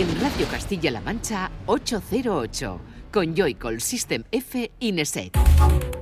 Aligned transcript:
en 0.00 0.18
Radio 0.18 0.46
Castilla-La 0.48 1.02
Mancha 1.02 1.50
808 1.66 2.80
con 3.12 3.34
Joycall 3.34 3.82
System 3.82 4.24
F 4.30 4.70
Ineset. 4.80 5.99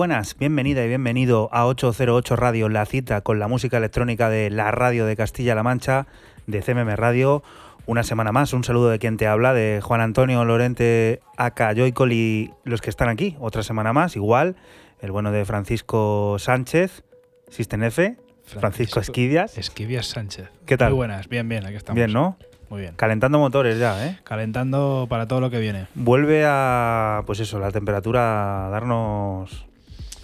Buenas, 0.00 0.34
bienvenida 0.38 0.82
y 0.82 0.88
bienvenido 0.88 1.50
a 1.52 1.66
808 1.66 2.34
Radio, 2.34 2.70
la 2.70 2.86
cita 2.86 3.20
con 3.20 3.38
la 3.38 3.48
música 3.48 3.76
electrónica 3.76 4.30
de 4.30 4.48
la 4.48 4.70
radio 4.70 5.04
de 5.04 5.14
Castilla-La 5.14 5.62
Mancha, 5.62 6.06
de 6.46 6.62
CMM 6.62 6.96
Radio. 6.96 7.42
Una 7.84 8.02
semana 8.02 8.32
más, 8.32 8.54
un 8.54 8.64
saludo 8.64 8.88
de 8.88 8.98
quien 8.98 9.18
te 9.18 9.26
habla, 9.26 9.52
de 9.52 9.80
Juan 9.82 10.00
Antonio 10.00 10.42
Lorente, 10.46 11.20
Aka 11.36 11.74
Joycol 11.74 12.12
y 12.12 12.50
los 12.64 12.80
que 12.80 12.88
están 12.88 13.10
aquí. 13.10 13.36
Otra 13.40 13.62
semana 13.62 13.92
más, 13.92 14.16
igual, 14.16 14.56
el 15.02 15.12
bueno 15.12 15.32
de 15.32 15.44
Francisco 15.44 16.36
Sánchez, 16.38 17.04
System 17.50 17.82
F, 17.82 18.16
Francisco, 18.46 19.00
Esquivias. 19.00 19.58
Esquivias 19.58 20.06
Sánchez. 20.06 20.48
¿Qué 20.64 20.78
tal? 20.78 20.92
Muy 20.92 20.96
buenas, 20.96 21.28
bien, 21.28 21.46
bien, 21.46 21.66
aquí 21.66 21.76
estamos. 21.76 21.96
Bien, 21.96 22.10
¿no? 22.10 22.38
Muy 22.70 22.80
bien. 22.80 22.94
Calentando 22.96 23.38
motores 23.38 23.78
ya, 23.78 24.06
¿eh? 24.06 24.18
Calentando 24.24 25.08
para 25.10 25.26
todo 25.26 25.42
lo 25.42 25.50
que 25.50 25.58
viene. 25.58 25.88
Vuelve 25.94 26.44
a, 26.46 27.22
pues 27.26 27.40
eso, 27.40 27.58
la 27.58 27.70
temperatura 27.70 28.68
a 28.68 28.70
darnos 28.70 29.68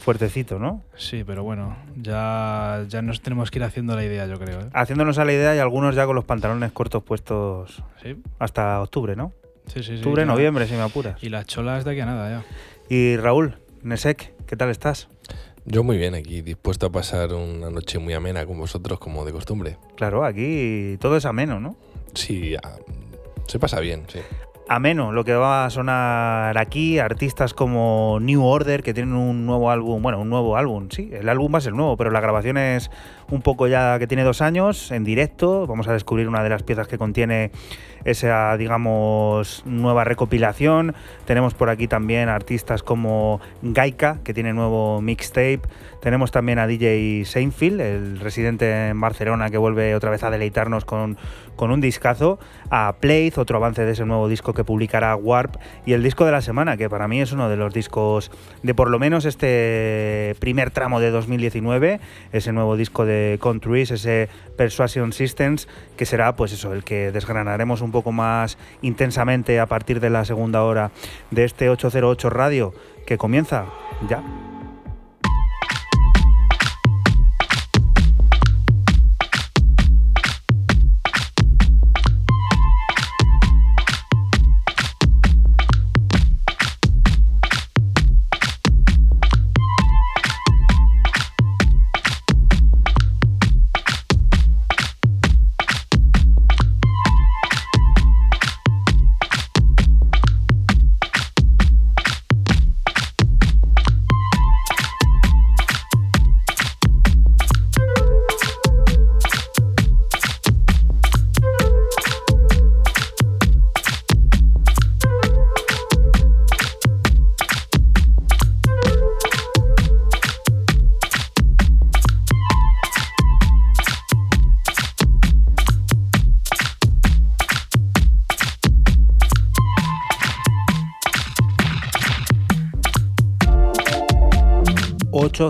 fuertecito, 0.06 0.60
¿no? 0.60 0.84
Sí, 0.96 1.24
pero 1.26 1.42
bueno, 1.42 1.76
ya, 1.96 2.84
ya 2.88 3.02
nos 3.02 3.20
tenemos 3.22 3.50
que 3.50 3.58
ir 3.58 3.64
haciendo 3.64 3.96
la 3.96 4.04
idea, 4.04 4.24
yo 4.26 4.38
creo. 4.38 4.60
¿eh? 4.60 4.68
Haciéndonos 4.72 5.18
a 5.18 5.24
la 5.24 5.32
idea 5.32 5.56
y 5.56 5.58
algunos 5.58 5.96
ya 5.96 6.06
con 6.06 6.14
los 6.14 6.24
pantalones 6.24 6.70
cortos 6.70 7.02
puestos 7.02 7.82
Sí, 8.00 8.16
hasta 8.38 8.80
octubre, 8.82 9.16
¿no? 9.16 9.32
sí, 9.66 9.80
sí. 9.82 9.94
sí, 9.94 9.96
Octubre, 9.96 10.22
ya. 10.22 10.26
noviembre, 10.26 10.68
si 10.68 10.74
me 10.74 10.82
apuras. 10.82 11.20
Y 11.24 11.28
las 11.28 11.44
cholas 11.46 11.84
de 11.84 11.90
aquí 11.90 12.00
a 12.00 12.06
nada, 12.06 12.30
ya. 12.40 12.44
Y 12.88 13.16
Raúl, 13.16 13.56
Nesek, 13.82 14.32
¿qué 14.46 14.54
tal 14.56 14.70
estás? 14.70 15.08
Yo 15.64 15.82
muy 15.82 15.96
bien 15.98 16.14
aquí, 16.14 16.40
dispuesto 16.40 16.86
a 16.86 16.90
pasar 16.92 17.34
una 17.34 17.68
noche 17.70 17.98
muy 17.98 18.14
amena 18.14 18.46
con 18.46 18.56
vosotros 18.60 19.00
como 19.00 19.24
de 19.24 19.32
costumbre. 19.32 19.76
Claro, 19.96 20.24
aquí 20.24 20.96
todo 21.00 21.16
es 21.16 21.24
ameno, 21.24 21.58
¿no? 21.58 21.76
Sí, 22.14 22.54
se 23.48 23.58
pasa 23.58 23.80
bien, 23.80 24.04
sí. 24.06 24.20
Ameno, 24.68 25.12
lo 25.12 25.24
que 25.24 25.32
va 25.32 25.64
a 25.64 25.70
sonar 25.70 26.58
aquí, 26.58 26.98
artistas 26.98 27.54
como 27.54 28.18
New 28.20 28.44
Order, 28.44 28.82
que 28.82 28.92
tienen 28.92 29.14
un 29.14 29.46
nuevo 29.46 29.70
álbum, 29.70 30.02
bueno, 30.02 30.20
un 30.20 30.28
nuevo 30.28 30.56
álbum, 30.56 30.88
sí, 30.90 31.08
el 31.12 31.28
álbum 31.28 31.54
va 31.54 31.58
a 31.58 31.60
ser 31.60 31.72
nuevo, 31.72 31.96
pero 31.96 32.10
la 32.10 32.20
grabación 32.20 32.58
es 32.58 32.90
un 33.30 33.42
poco 33.42 33.68
ya 33.68 33.96
que 34.00 34.08
tiene 34.08 34.24
dos 34.24 34.42
años, 34.42 34.90
en 34.90 35.04
directo, 35.04 35.68
vamos 35.68 35.86
a 35.86 35.92
descubrir 35.92 36.26
una 36.26 36.42
de 36.42 36.48
las 36.48 36.64
piezas 36.64 36.88
que 36.88 36.98
contiene 36.98 37.52
esa, 38.06 38.56
digamos, 38.56 39.62
nueva 39.66 40.04
recopilación. 40.04 40.94
Tenemos 41.24 41.54
por 41.54 41.70
aquí 41.70 41.88
también 41.88 42.28
artistas 42.28 42.82
como 42.84 43.40
Gaika, 43.62 44.18
que 44.22 44.32
tiene 44.32 44.52
nuevo 44.52 45.00
mixtape. 45.00 45.62
Tenemos 46.00 46.30
también 46.30 46.60
a 46.60 46.68
DJ 46.68 47.24
Seinfeld, 47.24 47.80
el 47.80 48.20
residente 48.20 48.88
en 48.88 49.00
Barcelona, 49.00 49.50
que 49.50 49.58
vuelve 49.58 49.96
otra 49.96 50.10
vez 50.10 50.22
a 50.22 50.30
deleitarnos 50.30 50.84
con, 50.84 51.18
con 51.56 51.70
un 51.70 51.80
discazo. 51.80 52.38
A 52.70 52.96
Playth, 53.00 53.38
otro 53.38 53.56
avance 53.56 53.84
de 53.84 53.92
ese 53.92 54.04
nuevo 54.04 54.28
disco 54.28 54.54
que 54.54 54.64
publicará 54.64 55.16
Warp. 55.16 55.56
Y 55.84 55.92
el 55.92 56.02
disco 56.02 56.24
de 56.24 56.32
la 56.32 56.40
semana, 56.40 56.76
que 56.76 56.88
para 56.88 57.08
mí 57.08 57.20
es 57.20 57.32
uno 57.32 57.48
de 57.48 57.56
los 57.56 57.72
discos 57.72 58.30
de 58.62 58.74
por 58.74 58.90
lo 58.90 58.98
menos 58.98 59.24
este 59.24 60.36
primer 60.38 60.70
tramo 60.70 61.00
de 61.00 61.10
2019. 61.10 62.00
Ese 62.32 62.52
nuevo 62.52 62.76
disco 62.76 63.04
de 63.04 63.38
Countries, 63.40 63.90
ese 63.90 64.28
Persuasion 64.56 65.12
Systems, 65.12 65.68
que 65.96 66.06
será 66.06 66.36
pues 66.36 66.52
eso, 66.52 66.72
el 66.72 66.84
que 66.84 67.12
desgranaremos 67.12 67.80
un 67.80 67.92
poco 67.92 68.12
más 68.12 68.58
intensamente 68.82 69.60
a 69.60 69.66
partir 69.66 70.00
de 70.00 70.10
la 70.10 70.24
segunda 70.24 70.62
hora 70.62 70.90
de 71.30 71.44
este 71.44 71.68
808 71.68 72.30
Radio, 72.30 72.74
que 73.06 73.18
comienza 73.18 73.66
ya. 74.08 74.22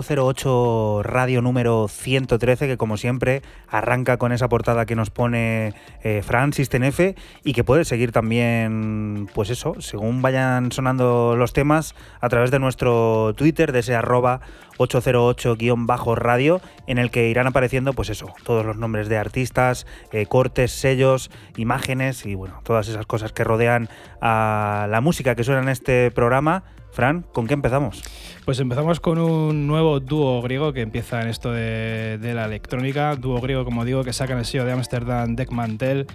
...808 0.09 1.03
Radio 1.03 1.41
número 1.41 1.87
113... 1.87 2.67
...que 2.67 2.77
como 2.77 2.97
siempre 2.97 3.41
arranca 3.67 4.17
con 4.17 4.31
esa 4.31 4.47
portada 4.47 4.85
que 4.85 4.95
nos 4.95 5.09
pone 5.09 5.73
eh, 6.03 6.21
Fran 6.23 6.53
System 6.53 6.83
F... 6.83 7.15
...y 7.43 7.53
que 7.53 7.63
puede 7.63 7.85
seguir 7.85 8.11
también, 8.11 9.29
pues 9.33 9.49
eso... 9.49 9.75
...según 9.79 10.21
vayan 10.21 10.71
sonando 10.71 11.35
los 11.35 11.53
temas... 11.53 11.95
...a 12.21 12.29
través 12.29 12.51
de 12.51 12.59
nuestro 12.59 13.33
Twitter... 13.35 13.71
...de 13.71 13.79
ese 13.79 13.95
arroba 13.95 14.41
808-radio... 14.77 16.61
...en 16.87 16.97
el 16.97 17.11
que 17.11 17.29
irán 17.29 17.47
apareciendo, 17.47 17.93
pues 17.93 18.09
eso... 18.09 18.33
...todos 18.43 18.65
los 18.65 18.77
nombres 18.77 19.09
de 19.09 19.17
artistas... 19.17 19.85
eh, 20.11 20.25
...cortes, 20.25 20.71
sellos, 20.71 21.31
imágenes... 21.57 22.25
...y 22.25 22.35
bueno, 22.35 22.61
todas 22.63 22.87
esas 22.87 23.05
cosas 23.05 23.33
que 23.33 23.43
rodean 23.43 23.89
a 24.21 24.87
la 24.89 25.01
música 25.01 25.35
que 25.35 25.43
suena 25.43 25.61
en 25.61 25.69
este 25.69 26.11
programa... 26.11 26.63
Fran, 26.97 27.23
¿con 27.31 27.45
qué 27.45 27.53
empezamos? 27.53 28.01
Pues 28.43 28.59
empezamos 28.59 28.99
con 28.99 29.19
un 29.19 29.67
nuevo 29.67 29.99
dúo 29.99 30.41
griego 30.41 30.73
que 30.73 30.81
empieza 30.81 31.21
en 31.21 31.27
esto 31.27 31.51
de, 31.51 32.17
la 32.33 32.45
electrónica. 32.45 33.15
Dúo 33.15 33.39
griego, 33.39 33.63
como 33.65 33.85
digo, 33.85 34.03
que 34.03 34.13
sacan 34.13 34.39
el 34.39 34.45
sello 34.45 34.65
de 34.65 34.71
Amsterdam, 34.71 35.35
Deckmantel. 35.35 36.07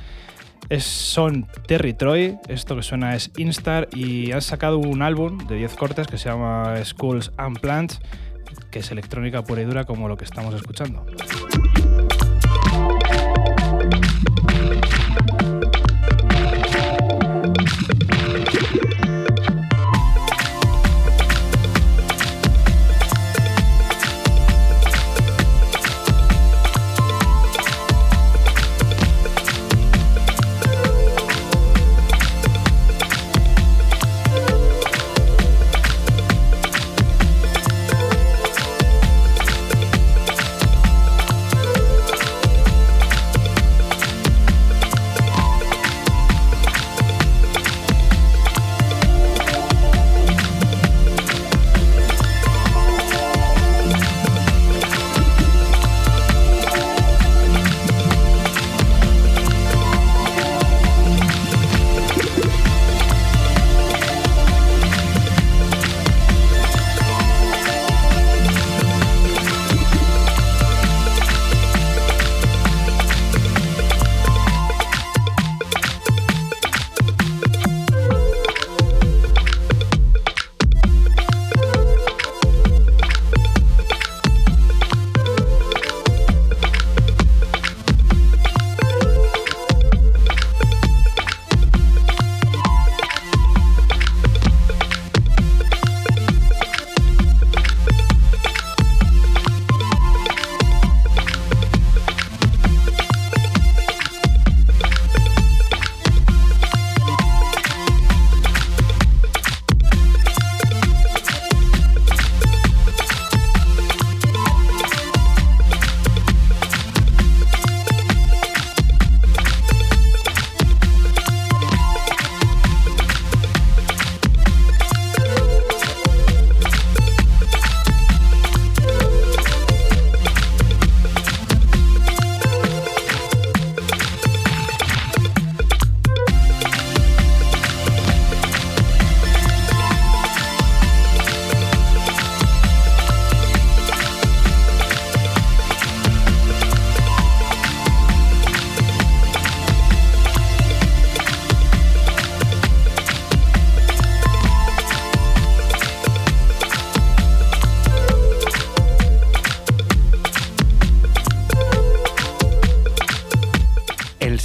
Es, 0.71 0.82
son 0.82 1.47
Terry 1.69 1.94
Troy, 1.94 2.37
esto 2.48 2.75
que 2.75 2.82
suena 2.82 3.15
es 3.15 3.31
Instar, 3.37 3.91
y 3.94 4.32
han 4.32 4.42
sacado 4.42 4.78
un 4.78 5.03
álbum 5.03 5.38
de 5.47 5.54
10 5.54 5.76
cortes 5.76 6.09
que 6.09 6.19
se 6.19 6.31
llama 6.31 6.75
Schools 6.82 7.31
and 7.37 7.60
Plants, 7.60 8.00
que 8.72 8.81
es 8.81 8.91
electrónica 8.91 9.44
pura 9.44 9.62
y 9.62 9.65
dura 9.65 9.84
como 9.84 10.09
lo 10.09 10.16
que 10.16 10.25
estamos 10.25 10.53
escuchando. 10.53 11.06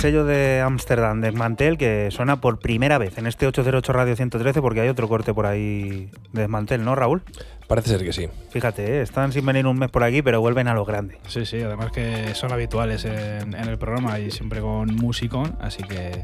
Sello 0.07 0.23
de 0.23 0.61
Ámsterdam, 0.61 1.19
de 1.19 1.31
Desmantel, 1.31 1.77
que 1.77 2.07
suena 2.11 2.39
por 2.39 2.59
primera 2.59 2.97
vez 2.97 3.17
en 3.17 3.27
este 3.27 3.45
808 3.45 3.91
Radio 3.91 4.15
113, 4.15 4.61
porque 4.61 4.79
hay 4.79 4.87
otro 4.87 5.09
corte 5.09 5.33
por 5.33 5.45
ahí 5.45 6.09
de 6.31 6.43
Desmantel, 6.43 6.85
¿no, 6.85 6.95
Raúl? 6.95 7.23
Parece 7.67 7.89
ser 7.89 8.05
que 8.05 8.13
sí. 8.13 8.29
Fíjate, 8.49 8.85
¿eh? 8.85 9.01
están 9.01 9.33
sin 9.33 9.45
venir 9.45 9.67
un 9.67 9.77
mes 9.77 9.91
por 9.91 10.05
aquí, 10.05 10.21
pero 10.21 10.39
vuelven 10.39 10.69
a 10.69 10.73
lo 10.73 10.85
grande. 10.85 11.17
Sí, 11.27 11.45
sí, 11.45 11.61
además 11.61 11.91
que 11.91 12.33
son 12.35 12.53
habituales 12.53 13.03
en, 13.03 13.53
en 13.53 13.67
el 13.67 13.77
programa 13.77 14.17
y 14.17 14.31
siempre 14.31 14.61
con 14.61 14.95
musicón, 14.95 15.57
así 15.59 15.83
que 15.83 16.23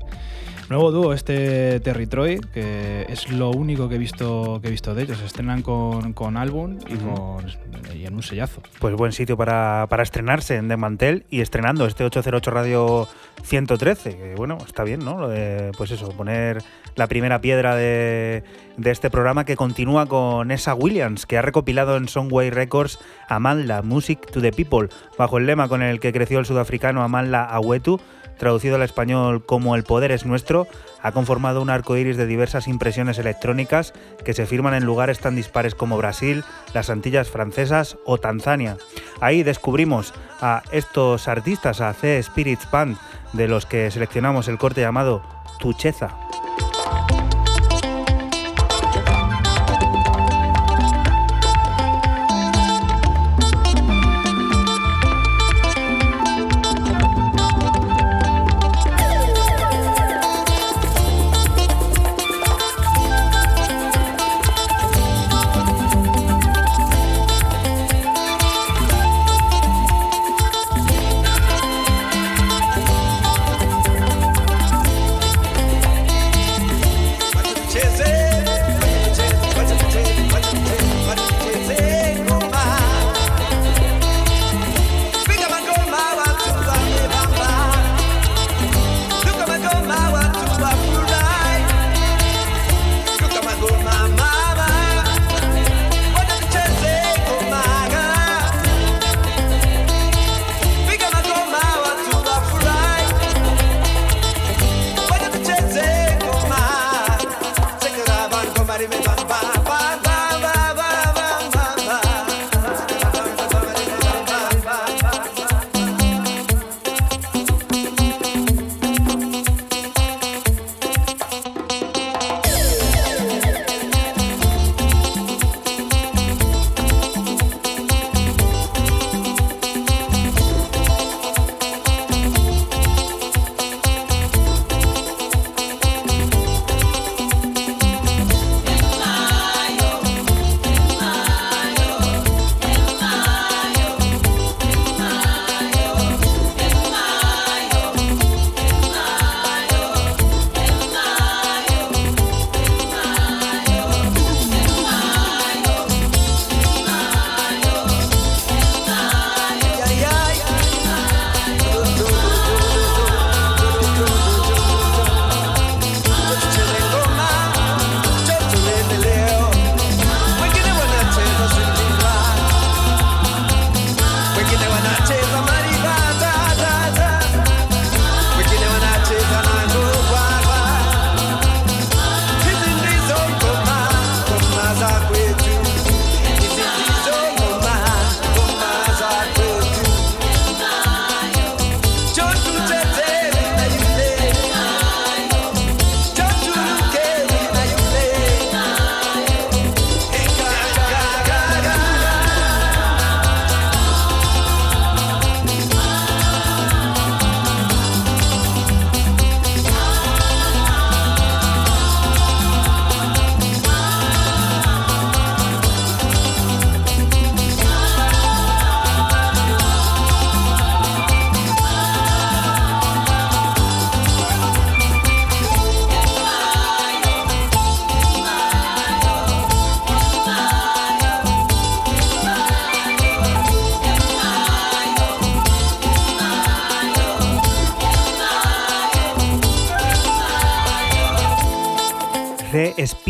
Nuevo 0.69 0.91
dúo 0.91 1.13
este 1.13 1.79
Territroy, 1.81 2.39
que 2.53 3.05
es 3.09 3.29
lo 3.31 3.51
único 3.51 3.89
que 3.89 3.95
he 3.95 3.97
visto 3.97 4.59
que 4.61 4.69
he 4.69 4.71
visto 4.71 4.95
de 4.95 5.03
ellos. 5.03 5.21
Estrenan 5.21 5.61
con, 5.61 6.13
con 6.13 6.37
álbum 6.37 6.77
y, 6.87 6.95
con, 6.95 7.45
y 7.93 8.05
en 8.05 8.13
un 8.15 8.23
sellazo. 8.23 8.61
Pues 8.79 8.95
buen 8.95 9.11
sitio 9.11 9.35
para, 9.37 9.87
para 9.89 10.03
estrenarse 10.03 10.55
en 10.55 10.69
The 10.69 10.77
Mantel 10.77 11.25
y 11.29 11.41
estrenando 11.41 11.85
este 11.85 12.03
808 12.03 12.51
Radio 12.51 13.07
113. 13.43 14.17
Que 14.17 14.35
bueno, 14.35 14.57
está 14.65 14.83
bien, 14.83 15.03
¿no? 15.03 15.19
Lo 15.19 15.27
de, 15.27 15.71
pues 15.77 15.91
eso, 15.91 16.09
poner 16.09 16.63
la 16.95 17.07
primera 17.07 17.41
piedra 17.41 17.75
de, 17.75 18.43
de 18.77 18.91
este 18.91 19.09
programa 19.09 19.45
que 19.45 19.55
continúa 19.55 20.05
con 20.05 20.51
esa 20.51 20.73
Williams, 20.73 21.25
que 21.25 21.37
ha 21.37 21.41
recopilado 21.41 21.97
en 21.97 22.07
Songway 22.07 22.49
Records 22.49 22.99
Amanda, 23.27 23.81
Music 23.81 24.31
to 24.31 24.41
the 24.41 24.51
People, 24.51 24.89
bajo 25.17 25.37
el 25.37 25.45
lema 25.45 25.67
con 25.67 25.81
el 25.81 25.99
que 25.99 26.13
creció 26.13 26.39
el 26.39 26.45
sudafricano 26.45 27.03
Amanda 27.03 27.43
Awetu 27.43 27.99
traducido 28.37 28.75
al 28.75 28.81
español 28.81 29.45
como 29.45 29.75
El 29.75 29.83
poder 29.83 30.11
es 30.11 30.25
nuestro, 30.25 30.67
ha 31.01 31.11
conformado 31.11 31.61
un 31.61 31.69
arco 31.69 31.97
iris 31.97 32.17
de 32.17 32.25
diversas 32.25 32.67
impresiones 32.67 33.17
electrónicas 33.19 33.93
que 34.23 34.33
se 34.33 34.45
firman 34.45 34.73
en 34.73 34.85
lugares 34.85 35.19
tan 35.19 35.35
dispares 35.35 35.75
como 35.75 35.97
Brasil, 35.97 36.43
las 36.73 36.89
Antillas 36.89 37.29
Francesas 37.29 37.97
o 38.05 38.17
Tanzania. 38.17 38.77
Ahí 39.19 39.43
descubrimos 39.43 40.13
a 40.41 40.63
estos 40.71 41.27
artistas, 41.27 41.81
a 41.81 41.93
C 41.93 42.21
Spirits 42.23 42.69
Band, 42.71 42.97
de 43.33 43.47
los 43.47 43.65
que 43.65 43.91
seleccionamos 43.91 44.47
el 44.47 44.57
corte 44.57 44.81
llamado 44.81 45.23
Tucheza. 45.59 46.22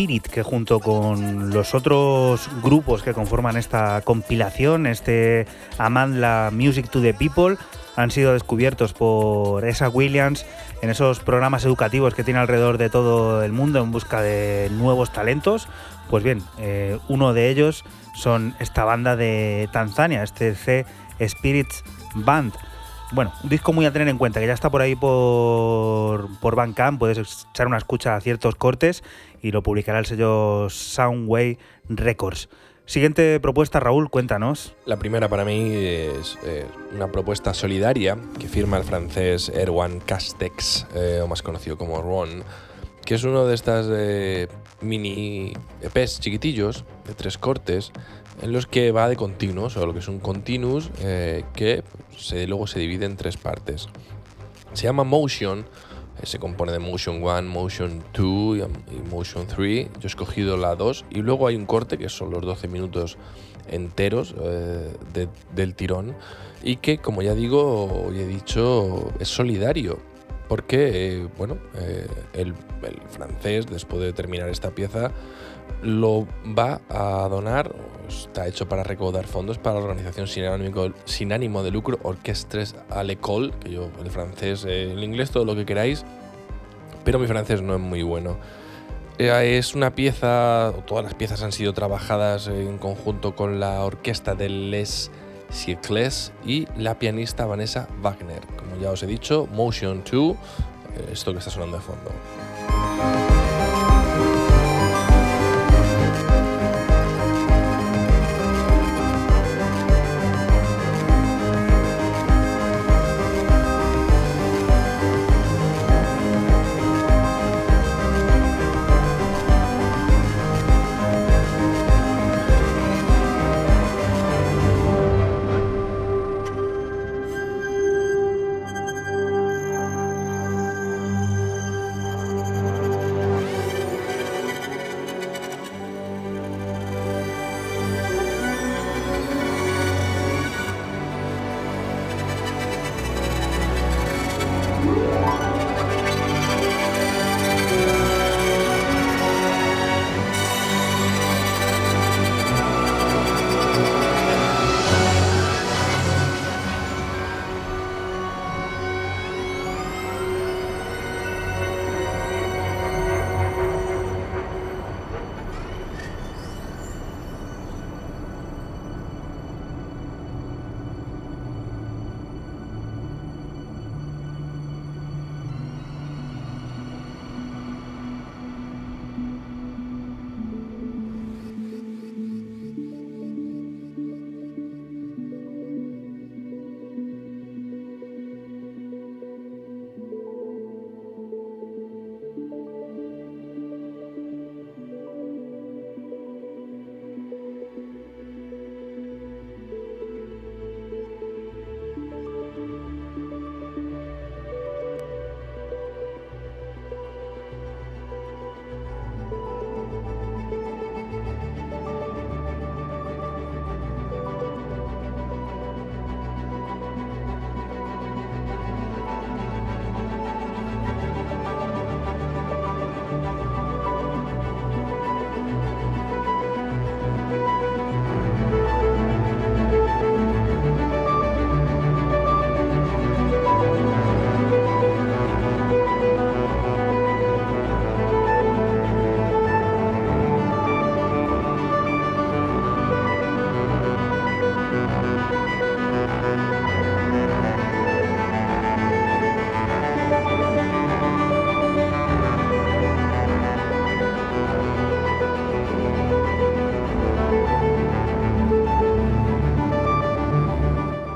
Que 0.04 0.44
junto 0.44 0.82
con 0.82 1.52
los 1.52 1.74
otros 1.74 2.50
grupos 2.62 3.04
que 3.04 3.14
conforman 3.14 3.56
esta 3.56 4.02
compilación, 4.02 4.86
este 4.86 5.48
Amandla 5.78 6.50
Music 6.52 6.90
to 6.90 7.02
the 7.02 7.14
People, 7.14 7.56
han 7.96 8.12
sido 8.12 8.34
descubiertos 8.34 8.92
por 8.92 9.66
esa 9.66 9.88
Williams 9.88 10.46
en 10.82 10.90
esos 10.90 11.22
programas 11.22 11.64
educativos 11.64 12.16
que 12.16 12.26
tiene 12.26 12.42
alrededor 12.42 12.78
de 12.78 12.90
todo 12.90 13.44
el 13.44 13.54
mundo 13.54 13.80
en 13.80 13.92
busca 13.92 14.22
de 14.22 14.70
nuevos 14.74 15.14
talentos. 15.14 15.70
Pues 16.10 16.22
bien, 16.22 16.44
eh, 16.60 17.00
uno 17.08 17.34
de 17.34 17.50
ellos 17.50 17.86
son 18.14 18.56
esta 18.60 18.84
banda 18.84 19.16
de 19.16 19.70
Tanzania, 19.72 20.22
este 20.22 20.54
C 20.54 20.86
Spirits 21.26 21.82
Band. 22.14 22.54
Bueno, 23.14 23.32
un 23.44 23.50
disco 23.50 23.72
muy 23.72 23.86
a 23.86 23.94
tener 23.94 24.08
en 24.08 24.18
cuenta, 24.18 24.40
que 24.40 24.48
ya 24.48 24.54
está 24.54 24.70
por 24.72 24.82
ahí 24.82 24.96
por, 24.96 26.28
por 26.40 26.56
Bandcamp, 26.56 26.98
puedes 26.98 27.46
echar 27.52 27.68
una 27.68 27.78
escucha 27.78 28.16
a 28.16 28.22
ciertos 28.22 28.56
cortes 28.56 29.04
y 29.44 29.52
lo 29.52 29.62
publicará 29.62 30.00
el 30.00 30.08
sello 30.08 30.70
Soundway 30.70 31.60
Records. 31.90 32.50
Siguiente 32.86 33.40
propuesta, 33.40 33.80
Raúl, 33.80 34.10
cuéntanos. 34.10 34.76
La 34.86 34.98
primera 34.98 35.30
para 35.30 35.46
mí 35.46 35.74
es 35.74 36.38
eh, 36.46 36.66
una 36.94 37.12
propuesta 37.12 37.54
solidaria 37.54 38.18
que 38.40 38.48
firma 38.48 38.78
el 38.78 38.84
francés 38.84 39.50
Erwan 39.50 40.00
Castex, 40.00 40.88
eh, 40.96 41.22
o 41.22 41.28
más 41.28 41.42
conocido 41.42 41.78
como 41.78 42.02
Ron, 42.02 42.44
que 43.06 43.16
es 43.16 43.24
uno 43.24 43.46
de 43.46 43.56
estas 43.56 43.88
eh, 43.90 44.48
mini 44.82 45.54
EPs 45.82 46.20
chiquitillos 46.20 46.84
de 47.06 47.14
tres 47.14 47.38
cortes 47.38 47.92
en 48.42 48.52
los 48.52 48.66
que 48.66 48.92
va 48.92 49.08
de 49.08 49.16
continuos, 49.16 49.78
o 49.78 49.86
lo 49.86 49.94
que 49.94 50.00
es 50.00 50.08
un 50.08 50.20
continuous 50.20 50.90
que 51.54 51.84
luego 52.48 52.68
se 52.68 52.80
divide 52.80 53.06
en 53.06 53.16
tres 53.16 53.38
partes. 53.38 53.88
Se 54.74 54.84
llama 54.84 55.04
Motion, 55.04 55.66
se 56.22 56.40
compone 56.40 56.72
de 56.72 56.80
Motion 56.80 57.24
1, 57.24 57.42
Motion 57.44 58.04
2 58.14 58.70
y 58.92 59.10
Motion 59.10 59.48
3. 59.48 59.88
Yo 59.94 60.00
he 60.04 60.08
escogido 60.08 60.58
la 60.58 60.76
2 60.76 61.06
y 61.10 61.22
luego 61.22 61.48
hay 61.48 61.56
un 61.56 61.66
corte 61.66 61.98
que 61.98 62.10
son 62.10 62.32
los 62.32 62.42
12 62.42 62.68
minutos 62.68 63.18
enteros 63.68 64.36
eh, 64.42 64.92
del 65.56 65.76
tirón 65.76 66.16
y 66.64 66.78
que, 66.78 66.98
como 66.98 67.22
ya 67.22 67.34
digo 67.34 68.12
y 68.14 68.20
he 68.20 68.28
dicho, 68.28 69.12
es 69.20 69.28
solidario. 69.28 70.00
Porque, 70.48 70.92
eh, 70.94 71.28
bueno, 71.38 71.58
eh, 71.76 72.08
el, 72.34 72.50
el 72.84 73.02
francés, 73.10 73.66
después 73.66 74.02
de 74.02 74.14
terminar 74.14 74.50
esta 74.50 74.72
pieza, 74.72 75.12
lo 75.84 76.28
va 76.58 76.82
a 76.90 77.28
donar, 77.28 77.76
está 78.08 78.48
hecho 78.48 78.68
para 78.68 78.84
recaudar 78.84 79.28
fondos 79.28 79.58
para 79.58 79.80
la 79.80 79.86
organización 79.86 80.28
sin 80.28 81.32
ánimo, 81.34 81.64
de 81.64 81.72
lucro 81.72 82.00
Orchestres 82.04 82.76
à 82.90 83.04
l'école, 83.04 83.52
que 83.60 83.72
yo 83.72 83.90
el 84.04 84.10
francés, 84.10 84.66
eh, 84.66 84.92
el 84.92 85.04
inglés, 85.04 85.32
todo 85.32 85.46
lo 85.46 85.56
que 85.56 85.66
queráis, 85.66 86.06
pero 87.04 87.20
mi 87.20 87.28
francés 87.28 87.62
no 87.62 87.76
es 87.76 87.82
muy 87.82 88.02
bueno. 88.04 88.38
Eh, 89.20 89.58
es 89.58 89.76
una 89.76 89.94
pieza, 89.94 90.74
todas 90.88 91.04
las 91.04 91.14
piezas 91.14 91.44
han 91.44 91.52
sido 91.52 91.74
trabajadas 91.74 92.48
en 92.48 92.78
conjunto 92.78 93.36
con 93.36 93.60
la 93.60 93.84
orquesta 93.84 94.34
de 94.36 94.50
Les 94.50 95.12
Siècles 95.50 96.32
y 96.44 96.68
la 96.78 96.98
pianista 96.98 97.46
Vanessa 97.46 97.88
Wagner. 98.02 98.42
Como 98.58 98.82
ya 98.82 98.90
os 98.90 99.04
he 99.04 99.08
dicho, 99.08 99.48
Motion 99.52 100.04
2, 100.10 100.32
eh, 100.32 100.36
esto 101.12 101.32
que 101.32 101.40
está 101.40 101.52
sonando 101.52 101.78
de 101.78 101.84
fondo. 101.84 103.53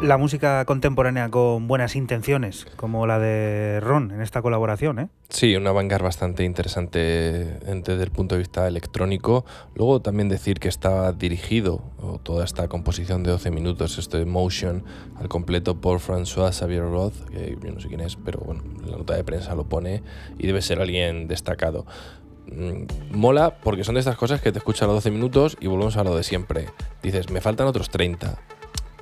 La 0.07 0.17
música 0.17 0.63
contemporánea 0.65 1.29
con 1.29 1.67
buenas 1.67 1.95
intenciones, 1.95 2.65
como 2.77 3.05
la 3.05 3.19
de 3.19 3.79
Ron 3.81 4.11
en 4.11 4.21
esta 4.21 4.41
colaboración, 4.41 4.99
¿eh? 4.99 5.09
Sí, 5.29 5.55
una 5.55 5.73
vanguard 5.73 6.03
bastante 6.03 6.45
interesante 6.45 7.09
desde 7.65 8.03
el 8.03 8.11
punto 8.11 8.35
de 8.35 8.39
vista 8.39 8.67
electrónico. 8.67 9.45
Luego 9.75 10.01
también 10.01 10.29
decir 10.29 10.59
que 10.59 10.69
está 10.69 11.11
dirigido, 11.11 11.83
toda 12.23 12.45
esta 12.45 12.69
composición 12.69 13.23
de 13.23 13.31
12 13.31 13.51
minutos, 13.51 13.97
este 13.97 14.25
Motion, 14.25 14.85
al 15.19 15.27
completo 15.27 15.81
por 15.81 15.99
François 15.99 16.57
Xavier 16.57 16.83
Roth, 16.83 17.29
que 17.29 17.57
yo 17.61 17.71
no 17.71 17.81
sé 17.81 17.89
quién 17.89 17.99
es, 17.99 18.15
pero 18.15 18.39
bueno, 18.39 18.63
la 18.85 18.97
nota 18.97 19.15
de 19.15 19.23
prensa 19.25 19.55
lo 19.55 19.67
pone 19.67 20.03
y 20.37 20.47
debe 20.47 20.61
ser 20.61 20.79
alguien 20.79 21.27
destacado 21.27 21.85
mm, 22.49 23.11
mola 23.11 23.57
porque 23.61 23.83
son 23.83 23.95
de 23.95 23.99
estas 23.99 24.15
cosas 24.15 24.39
que 24.41 24.53
te 24.53 24.59
escuchas 24.59 24.83
a 24.83 24.85
los 24.85 24.95
12 24.95 25.11
minutos 25.11 25.57
y 25.59 25.67
volvemos 25.67 25.97
a 25.97 26.05
lo 26.05 26.15
de 26.15 26.23
siempre. 26.23 26.67
Dices, 27.03 27.29
me 27.29 27.41
faltan 27.41 27.67
otros 27.67 27.89
30. 27.89 28.56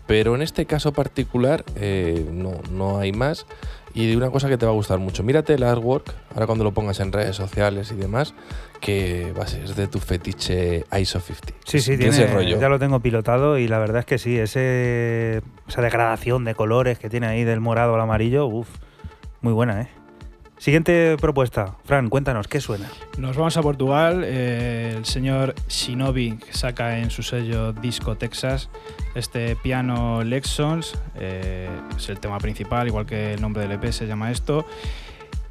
Pero 0.07 0.35
en 0.35 0.41
este 0.41 0.65
caso 0.65 0.93
particular 0.93 1.63
eh, 1.75 2.25
no, 2.31 2.53
no 2.71 2.99
hay 2.99 3.11
más. 3.11 3.45
Y 3.93 4.07
de 4.07 4.17
una 4.17 4.29
cosa 4.29 4.49
que 4.49 4.57
te 4.57 4.65
va 4.65 4.73
a 4.73 4.75
gustar 4.75 4.99
mucho. 4.99 5.23
Mírate 5.23 5.53
el 5.53 5.63
artwork, 5.63 6.13
ahora 6.33 6.47
cuando 6.47 6.65
lo 6.65 6.73
pongas 6.73 6.99
en 6.99 7.13
redes 7.13 7.37
sociales 7.37 7.93
y 7.93 7.95
demás, 7.95 8.33
que 8.81 9.33
va 9.39 9.43
a 9.43 9.47
ser 9.47 9.73
de 9.73 9.87
tu 9.87 9.99
fetiche 9.99 10.83
ISO 10.99 11.21
50. 11.21 11.53
Sí, 11.63 11.79
sí, 11.79 11.97
tiene, 11.97 12.09
ese 12.09 12.27
rollo. 12.27 12.59
ya 12.59 12.67
lo 12.67 12.77
tengo 12.77 12.99
pilotado 12.99 13.57
y 13.57 13.69
la 13.69 13.79
verdad 13.79 13.99
es 13.99 14.05
que 14.05 14.17
sí, 14.17 14.37
ese, 14.37 15.41
esa 15.65 15.81
degradación 15.81 16.43
de 16.43 16.55
colores 16.55 16.99
que 16.99 17.09
tiene 17.09 17.27
ahí 17.27 17.45
del 17.45 17.61
morado 17.61 17.95
al 17.95 18.01
amarillo, 18.01 18.47
uff, 18.47 18.67
muy 19.39 19.53
buena, 19.53 19.83
¿eh? 19.83 19.87
Siguiente 20.57 21.15
propuesta. 21.19 21.75
Fran, 21.83 22.09
cuéntanos, 22.09 22.47
¿qué 22.47 22.59
suena? 22.59 22.89
Nos 23.17 23.37
vamos 23.37 23.55
a 23.57 23.61
Portugal. 23.61 24.23
Eh, 24.25 24.93
el 24.97 25.05
señor 25.05 25.53
Shinobi 25.67 26.39
saca 26.51 26.99
en 26.99 27.11
su 27.11 27.23
sello 27.23 27.73
Disco 27.73 28.15
Texas 28.15 28.69
este 29.15 29.55
piano 29.55 30.23
Lexons. 30.23 30.93
Eh, 31.15 31.69
es 31.97 32.09
el 32.09 32.19
tema 32.19 32.37
principal, 32.37 32.87
igual 32.87 33.05
que 33.05 33.33
el 33.33 33.41
nombre 33.41 33.63
del 33.63 33.71
EP 33.71 33.91
se 33.91 34.05
llama 34.05 34.31
esto. 34.31 34.65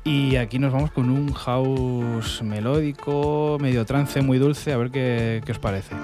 Y 0.04 0.36
aquí 0.36 0.58
nos 0.58 0.72
vamos 0.72 0.90
con 0.90 1.10
un 1.10 1.32
house 1.32 2.42
melódico, 2.42 3.56
medio 3.60 3.86
trance, 3.86 4.20
muy 4.20 4.38
dulce. 4.38 4.72
A 4.72 4.76
ver 4.76 4.90
qué, 4.90 5.42
qué 5.44 5.52
os 5.52 5.58
parece. 5.58 5.94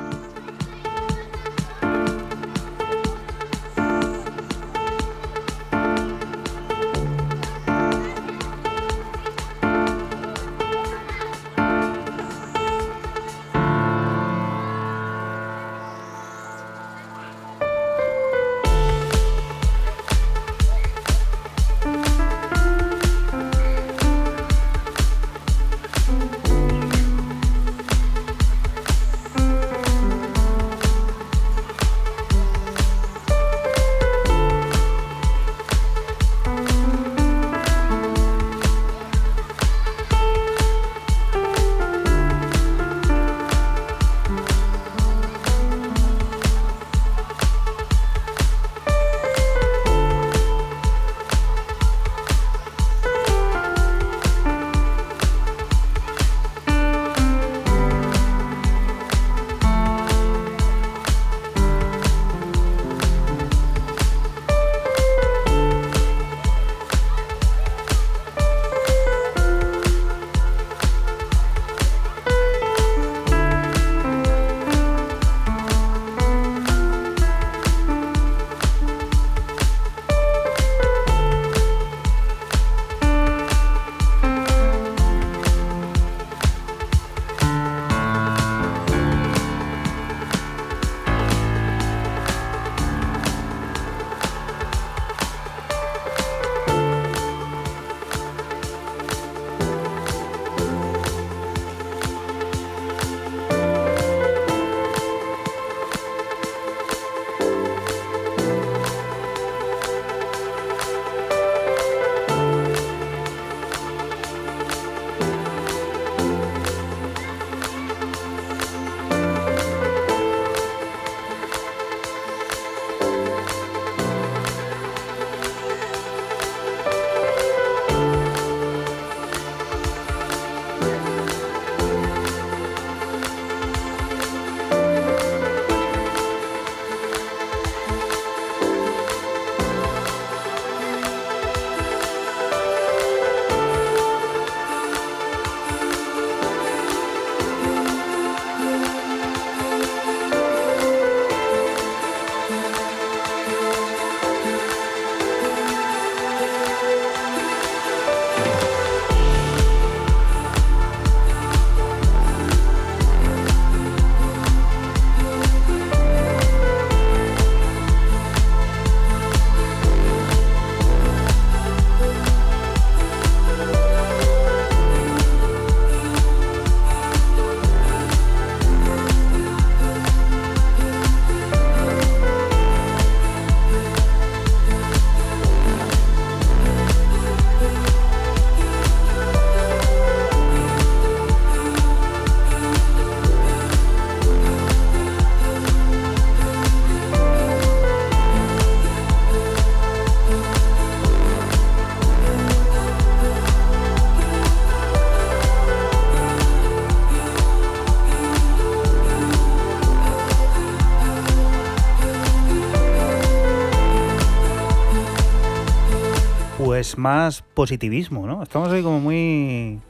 Más 217.00 217.42
positivismo, 217.54 218.26
¿no? 218.26 218.42
Estamos 218.42 218.70
ahí 218.70 218.82
como 218.82 219.00
muy 219.00 219.80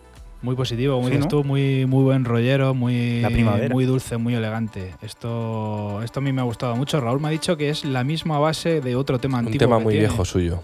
muy 0.43 0.55
positivo, 0.57 0.95
como 0.95 1.09
Sí, 1.09 1.13
dices 1.13 1.27
¿no? 1.27 1.29
tú, 1.29 1.45
muy, 1.45 1.85
muy 1.85 2.03
buen 2.03 2.25
rollero, 2.25 2.73
muy, 2.73 3.23
muy 3.71 3.85
dulce, 3.85 4.17
muy 4.17 4.35
elegante. 4.35 4.95
Esto, 5.03 6.01
esto 6.03 6.21
a 6.21 6.23
mí 6.23 6.33
me 6.33 6.41
ha 6.41 6.45
gustado 6.45 6.75
mucho. 6.77 6.99
Raúl 6.99 7.21
me 7.21 7.29
ha 7.29 7.31
dicho 7.31 7.59
que 7.59 7.69
es 7.69 7.85
la 7.85 8.05
misma 8.05 8.39
base 8.39 8.81
de 8.81 8.97
otro 8.97 9.19
tema 9.19 9.39
Un 9.41 9.47
antiguo. 9.47 9.67
tema 9.67 9.77
que 9.79 9.85
muy 9.85 9.93
tiene. 9.95 10.09
viejo 10.09 10.25
suyo. 10.25 10.63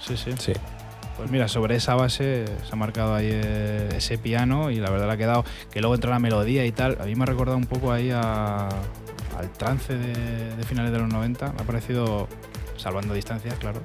Sí, 0.00 0.16
sí. 0.16 0.30
Sí. 0.38 0.52
Pues 1.16 1.32
mira, 1.32 1.48
sobre 1.48 1.74
esa 1.74 1.96
base 1.96 2.44
se 2.46 2.72
ha 2.72 2.76
marcado 2.76 3.16
ahí 3.16 3.28
eh, 3.28 3.88
ese 3.96 4.18
piano 4.18 4.70
y 4.70 4.76
la 4.76 4.88
verdad 4.88 5.08
le 5.08 5.12
ha 5.14 5.16
quedado 5.16 5.44
que 5.72 5.80
luego 5.80 5.96
entra 5.96 6.10
la 6.12 6.20
melodía 6.20 6.64
y 6.64 6.70
tal. 6.70 6.96
A 7.00 7.04
mí 7.06 7.16
me 7.16 7.24
ha 7.24 7.26
recordado 7.26 7.56
un 7.58 7.66
poco 7.66 7.90
ahí 7.90 8.10
a- 8.12 8.68
al 9.36 9.50
trance 9.56 9.96
de, 9.98 10.54
de 10.54 10.62
finales 10.62 10.92
de 10.92 10.98
los 11.00 11.08
90. 11.08 11.54
Me 11.54 11.60
ha 11.62 11.64
parecido, 11.64 12.28
salvando 12.76 13.14
distancias, 13.14 13.54
claro. 13.58 13.80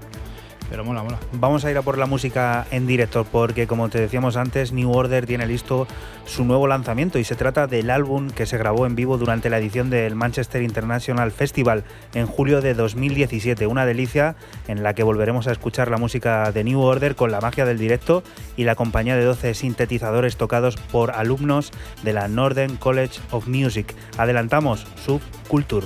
Pero 0.73 0.83
mola, 0.83 1.03
mola. 1.03 1.19
Vamos 1.33 1.65
a 1.65 1.69
ir 1.69 1.77
a 1.77 1.83
por 1.83 1.99
la 1.99 2.07
música 2.07 2.65
en 2.71 2.87
directo 2.87 3.25
porque 3.25 3.67
como 3.67 3.89
te 3.89 4.01
decíamos 4.01 4.37
antes, 4.37 4.71
New 4.71 4.91
Order 4.91 5.27
tiene 5.27 5.45
listo 5.45 5.85
su 6.25 6.45
nuevo 6.45 6.65
lanzamiento 6.65 7.19
y 7.19 7.23
se 7.23 7.35
trata 7.35 7.67
del 7.67 7.91
álbum 7.91 8.31
que 8.31 8.47
se 8.47 8.57
grabó 8.57 8.87
en 8.87 8.95
vivo 8.95 9.19
durante 9.19 9.51
la 9.51 9.59
edición 9.59 9.91
del 9.91 10.15
Manchester 10.15 10.63
International 10.63 11.31
Festival 11.31 11.83
en 12.15 12.25
julio 12.25 12.59
de 12.59 12.73
2017. 12.73 13.67
Una 13.67 13.85
delicia 13.85 14.35
en 14.67 14.81
la 14.81 14.95
que 14.95 15.03
volveremos 15.03 15.45
a 15.45 15.51
escuchar 15.51 15.91
la 15.91 15.97
música 15.97 16.51
de 16.51 16.63
New 16.63 16.81
Order 16.81 17.15
con 17.15 17.29
la 17.29 17.39
magia 17.39 17.65
del 17.65 17.77
directo 17.77 18.23
y 18.57 18.63
la 18.63 18.73
compañía 18.73 19.15
de 19.15 19.25
12 19.25 19.53
sintetizadores 19.53 20.37
tocados 20.37 20.77
por 20.77 21.11
alumnos 21.11 21.71
de 22.01 22.13
la 22.13 22.27
Northern 22.27 22.77
College 22.77 23.19
of 23.29 23.47
Music. 23.47 23.93
Adelantamos 24.17 24.87
Subculture. 25.05 25.85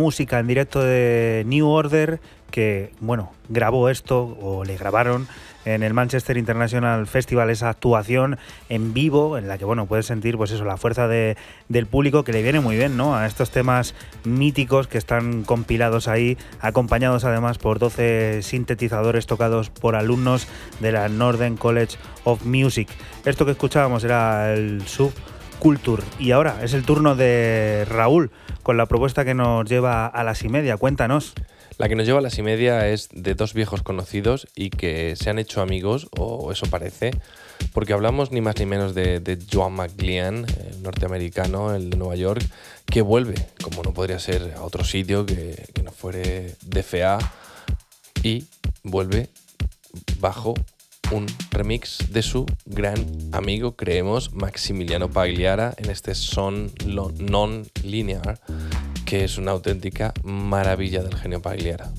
Música 0.00 0.38
en 0.38 0.46
directo 0.46 0.80
de 0.80 1.44
New 1.46 1.68
Order 1.68 2.20
que, 2.50 2.90
bueno, 3.00 3.32
grabó 3.50 3.90
esto 3.90 4.36
o 4.40 4.64
le 4.64 4.76
grabaron 4.76 5.28
en 5.66 5.82
el 5.82 5.92
Manchester 5.92 6.38
International 6.38 7.06
Festival, 7.06 7.50
esa 7.50 7.68
actuación 7.68 8.38
en 8.70 8.94
vivo 8.94 9.36
en 9.36 9.46
la 9.46 9.58
que 9.58 9.66
bueno, 9.66 9.84
puedes 9.84 10.06
sentir 10.06 10.38
pues 10.38 10.50
eso, 10.52 10.64
la 10.64 10.78
fuerza 10.78 11.06
de, 11.06 11.36
del 11.68 11.86
público 11.86 12.24
que 12.24 12.32
le 12.32 12.42
viene 12.42 12.60
muy 12.60 12.76
bien, 12.76 12.96
¿no? 12.96 13.14
A 13.14 13.26
estos 13.26 13.50
temas 13.50 13.94
míticos 14.24 14.88
que 14.88 14.96
están 14.96 15.44
compilados 15.44 16.08
ahí, 16.08 16.38
acompañados 16.60 17.24
además 17.24 17.58
por 17.58 17.78
12 17.78 18.40
sintetizadores 18.42 19.26
tocados 19.26 19.68
por 19.68 19.96
alumnos 19.96 20.48
de 20.80 20.92
la 20.92 21.08
Northern 21.10 21.58
College 21.58 21.98
of 22.24 22.46
Music. 22.46 22.88
Esto 23.26 23.44
que 23.44 23.52
escuchábamos 23.52 24.02
era 24.02 24.54
el 24.54 24.82
Subculture 24.86 26.02
y 26.18 26.30
ahora 26.30 26.56
es 26.62 26.72
el 26.72 26.84
turno 26.84 27.16
de 27.16 27.86
Raúl 27.86 28.30
con 28.62 28.76
la 28.76 28.86
propuesta 28.86 29.24
que 29.24 29.34
nos 29.34 29.68
lleva 29.68 30.06
a 30.06 30.24
las 30.24 30.42
y 30.44 30.48
media. 30.48 30.76
Cuéntanos. 30.76 31.34
La 31.78 31.88
que 31.88 31.96
nos 31.96 32.06
lleva 32.06 32.18
a 32.18 32.22
las 32.22 32.36
y 32.38 32.42
media 32.42 32.88
es 32.88 33.08
de 33.12 33.34
dos 33.34 33.54
viejos 33.54 33.82
conocidos 33.82 34.48
y 34.54 34.68
que 34.70 35.16
se 35.16 35.30
han 35.30 35.38
hecho 35.38 35.62
amigos, 35.62 36.08
o 36.18 36.52
eso 36.52 36.66
parece, 36.66 37.12
porque 37.72 37.94
hablamos 37.94 38.32
ni 38.32 38.42
más 38.42 38.58
ni 38.58 38.66
menos 38.66 38.94
de, 38.94 39.38
Joan 39.50 39.72
McLean, 39.72 40.44
el 40.70 40.82
norteamericano, 40.82 41.74
el 41.74 41.88
de 41.88 41.96
Nueva 41.96 42.16
York, 42.16 42.42
que 42.84 43.00
vuelve, 43.00 43.34
como 43.62 43.82
no 43.82 43.94
podría 43.94 44.18
ser 44.18 44.54
a 44.56 44.62
otro 44.62 44.84
sitio 44.84 45.24
que, 45.24 45.68
que 45.72 45.82
no 45.82 45.90
fuere 45.90 46.54
DFA, 46.62 47.18
y 48.22 48.44
vuelve 48.82 49.30
bajo 50.18 50.54
un 51.10 51.26
remix 51.50 51.98
de 52.10 52.22
su 52.22 52.46
gran 52.66 53.04
amigo, 53.32 53.74
creemos, 53.76 54.32
Maximiliano 54.32 55.10
Pagliara, 55.10 55.74
en 55.76 55.90
este 55.90 56.14
son 56.14 56.72
non-linear, 57.18 58.40
que 59.04 59.24
es 59.24 59.38
una 59.38 59.50
auténtica 59.50 60.14
maravilla 60.22 61.02
del 61.02 61.16
genio 61.16 61.42
Pagliara. 61.42 61.90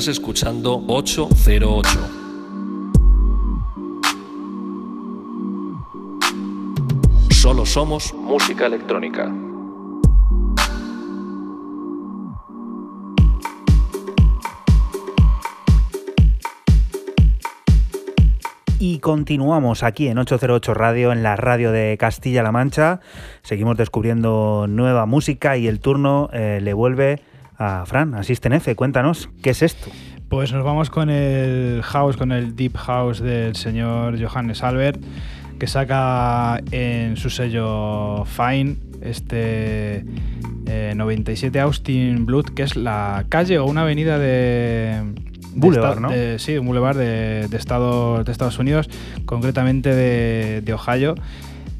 Estás 0.00 0.16
escuchando 0.16 0.82
808. 0.86 1.90
Nosotros 7.28 7.68
somos 7.68 8.14
música 8.14 8.64
electrónica. 8.64 9.30
Y 18.78 19.00
continuamos 19.00 19.82
aquí 19.82 20.08
en 20.08 20.16
808 20.16 20.72
Radio, 20.72 21.12
en 21.12 21.22
la 21.22 21.36
radio 21.36 21.72
de 21.72 21.98
Castilla-La 22.00 22.50
Mancha. 22.52 23.00
Seguimos 23.42 23.76
descubriendo 23.76 24.64
nueva 24.66 25.04
música 25.04 25.58
y 25.58 25.68
el 25.68 25.80
turno 25.80 26.30
eh, 26.32 26.60
le 26.62 26.72
vuelve 26.72 27.20
a 27.60 27.84
Fran, 27.86 28.14
a 28.14 28.22
System 28.22 28.54
F. 28.54 28.74
Cuéntanos, 28.74 29.28
¿qué 29.42 29.50
es 29.50 29.62
esto? 29.62 29.90
Pues 30.28 30.52
nos 30.52 30.64
vamos 30.64 30.88
con 30.90 31.10
el 31.10 31.82
house, 31.82 32.16
con 32.16 32.32
el 32.32 32.56
deep 32.56 32.76
house 32.76 33.20
del 33.20 33.54
señor 33.54 34.18
Johannes 34.20 34.62
Albert, 34.62 35.00
que 35.58 35.66
saca 35.66 36.60
en 36.70 37.16
su 37.16 37.28
sello 37.30 38.24
Fine 38.24 38.76
este 39.02 40.04
eh, 40.66 40.94
97 40.96 41.60
Austin 41.60 42.24
Blood, 42.26 42.46
que 42.54 42.62
es 42.62 42.76
la 42.76 43.24
calle 43.28 43.58
o 43.58 43.66
una 43.66 43.82
avenida 43.82 44.18
de... 44.18 45.02
Boulevard, 45.52 45.98
¿no? 46.00 46.10
de- 46.10 46.38
sí, 46.38 46.56
un 46.56 46.66
boulevard 46.66 46.96
de, 46.96 47.48
de 47.48 47.56
Estados, 47.56 48.24
de 48.24 48.30
Estados 48.32 48.58
Unidos, 48.58 48.88
concretamente 49.26 49.92
de, 49.92 50.60
de 50.62 50.72
Ohio. 50.72 51.14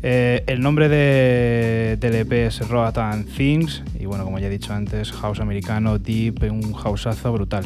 Eh, 0.02 0.44
el 0.46 0.60
nombre 0.60 0.88
de, 0.88 1.96
del 2.00 2.14
EP 2.14 2.32
es 2.32 2.66
Roatan 2.68 3.24
Things 3.24 3.82
y 3.98 4.06
bueno, 4.06 4.24
como 4.24 4.38
ya 4.38 4.46
he 4.46 4.50
dicho 4.50 4.72
antes, 4.72 5.12
house 5.12 5.40
americano, 5.40 5.98
deep, 5.98 6.42
un 6.50 6.72
houseazo 6.72 7.32
brutal. 7.32 7.64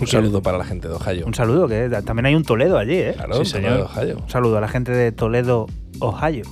Un 0.00 0.06
saludo 0.06 0.42
para 0.42 0.58
la 0.58 0.64
gente 0.64 0.88
de 0.88 0.94
Ohio. 0.94 1.26
Un 1.26 1.34
saludo, 1.34 1.66
que 1.66 1.88
también 2.04 2.26
hay 2.26 2.34
un 2.34 2.44
Toledo 2.44 2.78
allí, 2.78 2.94
¿eh? 2.94 3.14
Claro, 3.16 3.34
Sí, 3.34 3.40
un 3.40 3.46
señor. 3.46 3.80
Ohio. 3.80 4.18
Un 4.22 4.30
saludo 4.30 4.58
a 4.58 4.60
la 4.60 4.68
gente 4.68 4.92
de 4.92 5.10
Toledo, 5.10 5.66
Ohio. 5.98 6.44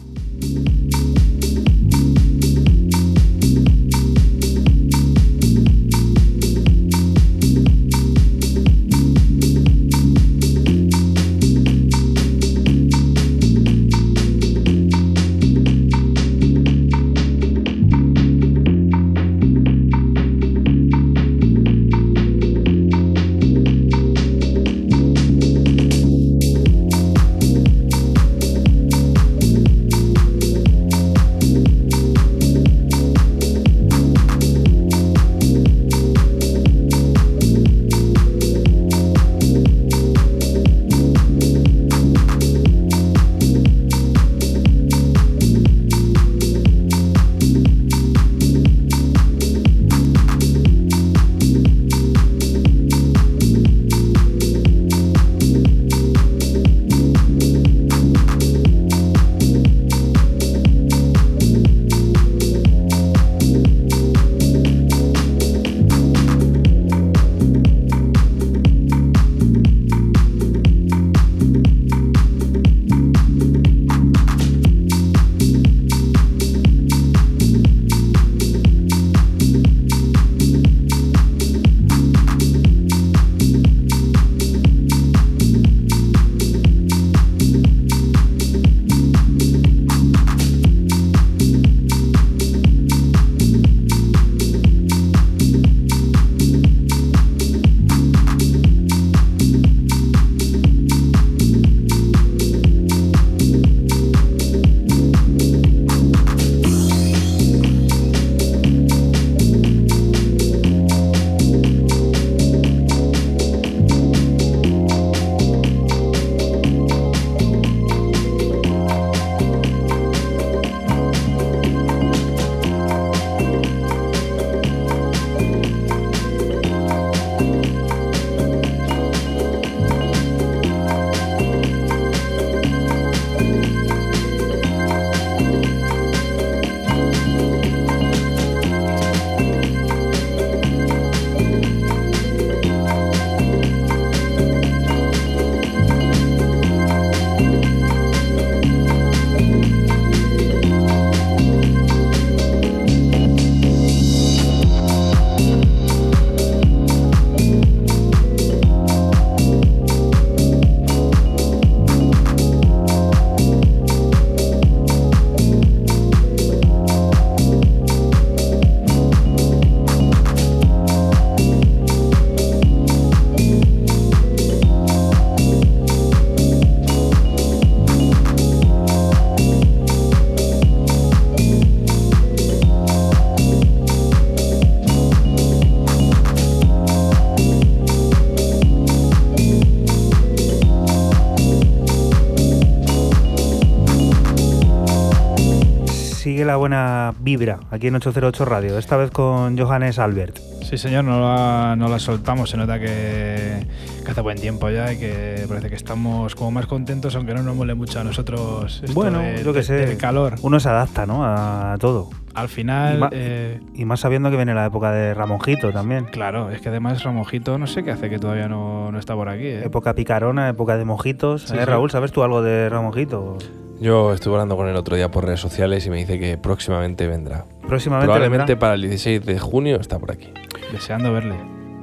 La 196.51 196.57
buena 196.57 197.15
vibra 197.21 197.61
aquí 197.71 197.87
en 197.87 197.95
808 197.95 198.45
Radio, 198.45 198.77
esta 198.79 198.97
vez 198.97 199.11
con 199.11 199.57
Johannes 199.57 199.99
Albert. 199.99 200.39
Sí, 200.63 200.77
señor, 200.79 201.05
no 201.05 201.21
la, 201.21 201.75
no 201.77 201.89
la 201.89 201.99
soltamos. 201.99 202.51
Se 202.51 202.57
nota 202.57 202.79
que, 202.79 203.67
que 204.05 204.11
hace 204.11 204.21
buen 204.21 204.39
tiempo 204.39 204.69
ya 204.71 204.93
y 204.93 204.99
que 204.99 205.45
parece 205.49 205.69
que 205.69 205.75
estamos 205.77 206.35
como 206.35 206.51
más 206.51 206.67
contentos, 206.67 207.15
aunque 207.17 207.35
no 207.35 207.43
nos 207.43 207.55
mole 207.57 207.75
mucho 207.75 208.01
a 208.01 208.05
nosotros. 208.05 208.81
esto 208.83 208.95
bueno, 208.95 209.19
de- 209.21 209.43
yo 209.45 209.53
qué 209.53 209.61
de- 209.61 209.65
sé. 209.65 209.75
del 209.75 209.97
calor. 209.97 210.35
Uno 210.43 210.59
se 210.61 210.69
adapta, 210.69 211.07
¿no? 211.07 211.25
A 211.25 211.77
todo. 211.81 212.11
Al 212.35 212.47
Y 212.47 212.49
final, 212.49 212.99
ma- 212.99 213.09
eh, 213.13 213.61
Y 213.75 213.85
más 213.85 214.01
sabiendo 214.01 214.31
que 214.31 214.37
viene 214.37 214.55
la 214.55 214.67
época 214.67 214.93
de 214.93 215.15
Ramonjito 215.15 215.73
también. 215.73 216.05
claro, 216.07 216.51
es 216.51 216.61
que 216.61 216.69
además 216.69 217.03
Ramojito 217.05 217.59
no 217.59 217.67
sé 217.67 217.83
qué 217.85 217.91
hace 217.93 218.09
que 218.11 218.19
todavía 218.19 218.49
no, 218.49 218.93
no 218.93 218.99
está 218.99 219.15
por 219.15 219.29
aquí. 219.29 219.47
¿eh? 219.47 219.63
Época 219.65 219.95
picarona, 219.95 220.49
época 220.49 220.77
de 220.77 220.85
mojitos. 220.85 221.43
Sí, 221.45 221.55
¿Eh, 221.55 221.59
sí. 221.61 221.65
Raúl, 221.65 221.91
¿sabes 221.91 222.13
tú 222.13 222.23
algo 222.23 222.43
de 222.43 222.69
Ramonjito? 222.69 223.39
Yo 223.81 224.13
estuve 224.13 224.35
hablando 224.35 224.57
con 224.57 224.69
él 224.69 224.77
otro 224.77 224.95
día 224.95 225.11
por 225.11 225.25
redes 225.25 225.41
sociales 225.41 225.87
y 225.87 225.91
me 225.91 225.97
dice 225.97 226.19
que 226.19 226.37
próximamente 226.37 227.07
vendrá. 227.07 227.47
Próximamente 227.67 228.05
Probablemente 228.05 228.53
vendrá. 228.53 228.59
para 228.59 228.75
el 228.75 228.83
16 228.83 229.25
de 229.25 229.39
junio 229.39 229.81
está 229.81 229.99
por 229.99 230.13
aquí. 230.13 230.33
Deseando 230.71 231.13
verle. 231.15 231.37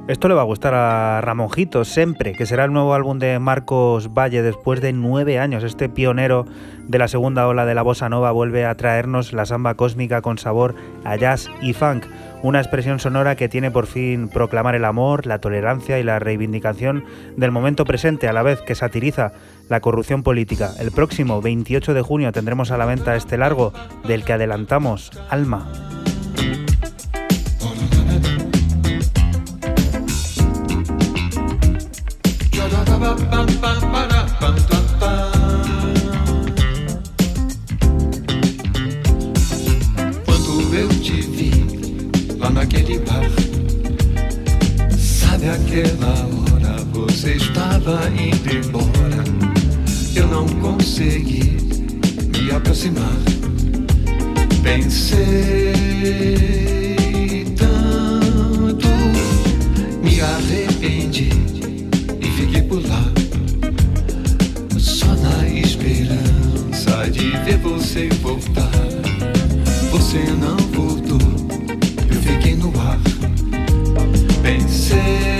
Esto 0.06 0.28
le 0.28 0.34
va 0.34 0.40
a 0.40 0.44
gustar 0.44 0.72
a 0.72 1.20
Ramonjito, 1.20 1.84
siempre, 1.84 2.32
que 2.32 2.46
será 2.46 2.64
el 2.64 2.72
nuevo 2.72 2.94
álbum 2.94 3.18
de 3.18 3.38
Marcos 3.38 4.14
Valle 4.14 4.40
después 4.40 4.80
de 4.80 4.94
nueve 4.94 5.38
años. 5.38 5.64
Este 5.64 5.90
pionero 5.90 6.46
de 6.86 6.98
la 6.98 7.08
segunda 7.08 7.46
ola 7.46 7.66
de 7.66 7.74
la 7.74 7.82
bossa 7.82 8.08
nova 8.08 8.30
vuelve 8.30 8.64
a 8.64 8.74
traernos 8.74 9.34
la 9.34 9.44
samba 9.44 9.74
cósmica 9.74 10.22
con 10.22 10.38
sabor 10.38 10.74
a 11.04 11.16
jazz 11.16 11.50
y 11.60 11.74
funk, 11.74 12.06
una 12.42 12.58
expresión 12.58 13.00
sonora 13.00 13.36
que 13.36 13.50
tiene 13.50 13.70
por 13.70 13.86
fin 13.86 14.28
proclamar 14.28 14.74
el 14.76 14.86
amor, 14.86 15.26
la 15.26 15.40
tolerancia 15.40 15.98
y 15.98 16.04
la 16.04 16.18
reivindicación 16.18 17.04
del 17.36 17.50
momento 17.50 17.84
presente, 17.84 18.28
a 18.28 18.32
la 18.32 18.42
vez 18.42 18.62
que 18.62 18.74
satiriza 18.74 19.32
la 19.68 19.80
corrupción 19.80 20.22
política. 20.22 20.72
El 20.78 20.90
próximo 20.90 21.40
28 21.40 21.94
de 21.94 22.02
junio 22.02 22.32
tendremos 22.32 22.70
a 22.70 22.78
la 22.78 22.86
venta 22.86 23.16
este 23.16 23.36
largo 23.38 23.72
del 24.06 24.24
que 24.24 24.32
adelantamos 24.32 25.10
Alma. 25.28 25.70
Hora. 48.74 49.47
Não 50.30 50.46
consegui 50.60 51.56
me 52.32 52.50
aproximar. 52.50 53.16
Pensei 54.62 55.24
tanto, 57.56 58.88
me 60.02 60.20
arrependi 60.20 61.30
e 62.20 62.26
fiquei 62.32 62.62
por 62.62 62.86
lá. 62.86 63.04
Só 64.78 65.06
na 65.06 65.48
esperança 65.48 67.10
de 67.10 67.30
ver 67.44 67.58
você 67.58 68.08
voltar. 68.22 68.70
Você 69.90 70.18
não 70.38 70.56
voltou, 70.74 71.18
eu 72.10 72.22
fiquei 72.22 72.54
no 72.54 72.68
ar. 72.80 73.00
Pensei 74.42 75.37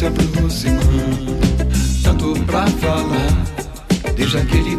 se 0.00 0.06
aproximando. 0.06 1.38
Tanto 2.02 2.32
pra 2.46 2.66
falar, 2.66 3.44
desde 4.16 4.38
aquele 4.38 4.69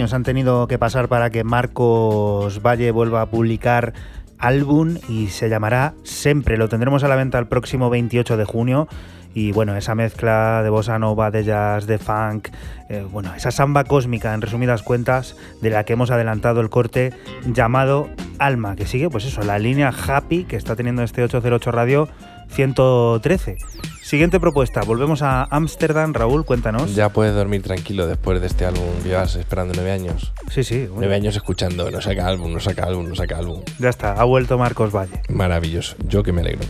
han 0.00 0.22
tenido 0.22 0.66
que 0.66 0.78
pasar 0.78 1.08
para 1.08 1.28
que 1.28 1.44
Marcos 1.44 2.62
Valle 2.62 2.90
vuelva 2.90 3.20
a 3.20 3.26
publicar 3.26 3.92
álbum 4.38 4.96
y 5.08 5.28
se 5.28 5.50
llamará 5.50 5.92
Siempre. 6.04 6.56
Lo 6.56 6.70
tendremos 6.70 7.04
a 7.04 7.08
la 7.08 7.16
venta 7.16 7.38
el 7.38 7.46
próximo 7.46 7.90
28 7.90 8.38
de 8.38 8.44
junio. 8.46 8.88
Y 9.34 9.52
bueno, 9.52 9.76
esa 9.76 9.94
mezcla 9.94 10.62
de 10.62 10.70
bossa 10.70 10.98
nova, 10.98 11.30
de 11.30 11.44
jazz, 11.44 11.86
de 11.86 11.98
funk, 11.98 12.48
eh, 12.88 13.06
bueno, 13.12 13.32
esa 13.34 13.50
samba 13.50 13.84
cósmica, 13.84 14.34
en 14.34 14.40
resumidas 14.40 14.82
cuentas, 14.82 15.36
de 15.60 15.70
la 15.70 15.84
que 15.84 15.92
hemos 15.92 16.10
adelantado 16.10 16.60
el 16.60 16.70
corte 16.70 17.12
llamado 17.46 18.08
Alma, 18.38 18.74
que 18.74 18.86
sigue, 18.86 19.10
pues 19.10 19.26
eso, 19.26 19.42
la 19.42 19.58
línea 19.58 19.90
Happy 19.90 20.44
que 20.44 20.56
está 20.56 20.74
teniendo 20.74 21.02
este 21.02 21.22
808 21.22 21.70
Radio 21.70 22.08
113. 22.50 23.56
Siguiente 24.02 24.40
propuesta, 24.40 24.80
volvemos 24.80 25.22
a 25.22 25.44
Ámsterdam. 25.44 26.12
Raúl, 26.12 26.44
cuéntanos. 26.44 26.94
Ya 26.94 27.10
puedes 27.10 27.34
dormir 27.34 27.62
tranquilo 27.62 28.06
después 28.08 28.40
de 28.40 28.48
este 28.48 28.64
álbum 28.64 28.84
que 29.02 29.10
llevas 29.10 29.36
esperando 29.36 29.72
nueve 29.76 29.92
años. 29.92 30.32
Sí, 30.50 30.64
sí, 30.64 30.80
bueno, 30.80 30.96
Nueve 30.96 31.14
años 31.14 31.36
escuchando, 31.36 31.90
no 31.90 32.00
saca 32.00 32.26
álbum, 32.26 32.52
no 32.52 32.58
saca 32.60 32.84
álbum, 32.84 33.08
no 33.08 33.14
saca 33.14 33.38
álbum. 33.38 33.62
ya 33.78 33.88
está, 33.88 34.12
ha 34.14 34.24
vuelto 34.24 34.58
Marcos 34.58 34.92
Valle. 34.92 35.22
Maravilloso, 35.28 35.94
yo 36.08 36.22
que 36.24 36.32
me 36.32 36.40
alegro. 36.40 36.66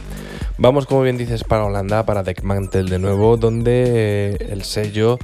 Vamos, 0.59 0.85
como 0.85 1.01
bien 1.01 1.17
dices, 1.17 1.43
para 1.43 1.65
Holanda, 1.65 2.05
para 2.05 2.23
Deckmantel 2.23 2.91
de 2.91 2.99
nuevo, 2.99 3.39
donde 3.39 3.85
eh, 3.87 4.49
el 4.51 4.63
sello, 4.63 5.19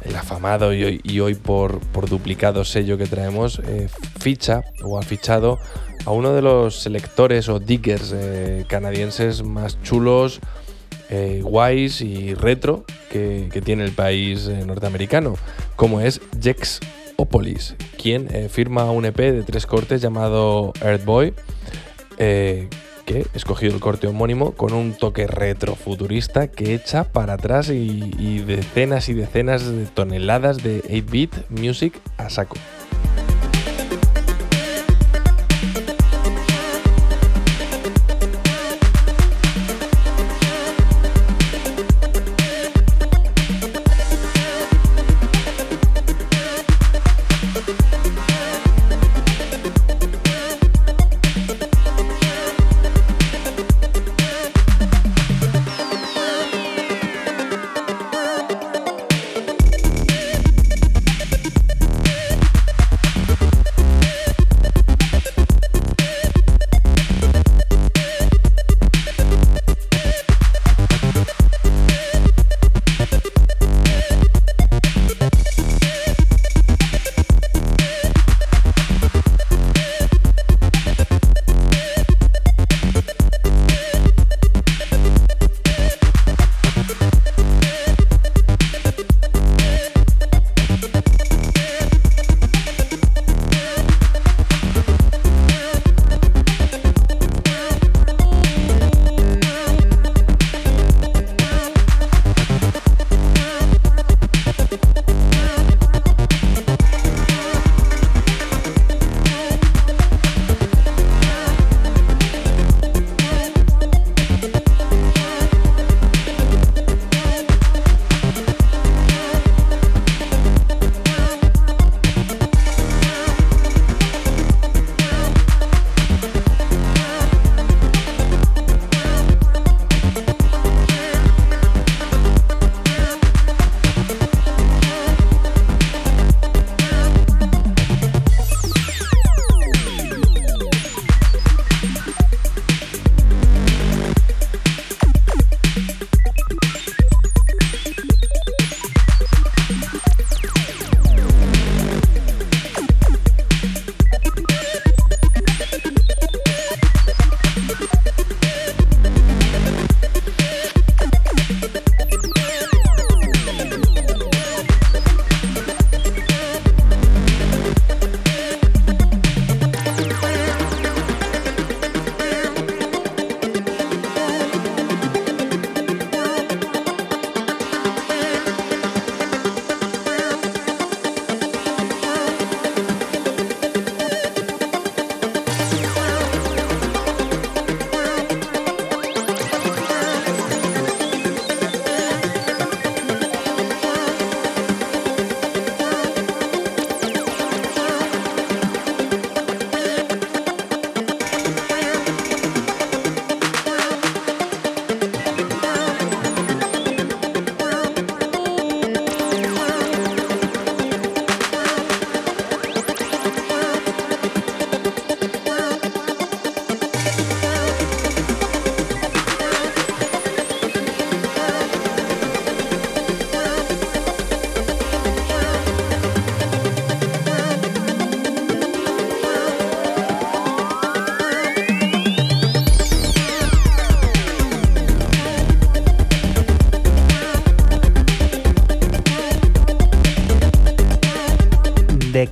el 0.00 0.16
afamado 0.16 0.72
y 0.72 0.84
hoy, 0.84 1.00
y 1.04 1.20
hoy 1.20 1.34
por, 1.34 1.80
por 1.80 2.08
duplicado 2.08 2.64
sello 2.64 2.96
que 2.96 3.04
traemos, 3.04 3.60
eh, 3.66 3.90
ficha 4.18 4.62
o 4.82 4.98
ha 4.98 5.02
fichado 5.02 5.58
a 6.08 6.10
uno 6.10 6.32
de 6.32 6.40
los 6.40 6.80
selectores 6.80 7.50
o 7.50 7.58
diggers 7.58 8.14
eh, 8.16 8.64
canadienses 8.66 9.42
más 9.42 9.78
chulos, 9.82 10.40
eh, 11.10 11.42
guays 11.44 12.00
y 12.00 12.32
retro 12.32 12.84
que, 13.10 13.50
tiene 13.62 13.84
el 13.84 13.92
país 13.92 14.48
eh, 14.48 14.64
norteamericano, 14.64 15.34
como 15.76 16.00
es 16.00 16.22
Jex 16.40 16.80
Opolis, 17.16 17.76
quien 18.00 18.34
eh, 18.34 18.48
firma 18.48 18.90
un 18.90 19.04
EP 19.04 19.18
de 19.18 19.42
tres 19.42 19.66
cortes 19.66 20.00
llamado 20.00 20.72
Earthboy, 20.80 21.34
que 22.16 23.26
escogido 23.34 23.74
el 23.74 23.80
corte 23.80 24.06
homónimo 24.06 24.52
con 24.52 24.72
un 24.72 24.94
toque 24.94 25.26
retrofuturista 25.26 26.48
que 26.48 26.74
echa 26.74 27.04
para 27.04 27.34
atrás 27.34 27.68
y, 27.68 28.14
y 28.18 28.38
decenas 28.38 29.10
y 29.10 29.14
decenas 29.14 29.66
de 29.70 29.84
toneladas 29.84 30.62
de 30.62 30.82
8-bit 30.84 31.50
music 31.50 32.00
a 32.16 32.30
saco. 32.30 32.56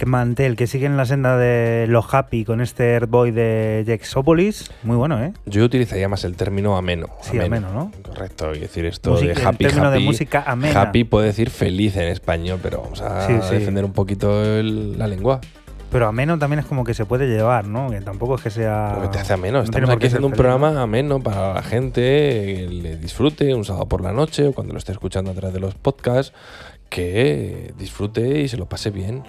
Mantel, 0.07 0.57
que 0.57 0.67
sigue 0.67 0.87
en 0.87 0.97
la 0.97 1.05
senda 1.05 1.37
de 1.37 1.87
lo 1.89 2.05
happy 2.11 2.45
con 2.45 2.61
este 2.61 2.95
Earthboy 2.95 3.31
de 3.33 3.83
Jexopolis. 3.87 4.71
Muy 4.83 4.97
bueno, 4.97 5.23
¿eh? 5.23 5.33
Yo 5.47 5.65
utilizaría 5.65 6.09
más 6.09 6.25
el 6.25 6.37
término 6.37 6.77
ameno. 6.77 7.09
Sí, 7.23 7.39
ameno, 7.39 7.71
¿no? 7.73 7.93
Correcto, 8.03 8.55
y 8.55 8.61
decir 8.61 8.87
esto 8.87 9.17
de 9.19 9.33
el 9.33 9.47
happy, 9.47 9.65
término 9.65 9.91
de 9.91 9.97
happy. 9.97 10.05
música 10.07 10.45
amena. 10.47 10.81
Happy 10.81 11.05
puede 11.05 11.27
decir 11.27 11.51
feliz 11.51 11.97
en 11.97 12.09
español, 12.09 12.59
pero 12.63 12.81
vamos 12.83 13.01
a 13.03 13.27
Sí, 13.27 13.35
sí. 13.49 13.55
defender 13.57 13.85
un 13.85 13.93
poquito 13.93 14.45
el- 14.45 14.99
la 14.99 15.07
lengua. 15.07 15.41
Pero 15.91 16.09
ameno 16.09 16.37
también 16.39 16.59
es 16.59 16.67
como 16.67 16.83
que 16.83 16.95
se 16.95 17.05
puede 17.07 17.29
llevar, 17.29 17.67
¿no? 17.67 17.89
Que 17.91 18.01
tampoco 18.01 18.35
es 18.35 18.43
que 18.43 18.51
sea. 18.51 18.95
Lo 18.97 19.03
que 19.03 19.09
te 19.09 19.19
hace 19.21 19.33
ameno. 19.35 19.59
no 19.59 19.65
Estamos 19.65 19.89
por 19.89 19.97
aquí 19.97 20.07
haciendo 20.07 20.27
un 20.27 20.33
feliz, 20.33 20.45
¿no? 20.47 20.59
programa 20.59 20.83
ameno 20.83 21.21
para 21.21 21.55
la 21.55 21.63
gente, 21.63 22.01
que 22.03 22.69
le 22.69 22.97
disfrute 22.97 23.55
un 23.55 23.65
sábado 23.65 23.87
por 23.87 24.01
la 24.03 24.13
noche 24.13 24.49
o 24.49 24.53
cuando 24.53 24.73
lo 24.73 24.79
esté 24.79 24.91
escuchando 24.93 25.31
a 25.31 25.35
través 25.35 25.55
de 25.55 25.61
los 25.61 25.75
podcasts, 25.77 26.33
que 26.89 27.73
disfrute 27.79 28.41
y 28.41 28.49
se 28.49 28.57
lo 28.57 28.67
pase 28.67 28.91
bien. 28.91 29.23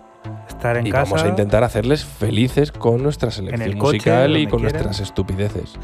Estar 0.67 0.77
en 0.77 0.87
y 0.87 0.91
casa. 0.91 1.03
vamos 1.11 1.23
a 1.23 1.27
intentar 1.29 1.63
hacerles 1.63 2.05
felices 2.05 2.71
con 2.71 3.01
nuestra 3.03 3.29
el 3.29 3.35
selección 3.35 3.77
coche, 3.77 3.97
musical 3.97 4.37
y 4.37 4.47
con 4.47 4.61
nuestras 4.61 4.99
estupideces. 4.99 5.75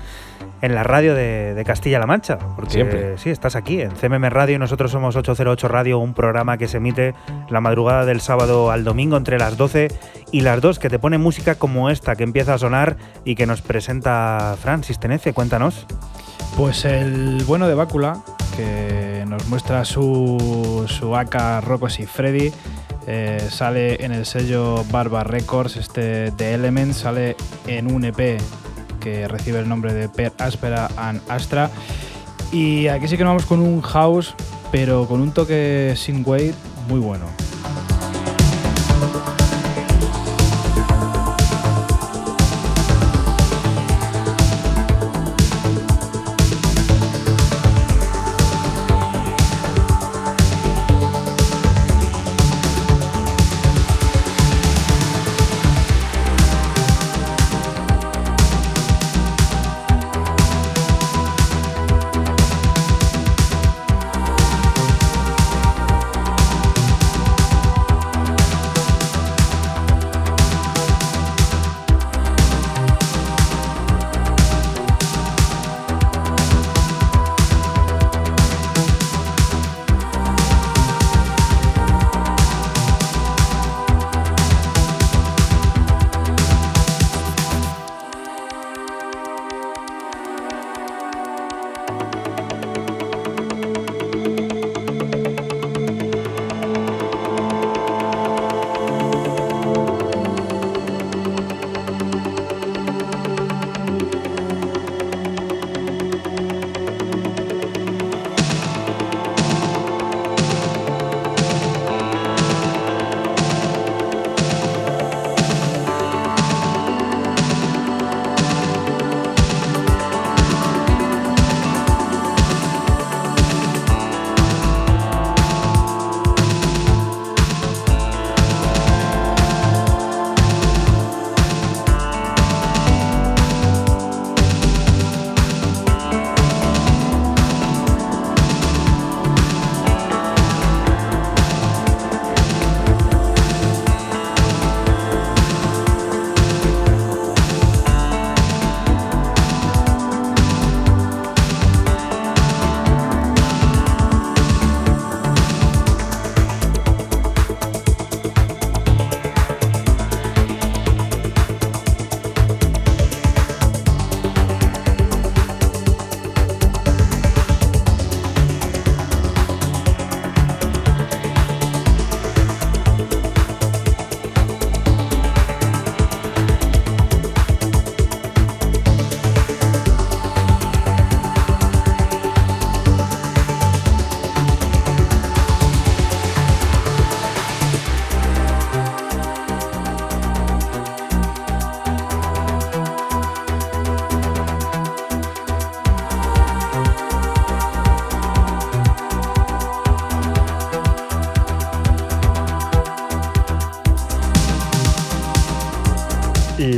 en 0.61 0.75
la 0.75 0.83
radio 0.83 1.13
de, 1.13 1.53
de 1.53 1.65
Castilla-La 1.65 2.05
Mancha. 2.05 2.37
Porque 2.55 2.71
Siempre. 2.71 3.17
sí, 3.17 3.29
estás 3.29 3.55
aquí 3.55 3.81
en 3.81 3.91
CMM 3.91 4.29
Radio 4.29 4.55
y 4.55 4.59
nosotros 4.59 4.91
somos 4.91 5.15
808 5.15 5.67
Radio, 5.67 5.99
un 5.99 6.13
programa 6.13 6.57
que 6.57 6.67
se 6.67 6.77
emite 6.77 7.13
la 7.49 7.59
madrugada 7.59 8.05
del 8.05 8.21
sábado 8.21 8.71
al 8.71 8.83
domingo 8.85 9.17
entre 9.17 9.37
las 9.39 9.57
12 9.57 9.89
y 10.31 10.41
las 10.41 10.61
2, 10.61 10.79
que 10.79 10.89
te 10.89 10.99
pone 10.99 11.17
música 11.17 11.55
como 11.55 11.89
esta 11.89 12.15
que 12.15 12.23
empieza 12.23 12.53
a 12.53 12.57
sonar 12.57 12.95
y 13.25 13.35
que 13.35 13.45
nos 13.45 13.61
presenta 13.61 14.55
Francis 14.61 14.99
Tenece. 14.99 15.33
Cuéntanos. 15.33 15.85
Pues 16.55 16.85
el 16.85 17.43
bueno 17.45 17.67
de 17.67 17.73
Bácula, 17.73 18.23
que 18.55 19.25
nos 19.27 19.47
muestra 19.47 19.83
su, 19.85 20.85
su 20.87 21.15
AK 21.15 21.61
Rocos 21.65 21.99
y 21.99 22.05
Freddy, 22.05 22.51
eh, 23.07 23.47
sale 23.49 24.03
en 24.03 24.11
el 24.11 24.25
sello 24.25 24.83
Barba 24.91 25.23
Records, 25.23 25.75
este 25.75 26.31
The 26.31 26.53
Element, 26.53 26.93
sale 26.93 27.35
en 27.67 27.93
un 27.93 28.05
EP 28.05 28.39
que 28.99 29.27
recibe 29.27 29.59
el 29.59 29.67
nombre 29.67 29.93
de 29.93 30.09
Per 30.09 30.31
Aspera 30.37 30.89
and 30.95 31.21
Astra. 31.29 31.69
Y 32.51 32.87
aquí 32.87 33.07
sí 33.07 33.17
que 33.17 33.23
nos 33.23 33.31
vamos 33.31 33.45
con 33.45 33.59
un 33.59 33.81
house, 33.81 34.33
pero 34.71 35.07
con 35.07 35.21
un 35.21 35.33
toque 35.33 35.93
sin 35.97 36.23
weight 36.25 36.55
muy 36.87 36.99
bueno. 36.99 37.42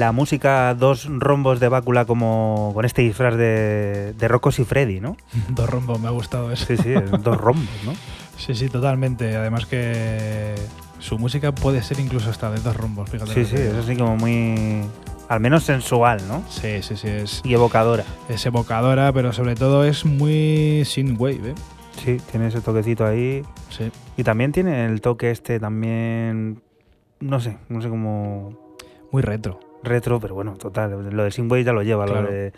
La 0.06 0.12
música, 0.12 0.76
dos 0.76 1.08
rombos 1.10 1.60
de 1.60 1.68
bácula 1.68 2.06
como 2.06 2.70
con 2.76 2.86
este 2.86 3.02
disfraz 3.02 3.36
de, 3.38 4.14
de 4.14 4.28
Rocos 4.28 4.60
y 4.60 4.64
Freddy, 4.64 5.00
¿no? 5.00 5.18
Dos 5.50 5.68
rombos, 5.68 6.00
me 6.00 6.08
ha 6.08 6.12
gustado 6.12 6.52
eso. 6.52 6.64
Sí, 6.68 6.78
sí, 6.78 6.94
dos 7.24 7.38
rombos, 7.38 7.66
¿no? 7.84 7.94
Sí, 8.38 8.54
sí, 8.54 8.70
totalmente. 8.70 9.36
Además 9.36 9.66
que 9.66 10.54
su 11.00 11.18
música 11.18 11.56
puede 11.56 11.82
ser 11.82 12.00
incluso 12.00 12.30
hasta 12.30 12.52
de 12.52 12.60
dos 12.60 12.78
rombos, 12.78 13.10
fíjate. 13.10 13.34
Sí, 13.34 13.46
sí, 13.46 13.56
es 13.56 13.74
así 13.74 13.96
como 13.96 14.16
muy. 14.16 14.82
al 15.28 15.40
menos 15.40 15.64
sensual, 15.64 16.22
¿no? 16.28 16.44
Sí, 16.50 16.84
sí, 16.84 16.96
sí, 16.98 17.08
es, 17.08 17.42
Y 17.44 17.56
evocadora. 17.56 18.04
es 18.30 18.46
evocadora, 18.46 19.12
pero 19.12 19.34
sobre 19.34 19.56
todo 19.56 19.86
es 19.86 20.06
muy 20.06 20.84
synthwave, 20.86 21.50
¿eh? 21.50 21.56
Sí, 22.04 22.18
tiene 22.30 22.50
ese 22.50 22.62
toquecito 22.62 23.08
ahí. 23.08 23.42
Sí. 23.76 23.90
Y 24.18 24.24
también 24.24 24.52
tiene 24.52 24.86
el 24.86 25.02
toque 25.02 25.32
este 25.32 25.60
también. 25.60 26.62
No 27.20 27.40
sé, 27.40 27.58
no 27.70 27.82
sé 27.82 27.90
cómo. 27.90 28.76
Muy 29.12 29.24
retro. 29.24 29.60
Retro, 29.86 30.20
pero 30.20 30.36
bueno, 30.36 30.54
total. 30.58 31.10
Lo 31.16 31.24
de 31.24 31.32
Synthwave 31.32 31.64
ya 31.64 31.74
lo 31.74 31.84
lleva, 31.84 32.06
Claro. 32.06 32.24
lo, 32.24 32.32
de, 32.32 32.54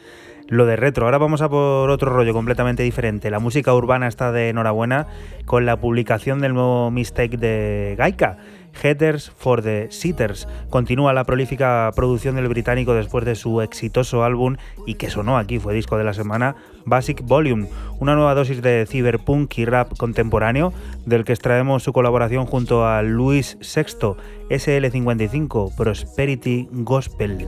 lo 0.47 0.65
de 0.65 0.75
retro. 0.75 1.05
Ahora 1.05 1.17
vamos 1.17 1.41
a 1.41 1.49
por 1.49 1.89
otro 1.89 2.11
rollo 2.11 2.33
completamente 2.33 2.83
diferente. 2.83 3.29
La 3.29 3.39
música 3.39 3.73
urbana 3.73 4.07
está 4.07 4.31
de 4.31 4.49
enhorabuena 4.49 5.07
con 5.45 5.65
la 5.65 5.77
publicación 5.77 6.39
del 6.39 6.53
nuevo 6.53 6.89
mistake 6.91 7.37
de 7.37 7.95
Gaika. 7.97 8.37
Headers 8.83 9.31
for 9.31 9.63
the 9.63 9.87
Sitters. 9.91 10.47
Continúa 10.69 11.11
la 11.11 11.23
prolífica 11.23 11.91
producción 11.95 12.35
del 12.35 12.47
británico 12.47 12.93
después 12.93 13.25
de 13.25 13.33
su 13.33 13.61
exitoso 13.61 14.23
álbum 14.23 14.57
y 14.85 14.95
que 14.95 15.09
sonó 15.09 15.37
aquí, 15.39 15.57
fue 15.57 15.73
disco 15.73 15.97
de 15.97 16.03
la 16.03 16.13
semana, 16.13 16.55
Basic 16.87 17.21
Volume, 17.23 17.67
una 17.99 18.15
nueva 18.15 18.33
dosis 18.33 18.61
de 18.61 18.87
cyberpunk 18.89 19.57
y 19.59 19.65
rap 19.65 19.95
contemporáneo 19.97 20.73
del 21.05 21.25
que 21.25 21.33
extraemos 21.33 21.83
su 21.83 21.93
colaboración 21.93 22.45
junto 22.45 22.87
a 22.87 23.03
Luis 23.03 23.57
Sexto, 23.61 24.17
SL55, 24.49 25.75
Prosperity 25.75 26.67
Gospel. 26.71 27.45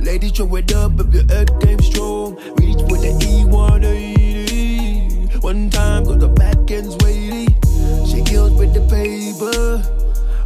Ladies, 0.00 0.32
throw 0.32 0.54
it 0.56 0.72
up 0.74 0.98
if 1.00 1.14
your 1.14 1.24
ex 1.30 1.50
game 1.64 1.80
strong. 1.80 2.34
Reach 2.56 2.80
for 2.88 2.98
the 2.98 3.12
E180. 3.20 5.42
One 5.42 5.70
time, 5.70 6.04
cause 6.04 6.18
the 6.18 6.28
back 6.28 6.70
end's 6.70 6.94
weighty. 7.02 7.46
She 8.06 8.22
kills 8.22 8.52
with 8.52 8.74
the 8.74 8.80
paper. 8.88 9.82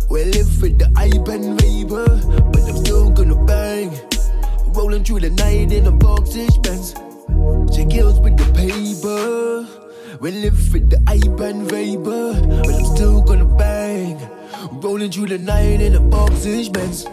We 0.09 0.25
live 0.25 0.63
with 0.63 0.79
the 0.79 0.87
Iban 0.97 1.61
vapor, 1.61 2.21
but 2.53 2.63
I'm 2.69 2.77
still 2.77 3.11
gonna 3.11 3.37
bang. 3.45 3.91
Rolling 4.75 5.05
through 5.05 5.21
the 5.21 5.31
night 5.31 5.71
in 5.73 5.87
a 5.87 5.91
boxes 5.93 6.57
Benz. 6.59 6.95
She 7.75 7.85
kills 7.87 8.19
with 8.21 8.37
the 8.37 8.45
paper. 8.55 9.67
We 10.21 10.31
live 10.33 10.73
with 10.73 10.91
the 10.91 10.97
Iban 11.07 11.69
vapor, 11.71 12.41
but 12.65 12.75
I'm 12.75 12.85
still 12.97 13.23
gonna 13.23 13.45
bang. 13.45 14.19
Rolling 14.81 15.11
through 15.11 15.29
the 15.29 15.39
night 15.39 15.81
in 15.81 15.95
a 15.95 16.01
boxes 16.01 16.69
Benz. 16.69 17.07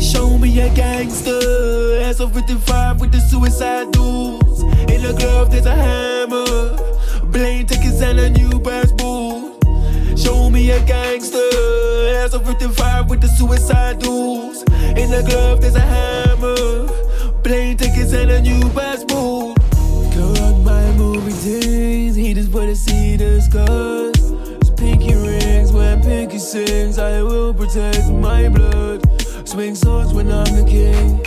Show 0.00 0.38
me 0.38 0.60
a 0.60 0.68
gangster. 0.74 2.00
Ass 2.00 2.20
of 2.20 2.32
55 2.34 3.00
with 3.00 3.12
the 3.12 3.20
suicide 3.20 3.90
dudes. 3.92 4.62
In 4.92 5.02
the 5.02 5.14
glove, 5.18 5.50
there's 5.50 5.66
a 5.66 5.74
hammer. 5.74 6.76
Blame 7.30 7.66
tickets 7.66 8.00
and 8.00 8.18
a 8.20 8.30
new 8.30 8.60
passport. 8.60 9.62
Show 10.18 10.50
me 10.50 10.70
a 10.70 10.80
gangster. 10.84 11.38
Ass 12.22 12.34
of 12.34 12.46
55 12.46 13.10
with 13.10 13.20
the 13.20 13.28
suicide 13.28 13.98
dudes. 13.98 14.62
In 14.96 15.10
the 15.10 15.24
glove, 15.28 15.60
there's 15.60 15.74
a 15.74 15.80
hammer. 15.80 16.86
Plane 17.42 17.76
tickets 17.76 18.12
and 18.12 18.30
a 18.30 18.40
new 18.40 18.68
passport. 18.70 19.58
Can 20.12 20.34
rock 20.34 20.56
my 20.64 20.92
movie 20.92 21.32
things. 21.32 22.16
He 22.16 22.32
just 22.32 22.50
wanna 22.52 22.74
see 22.74 23.16
the 23.16 23.40
scars. 23.42 24.32
Pinky 24.76 25.14
rings 25.14 25.72
when 25.72 26.00
pinky 26.02 26.38
sings. 26.38 26.98
I 26.98 27.22
will 27.22 27.52
protect 27.52 28.10
my 28.10 28.48
blood. 28.48 29.03
Swing 29.54 29.76
swords 29.76 30.12
when 30.12 30.32
I'm 30.32 30.52
the 30.56 30.64
king. 30.68 31.22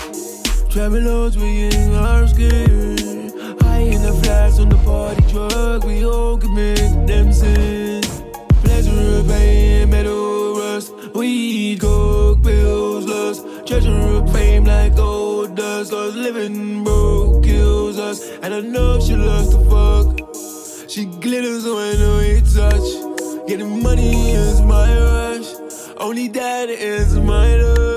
Travel 0.69 0.99
loads, 0.99 1.37
we 1.37 1.67
in 1.67 1.95
our 1.95 2.27
skin. 2.27 3.31
High 3.61 3.87
in 3.87 4.01
the 4.03 4.11
flash 4.21 4.59
on 4.59 4.67
the 4.67 4.75
party 4.83 5.23
truck. 5.31 5.85
We 5.85 6.03
all 6.03 6.37
commit 6.37 7.07
them 7.07 7.31
sins. 7.31 8.21
Pleasure 8.65 9.19
of 9.19 9.27
pain, 9.29 9.89
metal 9.89 10.59
rust. 10.59 10.93
Weed, 11.15 11.79
coke, 11.79 12.43
pills, 12.43 13.05
lust. 13.05 13.45
Treasure 13.65 13.95
of 13.95 14.29
fame 14.33 14.65
like 14.65 14.97
gold 14.97 15.55
dust. 15.55 15.91
Cause 15.91 16.13
living 16.13 16.83
broke 16.83 17.45
kills 17.45 17.97
us. 17.97 18.29
And 18.43 18.53
I 18.53 18.59
know 18.59 18.99
she 18.99 19.15
loves 19.15 19.51
to 19.51 19.59
fuck. 19.69 20.89
She 20.89 21.05
glitters 21.05 21.63
when 21.63 22.17
we 22.17 22.41
touch. 22.41 23.47
Getting 23.47 23.81
money 23.81 24.31
is 24.31 24.61
my 24.63 24.99
rush. 24.99 25.47
Only 25.97 26.27
that 26.27 26.69
is 26.69 27.15
my 27.15 27.55
love. 27.55 27.96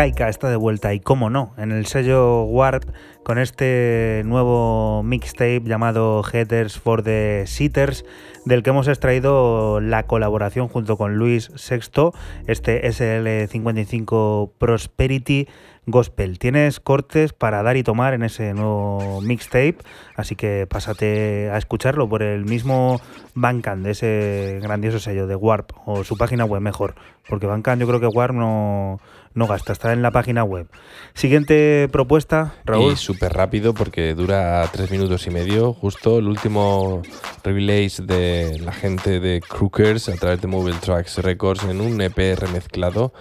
Gaika 0.00 0.30
está 0.30 0.48
de 0.48 0.56
vuelta 0.56 0.94
y 0.94 1.00
cómo 1.00 1.28
no, 1.28 1.52
en 1.58 1.72
el 1.72 1.84
sello 1.84 2.44
Warp 2.44 2.84
con 3.22 3.36
este 3.38 4.22
nuevo 4.24 5.02
mixtape 5.02 5.60
llamado 5.66 6.22
Headers 6.24 6.78
for 6.78 7.02
the 7.02 7.44
Sitters, 7.46 8.06
del 8.46 8.62
que 8.62 8.70
hemos 8.70 8.88
extraído 8.88 9.78
la 9.82 10.04
colaboración 10.04 10.68
junto 10.68 10.96
con 10.96 11.16
Luis 11.16 11.52
Sexto, 11.54 12.14
este 12.46 12.88
SL55 12.88 14.52
Prosperity 14.56 15.46
Gospel. 15.84 16.38
Tienes 16.38 16.80
cortes 16.80 17.34
para 17.34 17.62
dar 17.62 17.76
y 17.76 17.82
tomar 17.82 18.14
en 18.14 18.22
ese 18.22 18.54
nuevo 18.54 19.20
mixtape, 19.20 19.76
así 20.16 20.34
que 20.34 20.66
pásate 20.66 21.50
a 21.50 21.58
escucharlo 21.58 22.08
por 22.08 22.22
el 22.22 22.46
mismo 22.46 23.02
Bandcamp 23.34 23.84
de 23.84 23.90
ese 23.90 24.60
grandioso 24.62 24.98
sello 24.98 25.26
de 25.26 25.36
Warp 25.36 25.72
o 25.84 26.04
su 26.04 26.16
página 26.16 26.46
web 26.46 26.62
mejor, 26.62 26.94
porque 27.28 27.46
Bandcamp 27.46 27.80
yo 27.80 27.86
creo 27.86 28.00
que 28.00 28.06
Warp 28.06 28.34
no, 28.34 28.98
no 29.34 29.46
gasta, 29.46 29.72
está 29.72 29.92
en 29.92 30.02
la 30.02 30.10
página 30.10 30.44
web. 30.44 30.66
Siguiente 31.14 31.88
propuesta, 31.92 32.54
Raúl. 32.64 32.92
Y 32.92 32.96
súper 32.96 33.32
rápido 33.32 33.74
porque 33.74 34.14
dura 34.14 34.68
tres 34.72 34.90
minutos 34.90 35.26
y 35.26 35.30
medio. 35.30 35.72
Justo 35.72 36.18
el 36.18 36.26
último 36.26 37.02
release 37.44 38.02
de 38.02 38.58
la 38.58 38.72
gente 38.72 39.20
de 39.20 39.40
Crookers 39.40 40.08
a 40.08 40.14
través 40.14 40.40
de 40.40 40.48
Mobile 40.48 40.78
Tracks 40.80 41.18
Records 41.18 41.64
en 41.64 41.80
un 41.80 42.00
EP 42.00 42.36
remezclado 42.36 43.12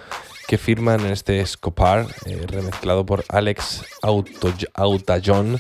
que 0.48 0.58
firman 0.58 1.02
en 1.02 1.12
este 1.12 1.46
Scopar, 1.46 2.08
eh, 2.26 2.44
remezclado 2.48 3.06
por 3.06 3.24
Alex 3.30 3.84
Autajon, 4.02 5.60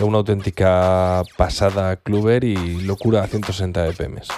una 0.00 0.18
auténtica 0.18 1.22
pasada 1.36 1.96
cluber 1.96 2.42
y 2.42 2.80
locura 2.80 3.22
a 3.22 3.26
160 3.26 3.86
BPMs. 3.86 4.28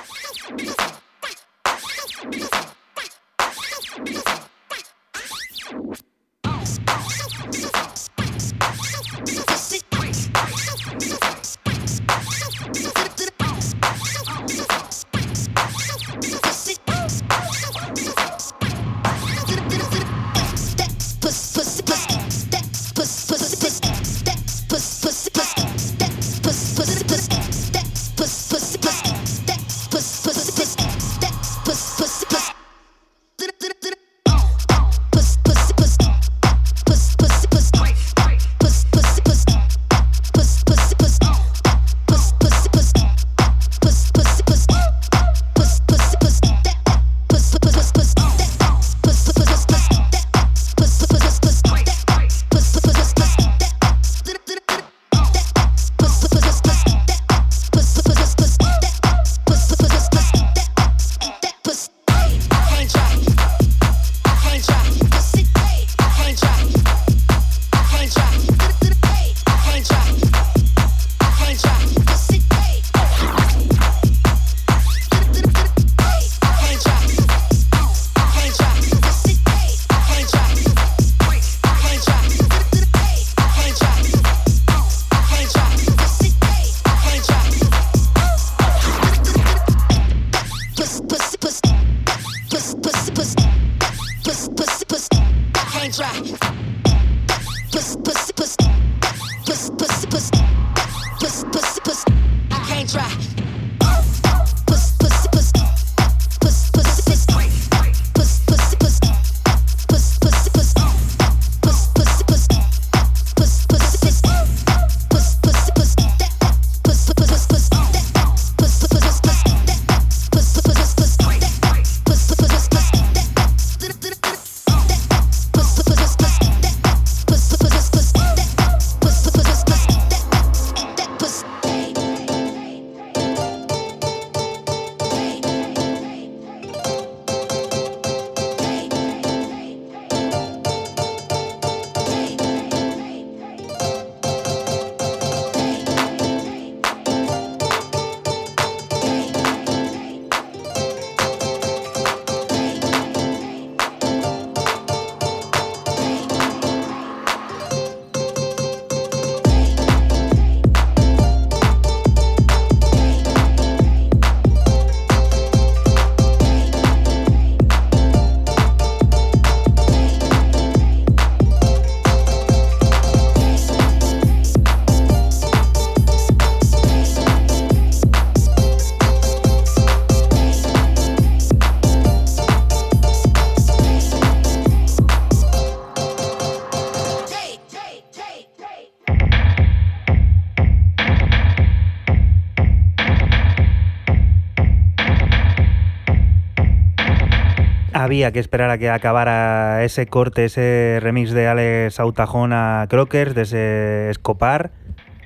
Había 198.06 198.30
que 198.30 198.38
esperar 198.38 198.70
a 198.70 198.78
que 198.78 198.88
acabara 198.88 199.82
ese 199.82 200.06
corte, 200.06 200.44
ese 200.44 201.00
remix 201.02 201.32
de 201.32 201.48
Alex 201.48 201.98
Autajón 201.98 202.52
a 202.52 202.86
Crockers, 202.88 203.34
de 203.34 203.42
ese 203.42 204.10
Escopar. 204.10 204.70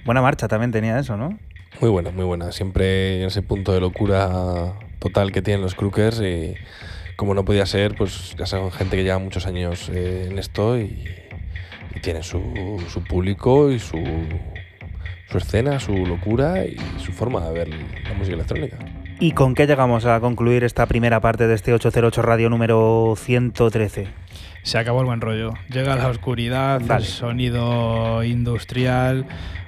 Buena 0.07 0.23
marcha 0.23 0.49
también 0.49 0.73
tenía 0.73 0.99
eso, 0.99 1.19
¿no? 1.19 1.39
Muy 1.83 1.91
buena, 1.91 2.11
muy 2.11 2.25
buena. 2.25 2.53
Siempre 2.53 3.21
en 3.21 3.27
ese 3.27 3.43
punto 3.43 3.75
de 3.75 3.83
locura 3.83 4.79
total 4.99 5.31
que 5.31 5.43
tienen 5.43 5.61
los 5.61 5.75
Crookers 5.75 6.23
y 6.23 6.55
como 7.17 7.35
no 7.35 7.45
podía 7.45 7.67
ser, 7.67 7.97
pues 7.97 8.35
ya 8.39 8.47
son 8.47 8.73
gente 8.73 8.97
que 8.97 9.05
lleva 9.05 9.19
muchos 9.19 9.47
años 9.47 9.91
eh, 9.93 10.29
en 10.31 10.39
esto 10.39 10.79
y, 10.79 11.05
y 11.95 12.01
tiene 12.01 12.23
su, 12.23 12.83
su 12.89 13.05
público 13.05 13.71
y 13.71 13.79
su, 13.79 14.03
su 15.31 15.37
escena, 15.37 15.81
su 15.81 16.07
locura 16.07 16.65
y 16.65 16.79
su 16.99 17.13
forma 17.13 17.47
de 17.47 17.53
ver 17.53 17.69
la 17.69 18.15
música 18.15 18.37
electrónica. 18.37 18.79
¿Y 19.23 19.33
con 19.33 19.55
qué 19.55 19.67
llegamos 19.67 20.07
a 20.07 20.19
concluir 20.19 20.65
esta 20.65 20.87
primera 20.87 21.21
parte 21.21 21.47
de 21.47 21.55
este 21.55 21.75
808 21.75 22.23
Radio 22.23 22.49
número 22.49 23.13
113? 23.19 24.09
Se 24.63 24.79
acabó 24.79 25.01
el 25.01 25.07
buen 25.07 25.21
rollo. 25.21 25.53
Llega 25.69 25.95
la 25.95 26.09
oscuridad, 26.09 26.81
el 26.91 27.05
sonido 27.05 28.25
industrial, 28.25 29.27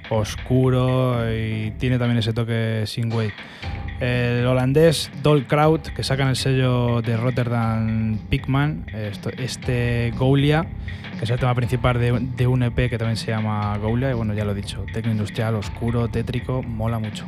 oscuro 0.09 1.31
y 1.31 1.69
tiene 1.77 1.99
también 1.99 2.17
ese 2.17 2.33
toque 2.33 2.85
sin 2.87 3.13
weight. 3.13 3.35
El 3.99 4.43
holandés 4.47 5.11
Dolkraut, 5.21 5.87
que 5.89 6.03
sacan 6.03 6.29
el 6.29 6.35
sello 6.35 7.03
de 7.03 7.15
Rotterdam 7.15 8.17
Pigman, 8.29 8.87
este 9.37 10.11
Goulia, 10.17 10.65
que 11.19 11.25
es 11.25 11.29
el 11.29 11.37
tema 11.37 11.53
principal 11.53 11.99
de, 11.99 12.11
de 12.35 12.47
un 12.47 12.63
EP 12.63 12.89
que 12.89 12.97
también 12.97 13.17
se 13.17 13.27
llama 13.27 13.77
Goulia, 13.77 14.09
y 14.09 14.13
bueno, 14.13 14.33
ya 14.33 14.45
lo 14.45 14.53
he 14.53 14.55
dicho, 14.55 14.83
tecno 14.91 15.11
industrial, 15.11 15.53
oscuro, 15.53 16.07
tétrico, 16.07 16.63
mola 16.63 16.97
mucho. 16.97 17.27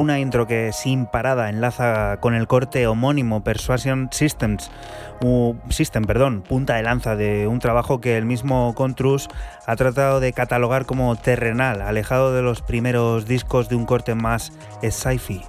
Una 0.04 0.20
intro 0.20 0.46
que 0.46 0.72
sin 0.74 1.06
parada 1.06 1.50
enlaza 1.50 2.18
con 2.20 2.36
el 2.36 2.46
corte 2.48 2.86
homónimo 2.88 3.44
Persuasion 3.44 4.10
Systems, 4.12 4.70
u- 5.22 5.56
System, 5.70 6.04
perdón, 6.04 6.42
punta 6.42 6.76
de 6.76 6.84
lanza 6.84 7.16
de 7.16 7.48
un 7.48 7.60
trabajo 7.60 8.02
que 8.02 8.18
el 8.18 8.26
mismo 8.26 8.76
Contrus 8.76 9.30
ha 9.66 9.76
tratado 9.76 10.20
de 10.20 10.34
catalogar 10.34 10.86
como 10.86 11.16
terrenal, 11.16 11.82
alejado 11.82 12.34
de 12.34 12.42
los 12.42 12.62
primeros 12.62 13.26
discos 13.26 13.70
de 13.70 13.76
un 13.78 13.86
corte 13.86 14.14
más 14.14 14.52
sci-fi. 14.82 15.42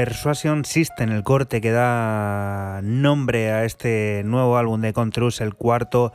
Persuasion 0.00 0.64
System, 0.64 1.10
el 1.10 1.22
corte 1.22 1.60
que 1.60 1.72
da 1.72 2.80
nombre 2.82 3.52
a 3.52 3.66
este 3.66 4.22
nuevo 4.24 4.56
álbum 4.56 4.80
de 4.80 4.94
Contrus, 4.94 5.42
el 5.42 5.54
cuarto 5.54 6.14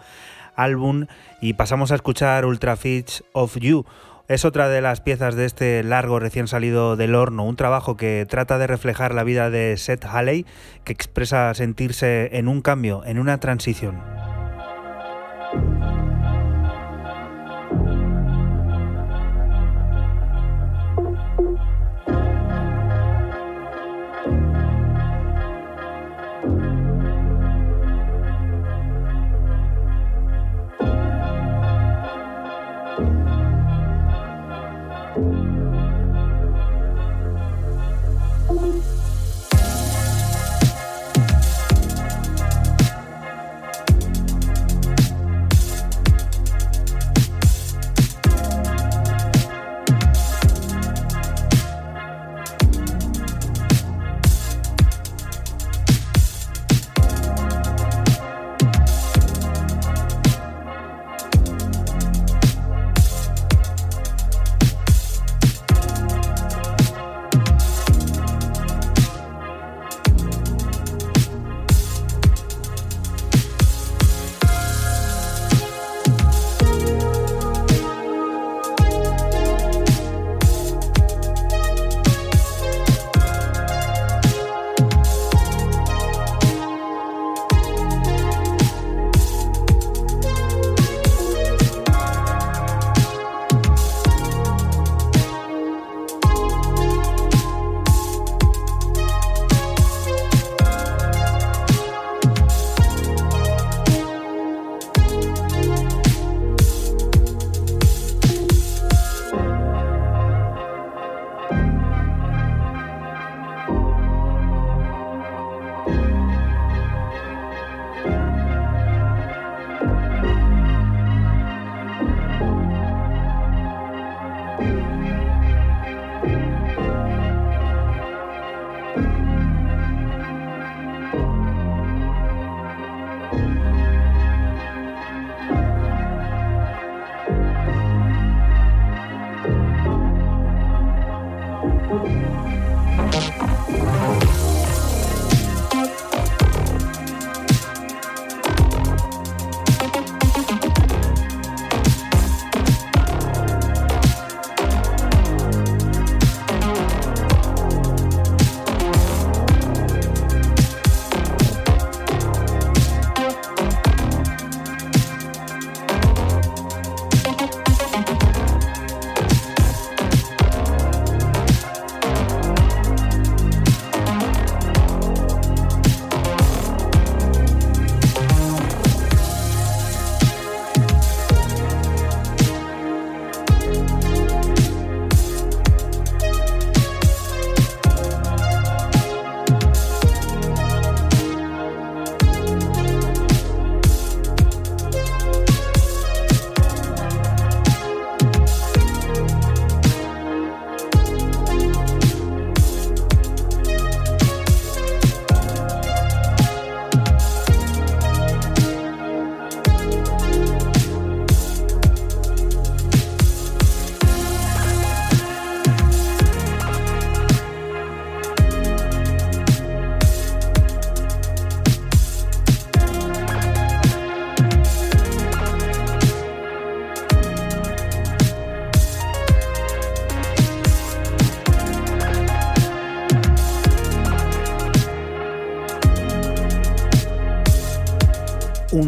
álbum, 0.55 1.05
y 1.39 1.53
pasamos 1.53 1.91
a 1.91 1.95
escuchar 1.95 2.47
Ultra 2.47 2.77
Fits 2.77 3.23
of 3.33 3.55
You. 3.59 3.86
Es 4.27 4.43
otra 4.43 4.69
de 4.69 4.81
las 4.81 5.01
piezas 5.01 5.36
de 5.36 5.45
este 5.45 5.83
largo 5.83 6.17
recién 6.17 6.47
salido 6.47 6.95
del 6.95 7.13
horno, 7.13 7.45
un 7.45 7.57
trabajo 7.57 7.95
que 7.95 8.25
trata 8.27 8.57
de 8.57 8.65
reflejar 8.65 9.13
la 9.13 9.23
vida 9.23 9.51
de 9.51 9.77
Seth 9.77 10.05
Halley, 10.05 10.47
que 10.83 10.91
expresa 10.91 11.53
sentirse 11.53 12.36
en 12.39 12.47
un 12.47 12.63
cambio, 12.63 13.03
en 13.05 13.19
una 13.19 13.39
transición. 13.39 14.01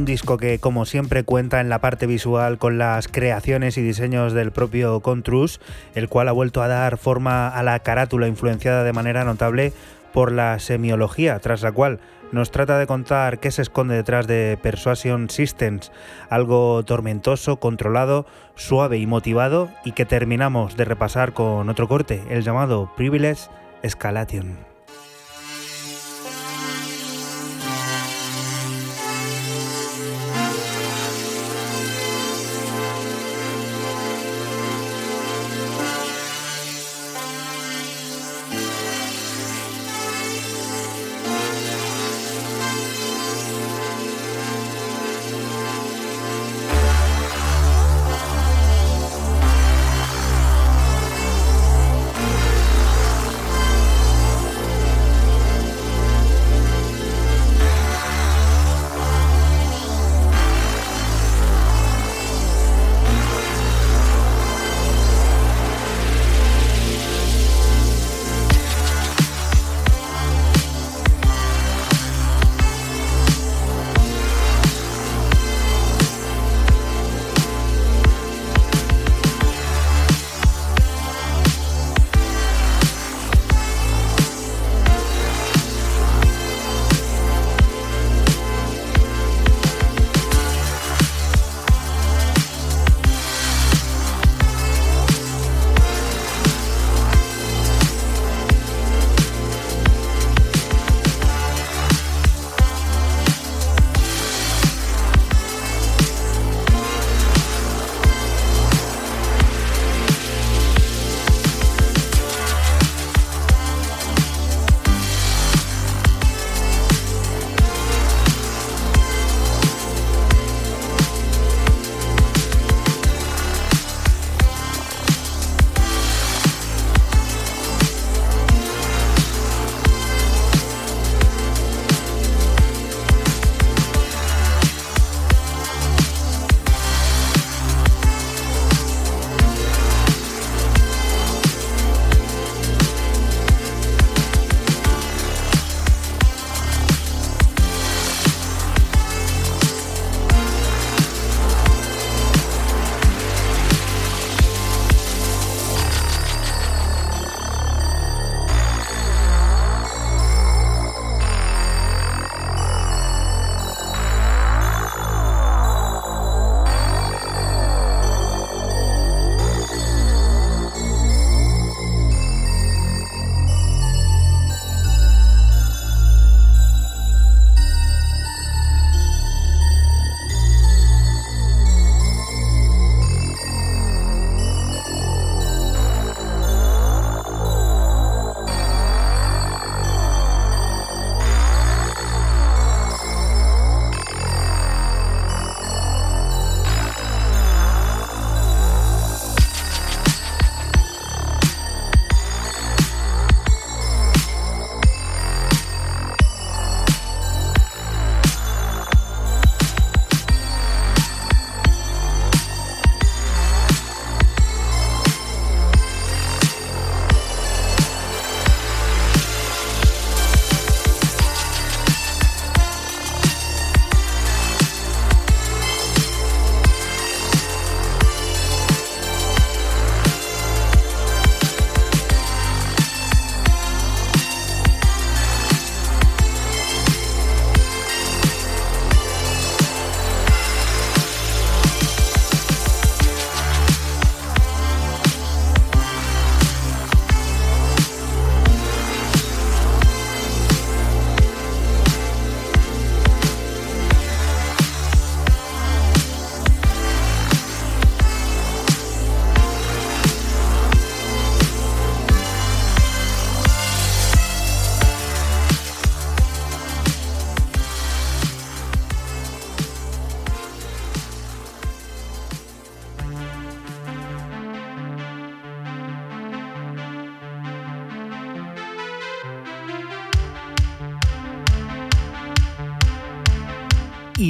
Disco 0.08 0.38
que, 0.38 0.58
como 0.58 0.86
siempre, 0.86 1.24
cuenta 1.24 1.62
en 1.62 1.70
la 1.70 1.82
parte 1.82 2.08
visual 2.08 2.58
con 2.58 2.80
las 2.80 3.08
creaciones 3.08 3.78
y 3.78 3.84
diseños 3.84 4.34
del 4.34 4.52
propio 4.52 5.02
Contrus, 5.02 5.60
el 5.94 6.10
cual 6.10 6.30
ha 6.30 6.32
vuelto 6.32 6.64
a 6.64 6.68
dar 6.68 6.98
forma 6.98 7.50
a 7.50 7.62
la 7.62 7.78
carátula 7.80 8.28
influenciada 8.28 8.84
de 8.84 8.94
manera 8.94 9.24
notable 9.26 9.74
por 10.14 10.32
la 10.32 10.58
semiología, 10.60 11.38
tras 11.40 11.62
la 11.62 11.72
cual 11.72 12.00
nos 12.32 12.52
trata 12.52 12.80
de 12.80 12.88
contar 12.88 13.40
qué 13.40 13.52
se 13.52 13.62
esconde 13.62 13.96
detrás 13.96 14.28
de 14.28 14.58
Persuasion 14.62 15.30
Systems, 15.30 15.92
algo 16.30 16.84
tormentoso, 16.84 17.58
controlado, 17.58 18.26
suave 18.56 18.98
y 18.98 19.06
motivado, 19.06 19.70
y 19.86 19.92
que 19.92 20.06
terminamos 20.06 20.78
de 20.78 20.86
repasar 20.86 21.34
con 21.34 21.70
otro 21.70 21.88
corte, 21.88 22.24
el 22.30 22.44
llamado 22.44 22.92
Privilege 22.96 23.50
Escalation. 23.84 24.67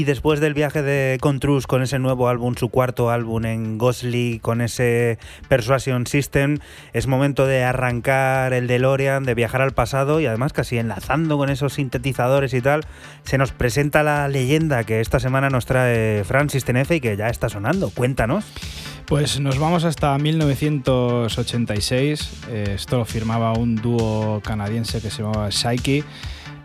Después 0.08 0.40
del 0.40 0.54
viaje 0.54 0.82
de 0.82 1.18
Contrus 1.20 1.68
con 1.68 1.84
ese 1.84 2.00
nuevo 2.00 2.30
álbum, 2.30 2.56
su 2.56 2.70
cuarto 2.70 3.10
álbum 3.12 3.44
en 3.46 3.78
Ghostly, 3.78 4.40
con 4.42 4.62
ese 4.62 5.20
Persuasion 5.50 6.08
System, 6.08 6.60
es 6.94 7.08
momento 7.08 7.46
de 7.46 7.66
arrancar 7.66 8.54
el 8.54 8.68
DeLorean, 8.68 9.26
de 9.26 9.36
viajar 9.36 9.62
al 9.62 9.74
pasado 9.74 10.22
y 10.22 10.26
además 10.26 10.54
casi 10.54 10.78
enlazando 10.78 11.38
con 11.38 11.50
esos 11.50 11.74
sintetizadores 11.74 12.54
y 12.54 12.62
tal, 12.62 12.86
se 13.24 13.38
nos 13.38 13.52
presenta 13.52 14.02
la 14.02 14.30
leyenda 14.30 14.86
que 14.86 15.02
esta 15.02 15.20
semana 15.20 15.50
nos 15.50 15.66
trae 15.66 16.24
Francis 16.24 16.64
Tenefe 16.64 16.96
y 16.96 17.02
que 17.02 17.18
ya 17.18 17.28
está 17.28 17.50
sonando. 17.50 17.90
Cuéntanos. 17.90 18.46
Pues 19.08 19.42
nos 19.42 19.60
vamos 19.60 19.84
hasta 19.84 20.18
1986. 20.18 22.32
Eh, 22.50 22.76
esto 22.76 22.98
lo 22.98 23.04
firmaba 23.06 23.52
un 23.54 23.76
dúo 23.76 24.42
canadiense 24.42 25.02
que 25.02 25.10
se 25.10 25.22
llamaba 25.22 25.52
Psyche. 25.52 26.06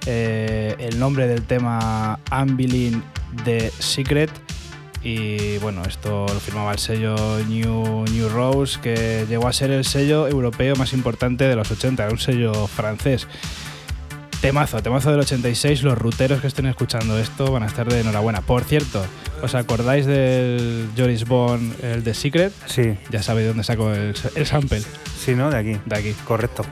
Eh, 0.07 0.75
el 0.79 0.99
nombre 0.99 1.27
del 1.29 1.43
tema 1.43 2.19
Unveiling 2.31 3.03
the 3.45 3.71
Secret. 3.79 4.31
Y 5.05 5.59
bueno, 5.59 5.83
esto 5.85 6.27
lo 6.33 6.39
firmaba 6.39 6.73
el 6.73 6.79
sello 6.79 7.17
New, 7.49 8.05
New 8.05 8.29
Rose, 8.29 8.79
que 8.81 9.27
llegó 9.29 9.49
a 9.49 9.53
ser 9.53 9.71
el 9.73 9.85
sello 9.85 10.29
europeo 10.29 10.77
más 10.77 10.93
importante 10.93 11.45
de 11.49 11.57
los 11.57 11.71
80, 11.73 12.05
era 12.05 12.13
un 12.13 12.19
sello 12.21 12.69
francés. 12.69 13.27
Temazo, 14.41 14.83
temazo 14.83 15.11
del 15.11 15.21
86. 15.21 15.83
Los 15.85 15.99
ruteros 15.99 16.41
que 16.41 16.47
estén 16.49 16.67
escuchando 16.67 17.19
esto 17.19 17.51
van 17.53 17.63
a 17.63 17.67
estar 17.67 17.89
de 17.89 18.01
enhorabuena. 18.01 18.41
Por 18.43 18.65
cierto, 18.65 19.05
¿os 19.41 19.55
acordáis 19.55 20.05
del 20.07 20.89
Joris 20.97 21.27
Bond, 21.27 21.83
el 21.85 22.03
de 22.05 22.13
Secret? 22.15 22.53
Sí, 22.67 22.97
Ya 23.11 23.23
sabéis 23.23 23.49
dónde 23.49 23.63
saco 23.65 23.93
el, 23.93 24.15
el 24.35 24.47
sample. 24.47 24.83
sí, 25.19 25.35
¿no? 25.37 25.51
De 25.51 25.59
aquí. 25.59 25.81
De 25.87 25.97
aquí. 25.97 26.13
Correcto. 26.27 26.65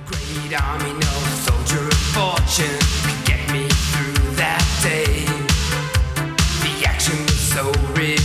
Day. 4.83 5.25
The 6.63 6.85
action 6.87 7.19
was 7.25 7.39
so 7.39 7.73
revealing 7.93 8.20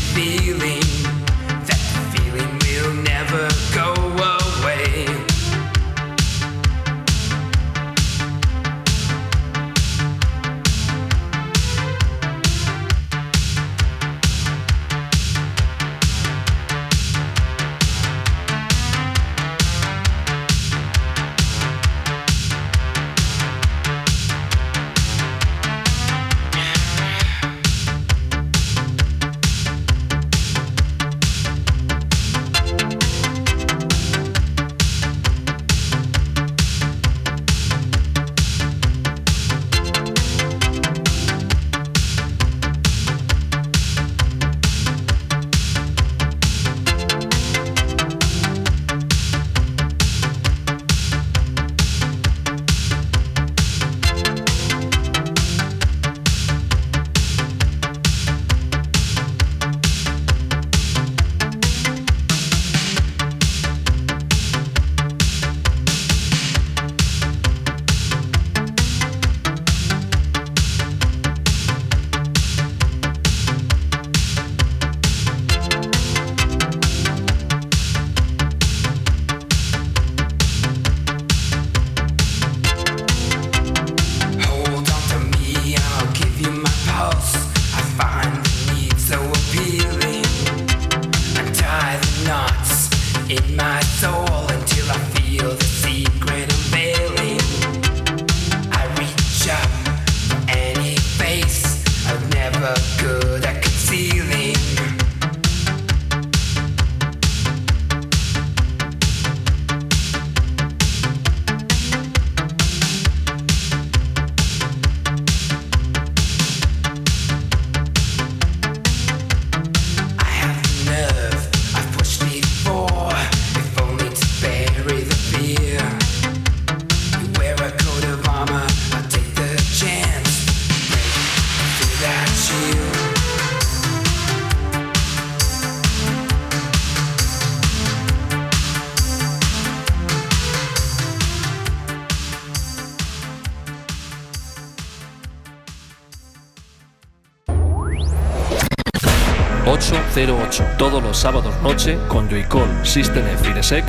...808... 150.15 150.77
Todos 150.77 151.03
los 151.03 151.17
sábados 151.17 151.53
noche 151.61 151.97
con 152.07 152.29
Joycall, 152.29 152.85
System 152.85 153.27
F. 153.27 153.83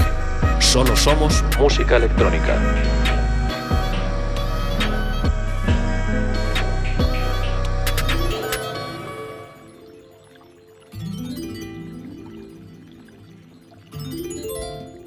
Solo 0.58 0.96
somos 0.96 1.44
música 1.56 1.98
electrónica. 1.98 2.60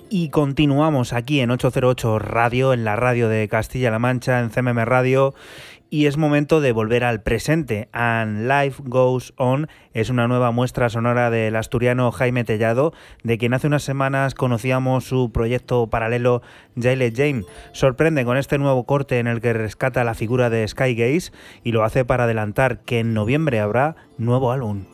Y 0.10 0.30
continuamos 0.30 1.12
aquí 1.12 1.42
en 1.42 1.52
808 1.52 2.20
Radio, 2.20 2.72
en 2.72 2.86
la 2.86 2.96
radio 2.96 3.28
de 3.28 3.50
Castilla-La 3.50 4.00
Mancha, 4.00 4.40
en 4.40 4.52
CMM 4.52 4.86
Radio. 4.86 5.34
Y 5.92 6.06
es 6.06 6.18
momento 6.18 6.62
de 6.62 6.72
volver 6.72 7.04
al 7.04 7.24
presente. 7.24 7.90
And 7.94 8.48
Life 8.48 8.84
Goes 8.86 9.34
On 9.38 9.68
es 9.94 10.12
una 10.12 10.28
nueva 10.28 10.52
muestra 10.52 10.88
sonora 10.90 11.32
del 11.32 11.56
asturiano 11.56 12.12
Jaime 12.12 12.44
Tellado, 12.44 12.94
de 13.24 13.40
quien 13.40 13.56
hace 13.56 13.66
unas 13.66 13.82
semanas 13.82 14.36
conocíamos 14.36 15.06
su 15.06 15.32
proyecto 15.32 15.88
paralelo 15.88 16.44
Jaile 16.80 17.12
Jane. 17.16 17.44
Sorprende 17.72 18.24
con 18.24 18.38
este 18.38 18.60
nuevo 18.60 18.84
corte 18.86 19.18
en 19.18 19.26
el 19.26 19.42
que 19.42 19.54
rescata 19.54 20.04
la 20.04 20.14
figura 20.14 20.52
de 20.52 20.68
Sky 20.68 20.94
Gaze 20.94 21.32
y 21.64 21.72
lo 21.72 21.84
hace 21.84 22.06
para 22.06 22.26
adelantar 22.26 22.82
que 22.82 23.00
en 23.00 23.16
noviembre 23.16 23.60
habrá 23.60 23.96
nuevo 24.20 24.52
álbum. 24.52 24.86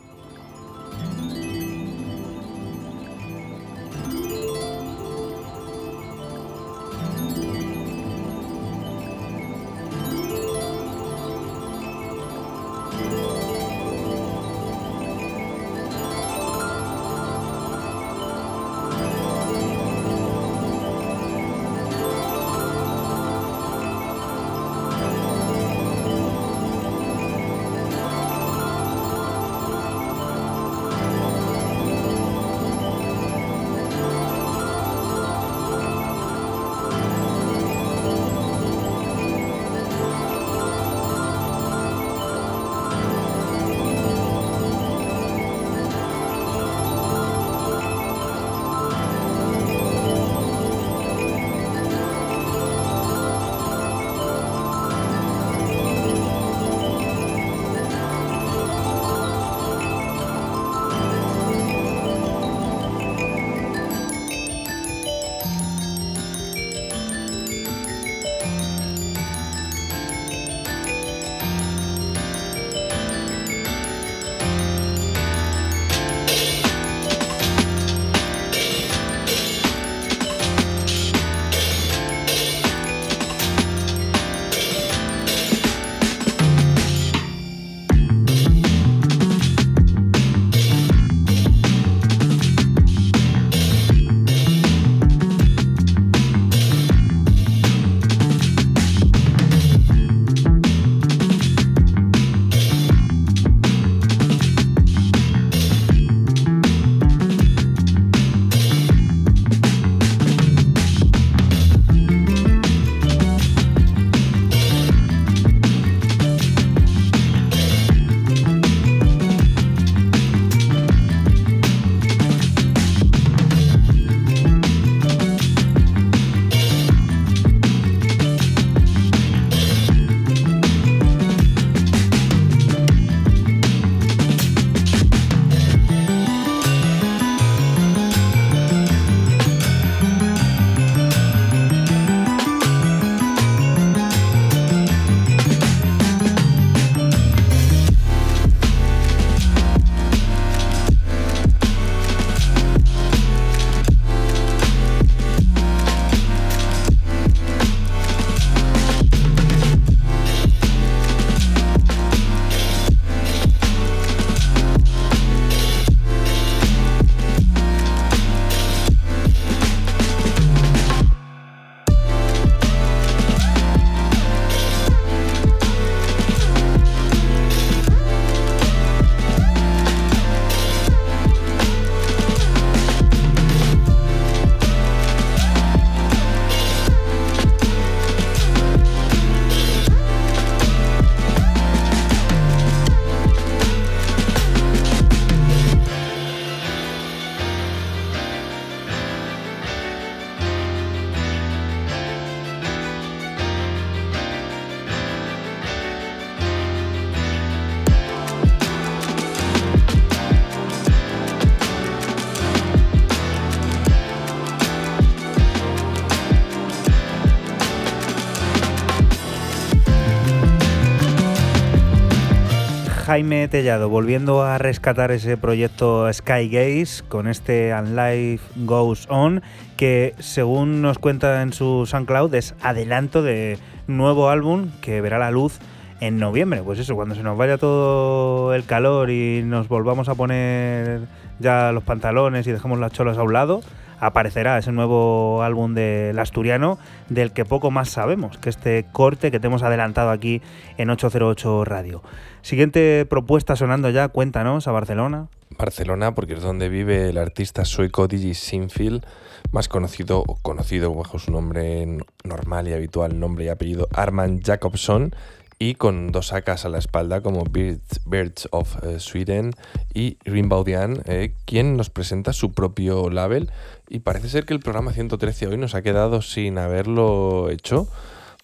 Jaime 223.16 223.48
Tellado 223.48 223.88
volviendo 223.88 224.42
a 224.42 224.58
rescatar 224.58 225.10
ese 225.10 225.38
proyecto 225.38 226.12
Sky 226.12 226.50
Gaze 226.50 227.02
con 227.08 227.28
este 227.28 227.72
And 227.72 227.98
Life 227.98 228.44
Goes 228.56 229.06
On, 229.08 229.40
que 229.78 230.14
según 230.18 230.82
nos 230.82 230.98
cuenta 230.98 231.40
en 231.40 231.54
su 231.54 231.86
SoundCloud 231.86 232.34
es 232.34 232.54
adelanto 232.60 233.22
de 233.22 233.56
nuevo 233.86 234.28
álbum 234.28 234.68
que 234.82 235.00
verá 235.00 235.18
la 235.18 235.30
luz 235.30 235.60
en 236.00 236.18
noviembre. 236.18 236.62
Pues 236.62 236.78
eso, 236.78 236.94
cuando 236.94 237.14
se 237.14 237.22
nos 237.22 237.38
vaya 237.38 237.56
todo 237.56 238.52
el 238.52 238.66
calor 238.66 239.08
y 239.08 239.42
nos 239.42 239.66
volvamos 239.66 240.10
a 240.10 240.14
poner 240.14 241.00
ya 241.38 241.72
los 241.72 241.84
pantalones 241.84 242.46
y 242.46 242.52
dejemos 242.52 242.78
las 242.78 242.92
cholas 242.92 243.16
a 243.16 243.22
un 243.22 243.32
lado, 243.32 243.62
aparecerá 244.00 244.58
ese 244.58 244.72
nuevo 244.72 245.42
álbum 245.42 245.74
del 245.74 246.18
asturiano 246.18 246.78
del 247.08 247.32
que 247.32 247.44
poco 247.44 247.70
más 247.70 247.88
sabemos, 247.88 248.38
que 248.38 248.50
este 248.50 248.86
corte 248.92 249.30
que 249.30 249.40
te 249.40 249.46
hemos 249.46 249.62
adelantado 249.62 250.10
aquí 250.10 250.42
en 250.76 250.90
808 250.90 251.64
Radio. 251.64 252.02
Siguiente 252.42 253.06
propuesta 253.08 253.56
sonando 253.56 253.90
ya, 253.90 254.08
cuéntanos, 254.08 254.68
a 254.68 254.72
Barcelona. 254.72 255.28
Barcelona, 255.58 256.14
porque 256.14 256.34
es 256.34 256.42
donde 256.42 256.68
vive 256.68 257.08
el 257.08 257.18
artista 257.18 257.64
sueco 257.64 258.08
Digi 258.08 258.34
Sinfield, 258.34 259.04
más 259.52 259.68
conocido 259.68 260.22
o 260.26 260.36
conocido 260.42 260.94
bajo 260.94 261.18
su 261.18 261.30
nombre 261.30 261.86
normal 262.24 262.68
y 262.68 262.72
habitual, 262.72 263.18
nombre 263.18 263.46
y 263.46 263.48
apellido 263.48 263.88
Arman 263.92 264.40
Jacobson, 264.42 265.14
y 265.58 265.74
con 265.74 266.12
dos 266.12 266.28
sacas 266.28 266.64
a 266.64 266.68
la 266.68 266.78
espalda 266.78 267.20
como 267.20 267.44
Birds, 267.44 268.00
Birds 268.04 268.48
of 268.50 268.82
eh, 268.84 269.00
Sweden 269.00 269.52
y 269.94 270.18
Rimbaudian, 270.24 271.02
eh, 271.06 271.32
quien 271.44 271.76
nos 271.76 271.90
presenta 271.90 272.32
su 272.32 272.52
propio 272.52 273.08
label. 273.10 273.50
Y 273.88 274.00
parece 274.00 274.28
ser 274.28 274.44
que 274.44 274.54
el 274.54 274.60
programa 274.60 274.92
113 274.92 275.46
hoy 275.46 275.56
nos 275.56 275.74
ha 275.74 275.82
quedado 275.82 276.20
sin 276.22 276.58
haberlo 276.58 277.48
hecho 277.50 277.88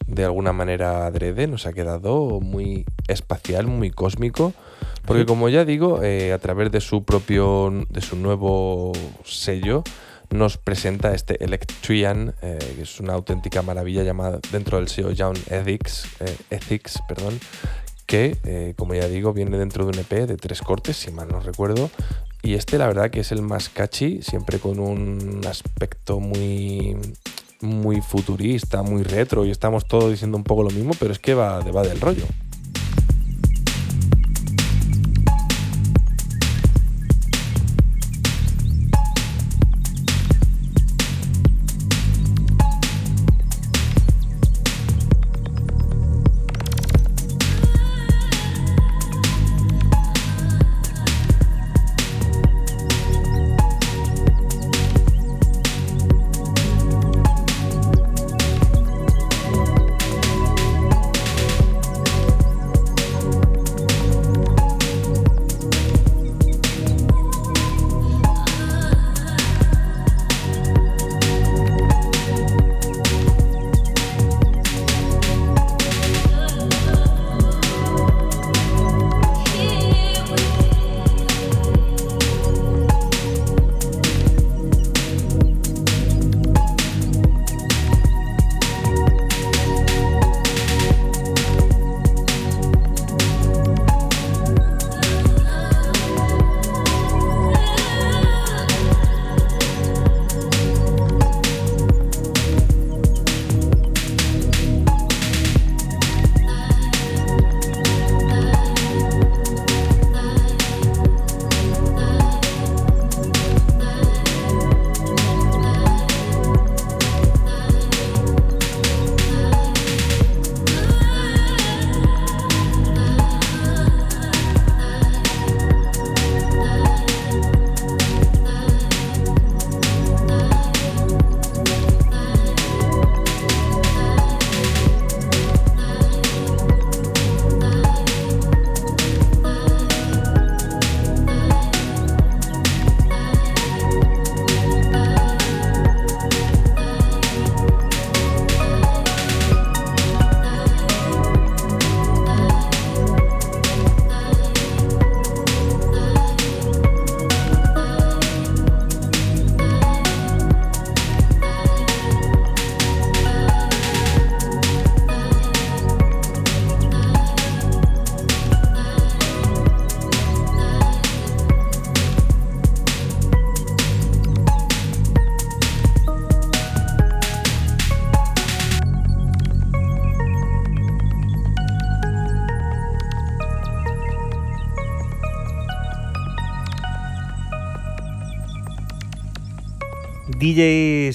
de 0.06 0.24
alguna 0.24 0.52
manera 0.52 1.06
adrede, 1.06 1.46
nos 1.46 1.66
ha 1.66 1.72
quedado 1.72 2.40
muy 2.40 2.84
espacial, 3.08 3.66
muy 3.66 3.90
cósmico. 3.90 4.52
Porque 5.06 5.26
como 5.26 5.48
ya 5.48 5.64
digo, 5.64 6.02
eh, 6.02 6.32
a 6.32 6.38
través 6.38 6.70
de 6.70 6.80
su 6.80 7.04
propio, 7.04 7.72
de 7.88 8.00
su 8.00 8.16
nuevo 8.16 8.92
sello, 9.24 9.82
nos 10.32 10.56
presenta 10.56 11.14
este 11.14 11.42
Electrian, 11.44 12.34
eh, 12.42 12.58
que 12.76 12.82
es 12.82 13.00
una 13.00 13.14
auténtica 13.14 13.62
maravilla 13.62 14.02
llamada 14.02 14.40
dentro 14.50 14.78
del 14.78 14.88
sello 14.88 15.10
Young 15.10 15.36
Ethics, 15.50 16.08
eh, 16.20 16.36
Ethics 16.50 17.00
perdón, 17.06 17.38
que, 18.06 18.36
eh, 18.44 18.74
como 18.76 18.94
ya 18.94 19.08
digo, 19.08 19.32
viene 19.32 19.58
dentro 19.58 19.84
de 19.84 19.90
un 19.90 19.98
EP 19.98 20.26
de 20.26 20.36
tres 20.36 20.62
cortes, 20.62 20.96
si 20.96 21.10
mal 21.10 21.28
no 21.28 21.40
recuerdo. 21.40 21.90
Y 22.42 22.54
este, 22.54 22.76
la 22.76 22.86
verdad, 22.86 23.10
que 23.10 23.20
es 23.20 23.30
el 23.32 23.42
más 23.42 23.68
catchy, 23.68 24.20
siempre 24.22 24.58
con 24.58 24.80
un 24.80 25.40
aspecto 25.48 26.18
muy, 26.18 26.96
muy 27.60 28.00
futurista, 28.00 28.82
muy 28.82 29.04
retro, 29.04 29.44
y 29.44 29.50
estamos 29.50 29.86
todos 29.86 30.10
diciendo 30.10 30.36
un 30.36 30.44
poco 30.44 30.64
lo 30.64 30.70
mismo, 30.70 30.92
pero 30.98 31.12
es 31.12 31.18
que 31.18 31.34
va, 31.34 31.60
va 31.60 31.82
del 31.82 32.00
rollo. 32.00 32.24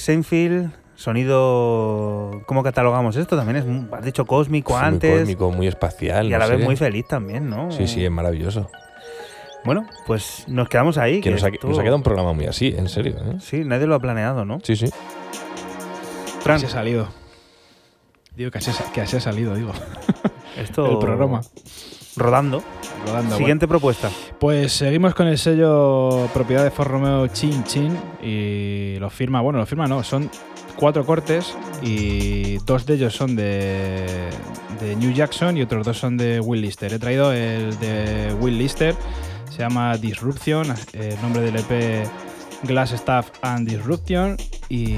Seinfeld, 0.08 0.72
sonido. 0.96 2.42
¿Cómo 2.46 2.64
catalogamos 2.64 3.18
esto? 3.18 3.36
También 3.36 3.58
es, 3.58 3.94
has 3.94 4.06
dicho 4.06 4.26
cósmico 4.26 4.78
antes. 4.78 5.20
cósmico, 5.20 5.52
muy 5.52 5.68
espacial. 5.68 6.28
Y 6.30 6.34
a 6.34 6.38
no 6.38 6.46
la 6.46 6.50
vez 6.50 6.60
sé. 6.60 6.64
muy 6.66 6.78
feliz 6.78 7.06
también, 7.10 7.50
¿no? 7.50 7.70
Sí, 7.72 7.88
sí, 7.88 8.06
es 8.06 8.10
maravilloso. 8.10 8.70
Bueno, 9.66 9.86
pues 10.06 10.46
nos 10.48 10.70
quedamos 10.70 10.98
ahí. 10.98 11.20
Que 11.20 11.30
nos 11.32 11.44
ha, 11.44 11.50
esto- 11.50 11.68
nos 11.68 11.78
ha 11.78 11.82
quedado 11.82 11.98
un 11.98 12.04
programa 12.04 12.32
muy 12.32 12.46
así, 12.46 12.74
en 12.78 12.88
serio. 12.88 13.18
¿eh? 13.18 13.36
Sí, 13.42 13.66
nadie 13.66 13.86
lo 13.86 13.96
ha 13.96 14.00
planeado, 14.00 14.46
¿no? 14.46 14.60
Sí, 14.64 14.78
sí. 14.78 14.86
Fran, 16.40 16.56
Así 16.56 16.68
ha 16.68 16.70
salido. 16.70 17.10
Digo 18.38 18.50
que 18.50 18.60
así, 18.60 18.72
ha- 18.72 18.92
que 18.94 19.02
así 19.02 19.18
ha 19.18 19.20
salido, 19.20 19.56
digo. 19.56 19.74
esto. 20.58 20.86
El 20.90 21.00
programa. 21.00 21.42
Rodando. 22.18 22.64
Rodando, 23.06 23.38
Siguiente 23.38 23.68
propuesta. 23.68 24.10
Pues 24.40 24.74
seguimos 24.74 25.14
con 25.14 25.28
el 25.28 25.38
sello 25.38 26.28
propiedad 26.34 26.64
de 26.64 26.72
For 26.72 26.88
Romeo 26.88 27.28
Chin 27.28 27.64
Chin 27.64 27.98
y 28.22 28.98
lo 29.00 29.10
firma, 29.10 29.42
bueno, 29.42 29.60
lo 29.60 29.66
firma 29.66 29.88
no, 29.88 30.04
son 30.04 30.30
cuatro 30.76 31.06
cortes 31.06 31.56
y 31.82 32.58
dos 32.60 32.86
de 32.86 32.96
ellos 32.96 33.14
son 33.14 33.36
de, 33.36 34.30
de 34.80 34.96
New 34.96 35.12
Jackson 35.14 35.58
y 35.58 35.62
otros 35.62 35.86
dos 35.86 35.98
son 35.98 36.18
de 36.18 36.40
Will 36.40 36.62
Lister. 36.62 36.94
He 36.94 37.00
traído 37.00 37.32
el 37.32 37.78
de 37.80 38.36
Will 38.40 38.58
Lister, 38.58 38.96
se 39.50 39.60
llama 39.60 39.98
Disruption, 39.98 40.68
el 40.94 41.22
nombre 41.22 41.42
del 41.42 41.58
EP 41.58 42.08
Glass 42.64 42.94
Staff 42.94 43.30
and 43.42 43.68
Disruption 43.68 44.38
y 44.70 44.98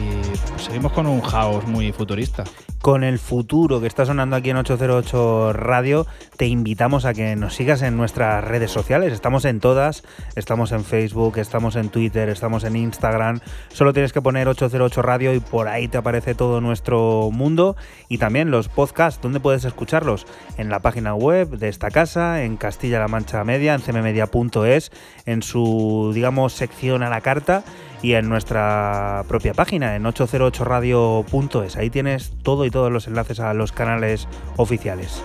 seguimos 0.58 0.92
con 0.94 1.08
un 1.08 1.22
house 1.22 1.66
muy 1.68 1.92
futurista. 1.92 2.44
con 2.82 3.04
el 3.04 3.20
futuro 3.20 3.82
que 3.82 3.88
está 3.88 4.06
sonando 4.06 4.38
aquí 4.38 4.52
en 4.52 4.58
808 4.58 5.52
Radio, 5.52 6.08
te 6.38 6.48
invitamos 6.48 7.04
a 7.04 7.14
que 7.14 7.36
nos 7.36 7.54
sigas 7.54 7.82
en 7.82 7.98
nuestras 7.98 8.42
redes 8.42 8.72
sociales. 8.72 9.12
Estamos 9.12 9.44
en 9.44 9.60
todas, 9.60 10.04
estamos 10.38 10.72
en 10.72 10.86
Facebook, 10.86 11.38
estamos 11.40 11.76
en 11.76 11.90
Twitter, 11.90 12.30
estamos 12.30 12.64
en 12.64 12.78
Instagram. 12.78 13.42
Solo 13.68 13.92
tienes 13.92 14.14
que 14.14 14.22
poner 14.22 14.48
808 14.48 15.02
Radio 15.02 15.34
y 15.34 15.42
por 15.42 15.68
ahí 15.68 15.90
te 15.90 15.98
aparece 15.98 16.36
todo 16.36 16.62
nuestro 16.62 17.30
mundo. 17.34 17.76
Y 18.08 18.18
también 18.18 18.50
los 18.50 18.70
podcasts, 18.70 19.22
¿dónde 19.22 19.42
puedes 19.42 19.66
escucharlos? 19.66 20.26
En 20.58 20.70
la 20.70 20.80
página 20.80 21.14
web 21.16 21.50
de 21.50 21.68
esta 21.68 21.92
casa, 21.92 22.44
en 22.44 22.56
Castilla-La 22.56 23.10
Mancha 23.10 23.44
Media, 23.44 23.74
en 23.74 23.82
cmmedia.es, 23.82 24.92
en 25.26 25.44
su, 25.44 26.12
digamos, 26.14 26.54
sección 26.54 27.04
a 27.04 27.10
la 27.10 27.20
carta 27.20 27.66
y 28.02 28.14
en 28.14 28.30
nuestra 28.30 29.24
propia 29.28 29.54
página, 29.54 29.96
en 29.96 30.04
808radio.es. 30.04 31.76
Ahí 31.76 31.90
tienes 31.90 32.34
todo 32.44 32.66
y 32.66 32.72
todos 32.72 32.92
los 32.92 33.08
enlaces 33.08 33.40
a 33.40 33.54
los 33.54 33.72
canales 33.72 34.28
oficiales. 34.58 35.22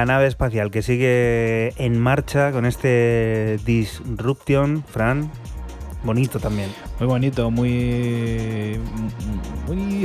La 0.00 0.06
nave 0.06 0.28
espacial 0.28 0.70
que 0.70 0.80
sigue 0.80 1.74
en 1.76 2.00
marcha 2.00 2.52
con 2.52 2.64
este 2.64 3.58
Disruption, 3.66 4.82
Fran. 4.82 5.30
Bonito 6.04 6.40
también. 6.40 6.70
Muy 6.98 7.06
bonito, 7.06 7.50
muy 7.50 8.80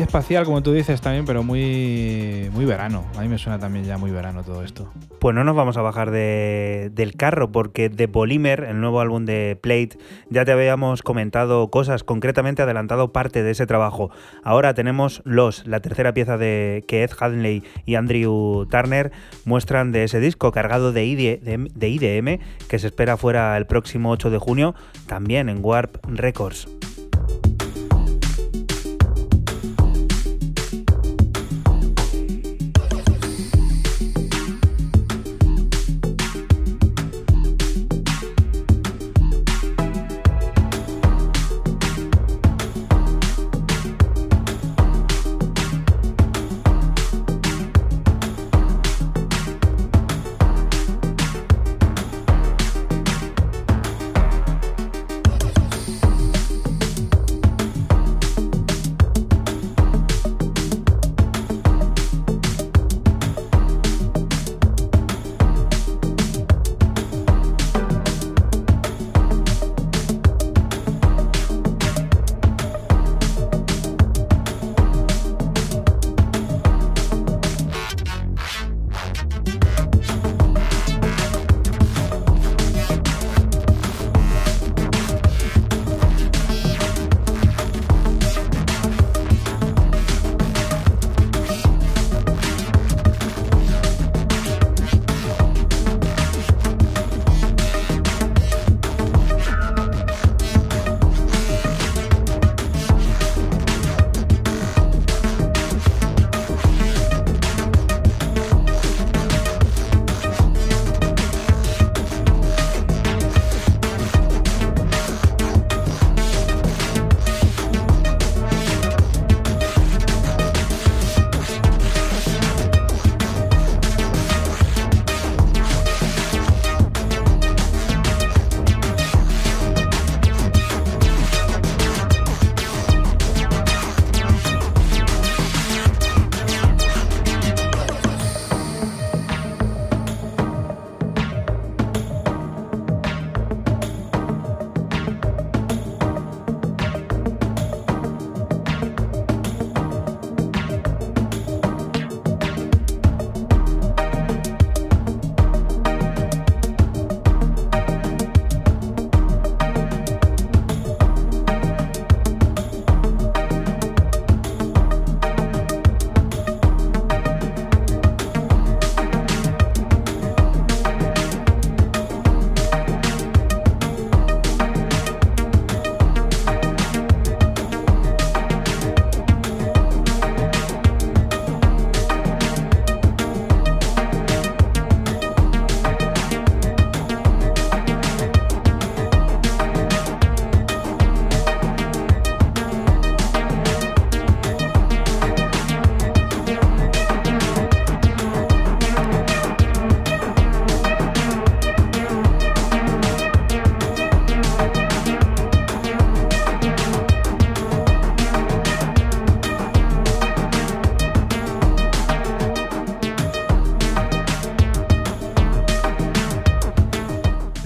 espacial, 0.02 0.46
como 0.46 0.62
tú 0.64 0.72
dices 0.74 1.02
también, 1.02 1.26
pero 1.26 1.44
muy 1.44 2.50
muy 2.54 2.66
verano. 2.66 3.06
A 3.18 3.22
mí 3.22 3.28
me 3.28 3.38
suena 3.38 3.60
también 3.60 3.86
ya 3.86 3.98
muy 3.98 4.12
verano 4.12 4.44
todo 4.44 4.64
esto. 4.64 4.92
Pues 5.20 5.34
no 5.36 5.44
nos 5.44 5.56
vamos 5.56 5.78
a 5.78 5.82
bajar 5.82 6.12
de- 6.12 6.92
del 6.94 7.16
carro 7.16 7.52
porque 7.52 7.90
The 7.90 8.08
Polymer, 8.08 8.64
el 8.64 8.80
nuevo 8.80 9.02
álbum 9.02 9.26
de 9.26 9.58
Plate, 9.62 9.98
ya 10.30 10.46
te 10.46 10.52
habíamos 10.52 11.02
comentado 11.02 11.70
cosas, 11.70 12.04
concretamente 12.04 12.62
adelantado 12.62 13.12
parte 13.12 13.42
de 13.44 13.52
ese 13.52 13.66
trabajo. 13.66 14.12
Ahora 14.44 14.74
tenemos 14.74 15.22
Los, 15.26 15.66
la 15.68 15.80
tercera 15.80 16.14
pieza 16.14 16.38
de 16.38 16.84
que 16.88 17.04
Ed 17.04 17.12
Hadley 17.20 17.64
y 17.86 17.96
Andrew 17.96 18.68
Turner 18.70 19.12
muestran 19.46 19.92
de 19.92 20.04
ese 20.04 20.20
disco 20.20 20.52
cargado 20.52 20.92
de, 20.92 21.06
de- 21.42 21.70
de 21.74 21.90
IDM 21.90 22.40
que 22.68 22.80
se 22.80 22.88
espera 22.88 23.18
fuera 23.18 23.58
el 23.58 23.66
próximo 23.66 24.12
8 24.12 24.30
de 24.30 24.38
junio, 24.38 24.76
también 25.08 25.50
en 25.50 25.60
Warp 25.64 25.98
Records. 26.08 26.68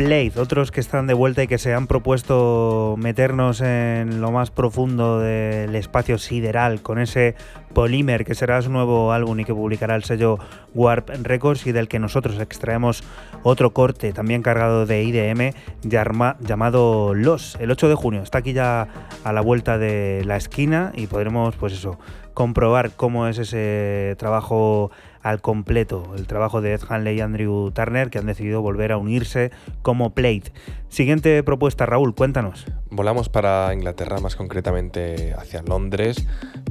Otros 0.10 0.72
que 0.72 0.80
están 0.80 1.06
de 1.06 1.14
vuelta 1.14 1.44
y 1.44 1.48
que 1.48 1.60
se 1.60 1.72
han 1.76 1.86
propuesto 1.86 2.96
meternos 2.98 3.62
en 3.62 4.22
lo 4.22 4.32
más 4.32 4.50
profundo 4.50 5.20
del 5.20 5.76
espacio 5.76 6.18
sideral 6.18 6.82
con 6.82 6.98
ese 6.98 7.36
Polymer, 7.76 8.26
que 8.26 8.34
será 8.34 8.60
su 8.64 8.72
nuevo 8.72 9.12
álbum 9.14 9.40
y 9.40 9.46
que 9.46 9.54
publicará 9.54 9.94
el 9.96 10.04
sello 10.04 10.40
Warp 10.74 11.12
Records 11.22 11.68
y 11.68 11.74
del 11.74 11.88
que 11.88 12.00
nosotros 12.00 12.40
extraemos 12.40 13.04
otro 13.44 13.70
corte 13.72 14.12
también 14.12 14.42
cargado 14.42 14.88
de 14.88 15.04
IDM 15.04 15.54
llama- 15.84 16.38
llamado 16.40 17.14
Los, 17.14 17.56
el 17.60 17.70
8 17.70 17.88
de 17.88 17.94
junio. 17.94 18.24
Está 18.24 18.40
aquí 18.40 18.54
ya 18.54 18.88
a 19.24 19.32
la 19.32 19.42
vuelta 19.42 19.78
de 19.78 20.24
la 20.26 20.38
esquina 20.38 20.92
y 20.96 21.06
podremos, 21.06 21.56
pues 21.56 21.72
eso, 21.74 22.00
comprobar 22.34 22.92
cómo 22.96 23.28
es 23.28 23.38
ese 23.38 24.16
trabajo 24.18 24.90
al 25.22 25.42
completo, 25.42 26.14
el 26.18 26.28
trabajo 26.28 26.62
de 26.62 26.74
Ed 26.74 26.82
Hanley 26.88 27.18
y 27.18 27.22
Andrew 27.22 27.72
Turner, 27.72 28.10
que 28.10 28.20
han 28.20 28.26
decidido 28.26 28.62
volver 28.62 28.92
a 28.92 28.98
unirse 28.98 29.52
como 29.82 30.14
Plate. 30.14 30.52
Siguiente 30.90 31.44
propuesta, 31.44 31.86
Raúl, 31.86 32.16
cuéntanos. 32.16 32.66
Volamos 32.90 33.30
para 33.30 33.74
Inglaterra, 33.74 34.20
más 34.20 34.36
concretamente 34.36 35.34
hacia 35.34 35.62
Londres, 35.62 36.26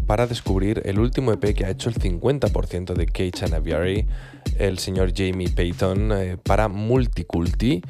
para 0.07 0.27
descubrir 0.27 0.83
el 0.85 0.99
último 0.99 1.33
EP 1.33 1.55
que 1.55 1.65
ha 1.65 1.70
hecho 1.70 1.89
el 1.89 1.97
50% 1.97 2.95
de 2.95 3.07
Cage 3.07 3.45
and 3.45 3.55
Aviary, 3.55 4.07
el 4.59 4.79
señor 4.79 5.12
Jamie 5.15 5.49
Payton, 5.49 6.12
eh, 6.12 6.37
para 6.43 6.69
Multiculti, 6.69 7.83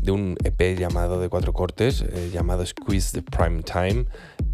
de 0.00 0.10
un 0.10 0.36
EP 0.42 0.78
llamado 0.78 1.20
de 1.20 1.28
cuatro 1.28 1.52
cortes, 1.52 2.02
eh, 2.02 2.30
llamado 2.32 2.64
Squeeze 2.64 3.12
the 3.12 3.22
Prime 3.22 3.62
Time, 3.62 4.06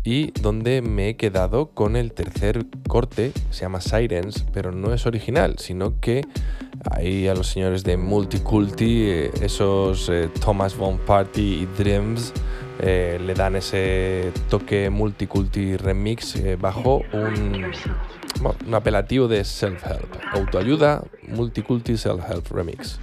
y 0.05 0.33
donde 0.41 0.83
me 0.83 1.11
he 1.11 1.16
quedado 1.16 1.70
con 1.70 1.97
el 1.97 2.12
tercer 2.12 2.66
corte, 2.89 3.33
se 3.51 3.62
llama 3.62 3.81
Sirens, 3.81 4.45
pero 4.53 4.73
no 4.73 4.93
es 4.93 5.07
original, 5.07 5.57
sino 5.59 6.01
que 6.01 6.23
ahí 6.91 7.29
a 7.29 7.35
los 7.35 7.49
señores 7.49 7.85
de 7.85 7.97
Multiculti, 7.97 9.05
eh, 9.09 9.31
esos 9.43 10.09
eh, 10.09 10.31
Thomas 10.41 10.77
Von 10.77 10.99
Party 10.99 11.62
y 11.62 11.66
Dreams, 11.66 12.33
eh, 12.81 13.20
le 13.25 13.35
dan 13.35 13.57
ese 13.57 14.33
toque 14.49 14.89
multiculti 14.89 15.77
remix 15.77 16.37
bajo 16.61 17.03
un, 17.12 17.73
un 18.66 18.75
apelativo 18.75 19.27
de 19.27 19.45
self-help, 19.45 20.15
autoayuda, 20.33 21.03
multiculti 21.27 21.97
self-help 21.97 22.47
remix. 22.53 23.01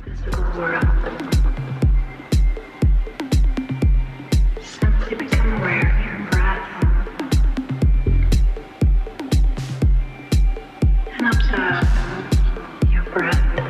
Observe 11.49 12.91
your 12.91 13.03
breath 13.03 13.64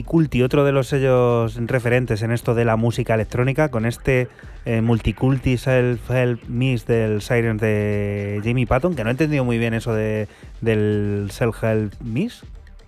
Multiculti, 0.00 0.42
otro 0.42 0.64
de 0.64 0.72
los 0.72 0.88
sellos 0.88 1.56
referentes 1.66 2.22
en 2.22 2.32
esto 2.32 2.54
de 2.54 2.64
la 2.64 2.76
música 2.76 3.12
electrónica, 3.12 3.68
con 3.70 3.84
este 3.84 4.28
eh, 4.64 4.80
Multiculti 4.80 5.58
Self-Help 5.58 6.48
Mix 6.48 6.86
del 6.86 7.20
Sirens 7.20 7.60
de 7.60 8.40
Jamie 8.42 8.66
Patton, 8.66 8.94
que 8.94 9.04
no 9.04 9.10
he 9.10 9.12
entendido 9.12 9.44
muy 9.44 9.58
bien 9.58 9.74
eso 9.74 9.92
de, 9.92 10.26
del 10.62 11.28
Self-Help 11.30 11.92
Mix. 12.00 12.44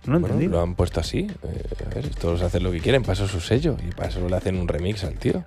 No 0.07 0.15
lo 0.15 0.21
Bueno, 0.27 0.61
han 0.63 0.75
puesto 0.75 1.01
así. 1.01 1.29
eh, 1.43 1.63
a 1.91 1.95
ver, 1.95 2.09
todos 2.15 2.41
hacen 2.41 2.63
lo 2.63 2.73
que 2.73 2.81
quieren, 2.81 3.03
es 3.07 3.19
su 3.19 3.41
sello 3.41 3.77
y 3.87 3.93
para 3.95 4.09
eso 4.09 4.27
le 4.27 4.35
hacen 4.35 4.57
un 4.59 4.67
remix 4.67 5.05
al 5.05 5.15
tío. 5.19 5.45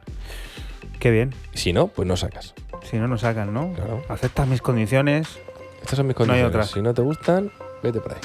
Qué 0.99 1.09
bien. 1.09 1.33
Si 1.55 1.73
no, 1.73 1.87
pues 1.87 2.07
no 2.07 2.15
sacas. 2.15 2.53
Si 2.83 2.97
no, 2.97 3.07
nos 3.07 3.21
sacan, 3.21 3.51
¿no? 3.55 3.73
Claro. 3.73 4.03
Aceptas 4.07 4.47
mis 4.47 4.61
condiciones. 4.61 5.39
Estas 5.81 5.97
son 5.97 6.05
mis 6.05 6.15
No 6.15 6.21
hay 6.25 6.27
condiciones. 6.27 6.47
otras. 6.55 6.71
Si 6.71 6.81
no 6.83 6.93
te 6.93 7.01
gustan, 7.01 7.51
vete 7.81 7.99
por 8.01 8.13
ahí. 8.13 8.19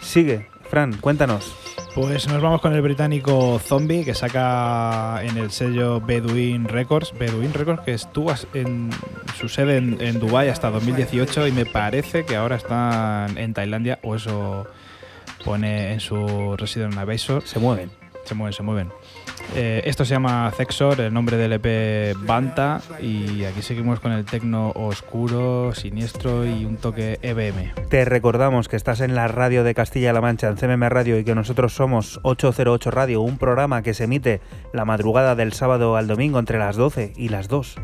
Sigue, 0.00 0.46
Fran, 0.70 0.94
cuéntanos. 0.98 1.52
Pues 1.94 2.28
nos 2.28 2.40
vamos 2.40 2.60
con 2.60 2.72
el 2.72 2.82
británico 2.82 3.58
Zombie 3.58 4.04
que 4.04 4.14
saca 4.14 5.20
en 5.24 5.36
el 5.36 5.50
sello 5.50 6.00
Bedouin 6.00 6.66
Records. 6.68 7.12
Bedouin 7.18 7.52
Records 7.52 7.82
que 7.82 7.92
estuvo 7.94 8.32
en 8.54 8.90
su 9.38 9.48
sede 9.48 9.78
en, 9.78 10.00
en 10.00 10.20
Dubái 10.20 10.48
hasta 10.48 10.70
2018 10.70 11.48
y 11.48 11.52
me 11.52 11.66
parece 11.66 12.24
que 12.24 12.36
ahora 12.36 12.56
están 12.56 13.36
en 13.36 13.54
Tailandia 13.54 13.98
o 14.02 14.14
eso 14.14 14.66
pone 15.44 15.92
en 15.92 16.00
su 16.00 16.56
Resident 16.56 16.96
Advisor. 16.96 17.42
Se 17.44 17.58
mueven. 17.58 17.90
Se 18.24 18.34
mueven, 18.34 18.52
se 18.52 18.62
mueven. 18.62 18.92
Eh, 19.54 19.82
esto 19.84 20.04
se 20.04 20.14
llama 20.14 20.50
Zexor, 20.56 21.00
el 21.00 21.12
nombre 21.12 21.36
del 21.36 21.52
EP 21.54 22.16
Banta 22.24 22.80
y 23.00 23.44
aquí 23.44 23.62
seguimos 23.62 23.98
con 24.00 24.12
el 24.12 24.24
tecno 24.24 24.70
oscuro, 24.74 25.74
siniestro 25.74 26.46
y 26.46 26.64
un 26.64 26.76
toque 26.76 27.18
EBM. 27.22 27.88
Te 27.88 28.04
recordamos 28.04 28.68
que 28.68 28.76
estás 28.76 29.00
en 29.00 29.14
la 29.14 29.28
radio 29.28 29.64
de 29.64 29.74
Castilla-La 29.74 30.20
Mancha, 30.20 30.48
en 30.48 30.56
CMM 30.56 30.88
Radio, 30.88 31.18
y 31.18 31.24
que 31.24 31.34
nosotros 31.34 31.74
somos 31.74 32.20
808 32.22 32.90
Radio, 32.90 33.22
un 33.22 33.38
programa 33.38 33.82
que 33.82 33.94
se 33.94 34.04
emite 34.04 34.40
la 34.72 34.84
madrugada 34.84 35.34
del 35.34 35.52
sábado 35.52 35.96
al 35.96 36.06
domingo 36.06 36.38
entre 36.38 36.58
las 36.58 36.76
12 36.76 37.12
y 37.16 37.28
las 37.28 37.48
2. 37.48 37.76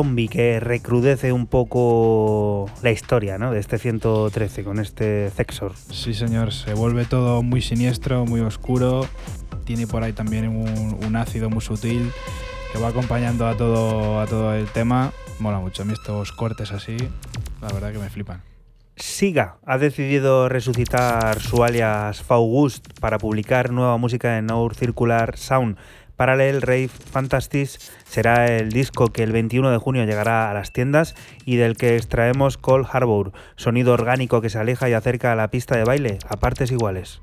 Zombie 0.00 0.28
que 0.28 0.60
recrudece 0.60 1.30
un 1.30 1.46
poco 1.46 2.70
la 2.82 2.90
historia 2.90 3.36
¿no? 3.36 3.52
de 3.52 3.60
este 3.60 3.76
113 3.76 4.64
con 4.64 4.78
este 4.78 5.28
Zexor. 5.28 5.74
Sí, 5.76 6.14
señor, 6.14 6.54
se 6.54 6.72
vuelve 6.72 7.04
todo 7.04 7.42
muy 7.42 7.60
siniestro, 7.60 8.24
muy 8.24 8.40
oscuro. 8.40 9.06
Tiene 9.66 9.86
por 9.86 10.02
ahí 10.02 10.14
también 10.14 10.48
un, 10.48 11.04
un 11.04 11.16
ácido 11.16 11.50
muy 11.50 11.60
sutil 11.60 12.10
que 12.72 12.78
va 12.78 12.88
acompañando 12.88 13.46
a 13.46 13.58
todo, 13.58 14.20
a 14.20 14.26
todo 14.26 14.54
el 14.54 14.68
tema. 14.68 15.12
Mola 15.38 15.60
mucho. 15.60 15.82
A 15.82 15.84
mí 15.84 15.92
estos 15.92 16.32
cortes 16.32 16.72
así, 16.72 16.96
la 17.60 17.68
verdad 17.68 17.92
que 17.92 17.98
me 17.98 18.08
flipan. 18.08 18.40
Siga 18.96 19.58
ha 19.66 19.76
decidido 19.76 20.48
resucitar 20.48 21.40
su 21.40 21.62
alias 21.62 22.22
Faugust 22.22 22.86
para 23.00 23.18
publicar 23.18 23.70
nueva 23.70 23.98
música 23.98 24.38
en 24.38 24.50
Our 24.50 24.74
Circular 24.74 25.36
Sound. 25.36 25.76
Parallel 26.20 26.60
Rave 26.60 26.88
Fantastis 26.88 27.78
será 28.04 28.44
el 28.44 28.72
disco 28.72 29.06
que 29.06 29.22
el 29.22 29.32
21 29.32 29.70
de 29.70 29.78
junio 29.78 30.04
llegará 30.04 30.50
a 30.50 30.52
las 30.52 30.70
tiendas 30.70 31.14
y 31.46 31.56
del 31.56 31.78
que 31.78 31.96
extraemos 31.96 32.58
Cold 32.58 32.86
Harbor, 32.92 33.32
sonido 33.56 33.94
orgánico 33.94 34.42
que 34.42 34.50
se 34.50 34.58
aleja 34.58 34.90
y 34.90 34.92
acerca 34.92 35.32
a 35.32 35.34
la 35.34 35.48
pista 35.48 35.78
de 35.78 35.84
baile 35.84 36.18
a 36.28 36.36
partes 36.36 36.72
iguales. 36.72 37.22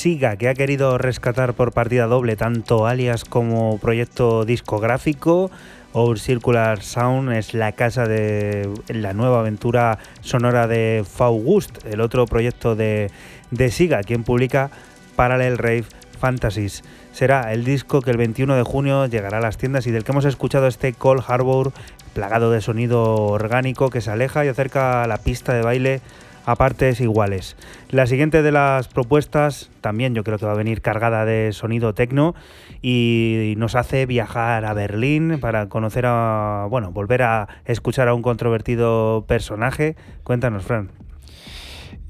Siga, 0.00 0.36
que 0.36 0.48
ha 0.48 0.54
querido 0.54 0.96
rescatar 0.96 1.52
por 1.52 1.72
partida 1.72 2.06
doble 2.06 2.34
tanto 2.34 2.86
alias 2.86 3.26
como 3.26 3.76
proyecto 3.76 4.46
discográfico. 4.46 5.50
Our 5.92 6.18
Circular 6.18 6.80
Sound 6.82 7.30
es 7.32 7.52
la 7.52 7.72
casa 7.72 8.06
de 8.06 8.66
la 8.88 9.12
nueva 9.12 9.40
aventura 9.40 9.98
sonora 10.22 10.66
de 10.66 11.04
Faugust, 11.06 11.84
el 11.84 12.00
otro 12.00 12.24
proyecto 12.24 12.76
de, 12.76 13.10
de 13.50 13.70
Siga, 13.70 14.00
quien 14.00 14.24
publica 14.24 14.70
Parallel 15.16 15.58
Rave 15.58 15.84
Fantasies. 16.18 16.82
Será 17.12 17.52
el 17.52 17.64
disco 17.64 18.00
que 18.00 18.10
el 18.10 18.16
21 18.16 18.56
de 18.56 18.62
junio 18.62 19.04
llegará 19.04 19.36
a 19.36 19.42
las 19.42 19.58
tiendas 19.58 19.86
y 19.86 19.90
del 19.90 20.04
que 20.04 20.12
hemos 20.12 20.24
escuchado 20.24 20.66
este 20.66 20.94
Cold 20.94 21.24
Harbor 21.28 21.74
plagado 22.14 22.50
de 22.50 22.62
sonido 22.62 23.16
orgánico 23.16 23.90
que 23.90 24.00
se 24.00 24.10
aleja 24.10 24.46
y 24.46 24.48
acerca 24.48 25.02
a 25.02 25.06
la 25.06 25.18
pista 25.18 25.52
de 25.52 25.60
baile 25.60 26.00
a 26.46 26.56
partes 26.56 27.00
iguales. 27.00 27.56
La 27.90 28.06
siguiente 28.06 28.42
de 28.42 28.50
las 28.52 28.88
propuestas 28.88 29.70
también 29.80 30.14
yo 30.14 30.24
creo 30.24 30.38
que 30.38 30.46
va 30.46 30.52
a 30.52 30.56
venir 30.56 30.80
cargada 30.82 31.24
de 31.24 31.52
sonido 31.52 31.94
tecno 31.94 32.34
y 32.82 33.54
nos 33.58 33.74
hace 33.74 34.06
viajar 34.06 34.64
a 34.64 34.72
Berlín 34.72 35.38
para 35.40 35.68
conocer 35.68 36.04
a, 36.06 36.66
bueno, 36.70 36.92
volver 36.92 37.22
a 37.22 37.48
escuchar 37.66 38.08
a 38.08 38.14
un 38.14 38.22
controvertido 38.22 39.24
personaje. 39.28 39.96
Cuéntanos, 40.24 40.64
Fran. 40.64 40.90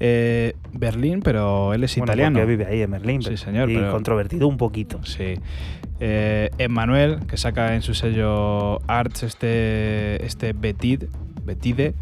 Eh, 0.03 0.55
Berlín, 0.73 1.21
pero 1.21 1.73
él 1.75 1.83
es 1.83 1.95
Bueno, 1.95 2.05
italiano. 2.11 2.39
porque 2.39 2.47
vive 2.49 2.65
ahí 2.65 2.81
en 2.81 2.89
Berlín. 2.91 3.21
Sí, 3.21 3.37
señor. 3.37 3.69
Y 3.69 3.75
pero- 3.75 3.91
controvertido 3.91 4.47
un 4.47 4.57
poquito. 4.57 5.03
Sí. 5.03 5.35
Eh, 5.99 6.49
Emmanuel, 6.57 7.19
que 7.27 7.37
saca 7.37 7.75
en 7.75 7.83
su 7.83 7.93
sello 7.93 8.79
Arts 8.89 9.21
este, 9.23 10.25
este 10.25 10.53
Betid, 10.53 11.03
Betide. 11.43 11.93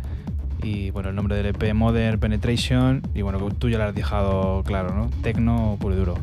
Y 0.62 0.92
bueno, 0.92 1.10
el 1.10 1.16
nombre 1.16 1.36
del 1.36 1.48
EP 1.48 1.74
Modern 1.74 2.20
Penetration. 2.20 3.02
Y 3.14 3.22
bueno, 3.22 3.40
tú 3.58 3.70
ya 3.70 3.78
lo 3.78 3.86
has 3.86 3.96
dejado 3.96 4.64
claro, 4.64 4.94
¿no? 4.94 5.10
Tecno 5.22 5.78
puro 5.80 5.96
y 5.96 5.98
duro. 5.98 6.16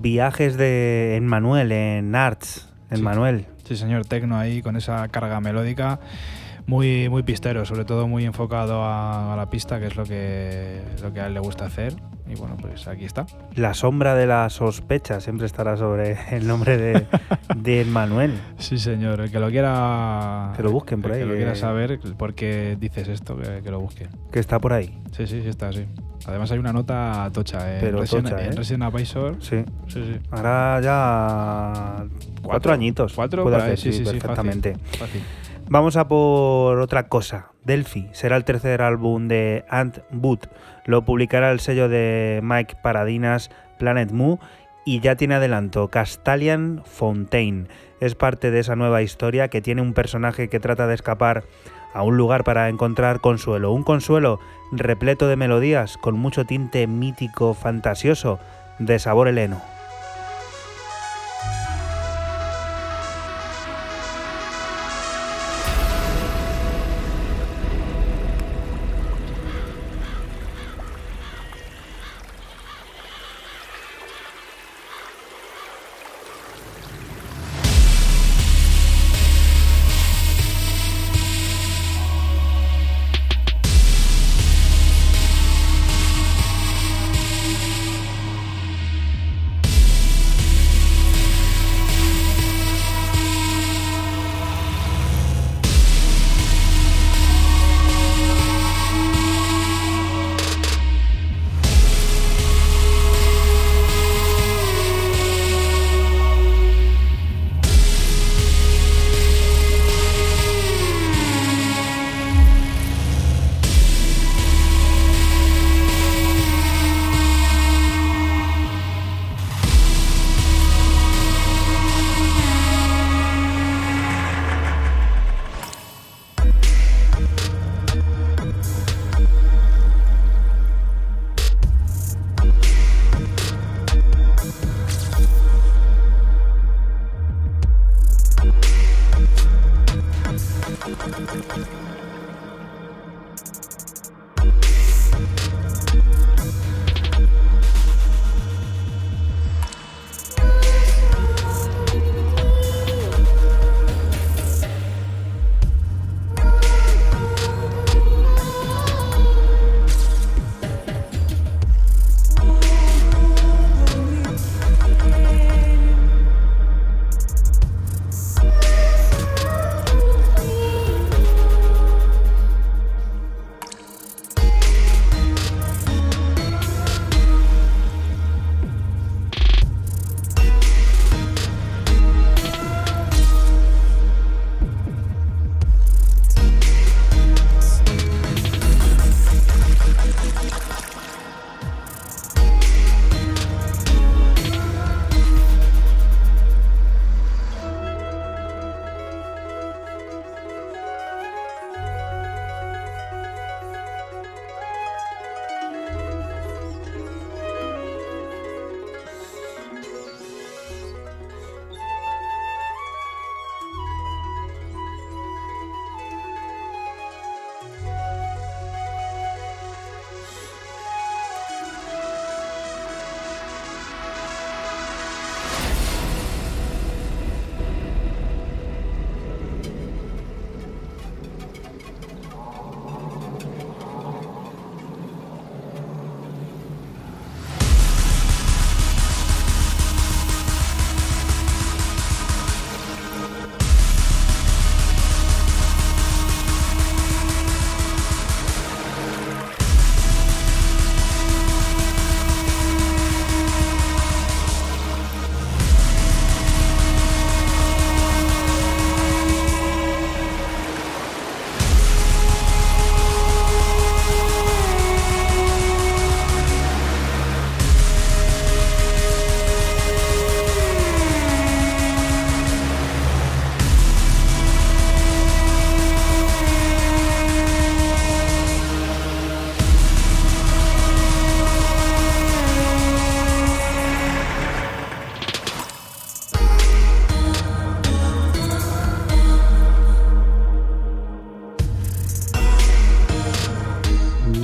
Los 0.00 0.02
viajes 0.02 0.56
de 0.56 1.16
Emmanuel 1.16 1.70
en 1.72 2.14
Arts. 2.14 2.66
Emmanuel. 2.90 3.44
Sí, 3.64 3.76
señor, 3.76 4.06
tecno 4.06 4.38
ahí 4.38 4.62
con 4.62 4.76
esa 4.76 5.06
carga 5.08 5.42
melódica. 5.42 6.00
muy, 6.66 7.10
muy 7.10 7.22
pistero, 7.22 7.66
sobre 7.66 7.84
todo 7.84 8.08
muy 8.08 8.24
enfocado 8.24 8.82
a, 8.82 9.34
a 9.34 9.36
la 9.36 9.50
pista, 9.50 9.78
que 9.78 9.88
es 9.88 9.96
lo 9.96 10.04
que, 10.04 10.80
lo 11.02 11.12
que 11.12 11.20
a 11.20 11.26
él 11.26 11.34
le 11.34 11.40
gusta 11.40 11.66
hacer. 11.66 11.92
Y 12.26 12.34
bueno, 12.34 12.56
pues 12.58 12.88
aquí 12.88 13.04
está. 13.04 13.26
La 13.56 13.74
sombra 13.74 14.14
de 14.14 14.26
la 14.26 14.48
sospecha 14.48 15.20
siempre 15.20 15.44
estará 15.46 15.76
sobre 15.76 16.16
el 16.30 16.46
nombre 16.46 16.78
de, 16.78 17.06
de 17.56 17.84
Manuel. 17.84 18.32
Sí, 18.56 18.78
señor. 18.78 19.20
El 19.20 19.30
que 19.30 19.38
lo 19.38 19.50
quiera. 19.50 20.54
Que 20.56 20.62
lo 20.62 20.70
busquen 20.72 21.02
por 21.02 21.10
el 21.10 21.16
ahí, 21.18 21.22
Que 21.24 21.26
lo 21.30 21.36
quiera 21.36 21.54
saber 21.56 22.00
por 22.16 22.32
qué 22.34 22.78
dices 22.80 23.06
esto, 23.08 23.36
que, 23.36 23.60
que 23.62 23.70
lo 23.70 23.80
busque. 23.80 24.08
Que 24.32 24.38
está 24.40 24.58
por 24.60 24.72
ahí. 24.72 24.98
Sí, 25.12 25.26
sí, 25.26 25.42
sí, 25.42 25.48
está, 25.48 25.70
sí. 25.74 25.84
Además, 26.26 26.52
hay 26.52 26.58
una 26.58 26.72
nota 26.72 27.30
tocha. 27.32 27.74
En 27.76 27.80
Pero 27.80 28.00
Resident, 28.00 28.28
tocha, 28.28 28.44
en 28.44 28.52
¿eh? 28.52 28.56
Resident 28.56 28.82
Advisor. 28.84 29.36
Sí. 29.40 29.64
Sí, 29.92 30.02
sí. 30.02 30.20
Ahora 30.30 30.80
ya. 30.80 32.04
Cuatro 32.42 32.72
añitos. 32.72 33.12
Cuatro, 33.14 33.42
puede 33.42 33.56
hacer, 33.56 33.78
sí, 33.78 33.92
sí, 33.92 33.98
sí, 33.98 34.04
perfectamente. 34.04 34.74
fácil, 34.74 34.98
fácil. 34.98 35.22
Vamos 35.68 35.96
a 35.96 36.08
por 36.08 36.80
otra 36.80 37.08
cosa. 37.08 37.52
Delphi 37.64 38.08
será 38.12 38.36
el 38.36 38.44
tercer 38.44 38.82
álbum 38.82 39.28
de 39.28 39.64
Ant 39.68 39.98
Boot. 40.10 40.48
Lo 40.84 41.04
publicará 41.04 41.52
el 41.52 41.60
sello 41.60 41.88
de 41.88 42.40
Mike 42.42 42.76
Paradinas, 42.82 43.50
Planet 43.78 44.10
Moo, 44.10 44.40
y 44.84 45.00
ya 45.00 45.14
tiene 45.14 45.36
adelanto 45.36 45.88
Castalian 45.88 46.82
Fontaine. 46.84 47.66
Es 48.00 48.14
parte 48.14 48.50
de 48.50 48.60
esa 48.60 48.76
nueva 48.76 49.02
historia 49.02 49.48
que 49.48 49.60
tiene 49.60 49.82
un 49.82 49.94
personaje 49.94 50.48
que 50.48 50.58
trata 50.58 50.86
de 50.86 50.94
escapar 50.94 51.44
a 51.92 52.02
un 52.02 52.16
lugar 52.16 52.44
para 52.44 52.68
encontrar 52.68 53.20
consuelo. 53.20 53.72
Un 53.72 53.84
consuelo 53.84 54.40
repleto 54.72 55.28
de 55.28 55.36
melodías, 55.36 55.98
con 55.98 56.18
mucho 56.18 56.46
tinte 56.46 56.86
mítico, 56.86 57.54
fantasioso, 57.54 58.40
de 58.78 58.98
sabor 58.98 59.28
heleno. 59.28 59.60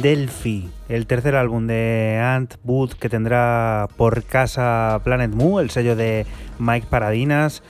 Delphi, 0.06 0.70
el 0.88 1.08
tercer 1.08 1.34
álbum 1.34 1.66
de 1.66 2.20
Ant 2.22 2.54
Boot 2.62 2.94
que 2.94 3.08
tendrá 3.08 3.88
por 3.96 4.22
casa 4.22 5.00
Planet 5.02 5.32
Moo, 5.32 5.58
el 5.58 5.70
sello 5.70 5.96
de 5.96 6.26
Mike 6.60 6.86
Paradinas. 6.88 7.64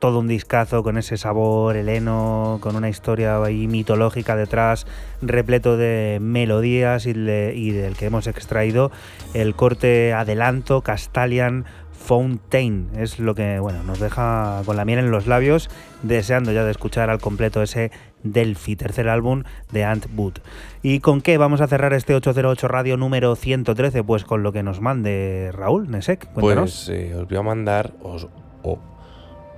todo 0.00 0.18
un 0.18 0.26
discazo 0.26 0.82
con 0.82 0.98
ese 0.98 1.16
sabor 1.16 1.76
heleno, 1.76 2.58
con 2.60 2.74
una 2.74 2.88
historia 2.88 3.40
ahí 3.40 3.68
mitológica 3.68 4.34
detrás, 4.34 4.84
repleto 5.22 5.76
de 5.76 6.18
melodías 6.20 7.06
y, 7.06 7.10
y 7.10 7.70
del 7.70 7.96
que 7.96 8.06
hemos 8.06 8.26
extraído 8.26 8.90
el 9.32 9.54
corte 9.54 10.12
adelanto 10.12 10.82
Castalian 10.82 11.66
Fountain. 11.92 12.90
Es 12.96 13.20
lo 13.20 13.36
que 13.36 13.60
bueno, 13.60 13.84
nos 13.84 14.00
deja 14.00 14.62
con 14.66 14.76
la 14.76 14.84
miel 14.84 14.98
en 14.98 15.12
los 15.12 15.28
labios, 15.28 15.70
deseando 16.02 16.50
ya 16.50 16.64
de 16.64 16.72
escuchar 16.72 17.10
al 17.10 17.20
completo 17.20 17.62
ese 17.62 17.92
Delphi, 18.22 18.76
tercer 18.76 19.08
álbum 19.08 19.44
de 19.72 19.84
Ant 19.84 20.06
Boot. 20.14 20.40
¿Y 20.82 21.00
con 21.00 21.20
qué 21.20 21.38
vamos 21.38 21.60
a 21.60 21.66
cerrar 21.66 21.92
este 21.92 22.14
808 22.14 22.66
Radio 22.68 22.96
número 22.96 23.36
113? 23.36 24.02
Pues 24.04 24.24
con 24.24 24.42
lo 24.42 24.52
que 24.52 24.62
nos 24.62 24.80
mande 24.80 25.50
Raúl 25.52 25.90
Nesek. 25.90 26.26
Cuéntanos. 26.32 26.84
Pues 26.86 26.88
eh, 26.98 27.14
os 27.14 27.28
voy 27.28 27.36
a 27.38 27.42
mandar, 27.42 27.92
os, 28.02 28.26
o, 28.62 28.78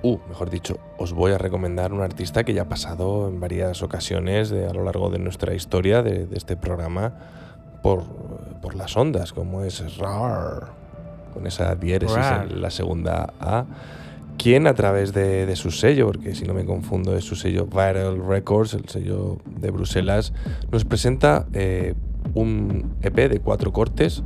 uh, 0.03 0.17
mejor 0.29 0.49
dicho, 0.49 0.77
os 0.97 1.13
voy 1.13 1.31
a 1.31 1.37
recomendar 1.37 1.93
un 1.93 2.01
artista 2.01 2.43
que 2.43 2.53
ya 2.53 2.63
ha 2.63 2.69
pasado 2.69 3.27
en 3.27 3.39
varias 3.39 3.81
ocasiones 3.81 4.49
de- 4.49 4.67
a 4.67 4.73
lo 4.73 4.83
largo 4.83 5.09
de 5.09 5.19
nuestra 5.19 5.53
historia 5.55 6.01
de, 6.03 6.25
de 6.27 6.37
este 6.37 6.55
programa 6.55 7.13
por, 7.81 8.03
por 8.61 8.75
las 8.75 8.95
ondas, 8.97 9.33
como 9.33 9.63
es 9.63 9.97
RAR, 9.97 10.67
con 11.33 11.47
esa 11.47 11.75
diéresis 11.75 12.15
Rar. 12.17 12.47
en 12.51 12.61
la 12.61 12.69
segunda 12.71 13.33
A, 13.39 13.65
quien 14.39 14.67
a 14.67 14.73
través 14.73 15.13
de, 15.13 15.53
su 15.55 15.69
sello, 15.69 16.07
porque 16.07 16.33
si 16.33 16.45
no 16.45 16.53
me 16.53 16.65
confundo 16.65 17.15
es 17.15 17.25
su 17.25 17.35
sello 17.35 17.65
Viral 17.65 18.25
Records, 18.25 18.73
el 18.73 18.87
sello 18.87 19.37
de 19.45 19.69
Bruselas, 19.69 20.33
nos 20.71 20.85
presenta 20.85 21.45
eh, 21.53 21.93
un 22.33 22.95
EP 23.01 23.29
de 23.29 23.39
cuatro 23.39 23.73
cortes 23.73 24.23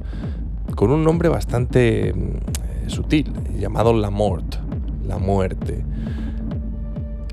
con 0.75 0.91
un 0.91 1.03
nombre 1.03 1.29
bastante 1.29 2.13
mm, 2.13 2.89
sutil, 2.89 3.33
llamado 3.57 3.91
La 3.93 4.11
Mort, 4.11 4.57
la 5.05 5.17
muerte. 5.17 5.83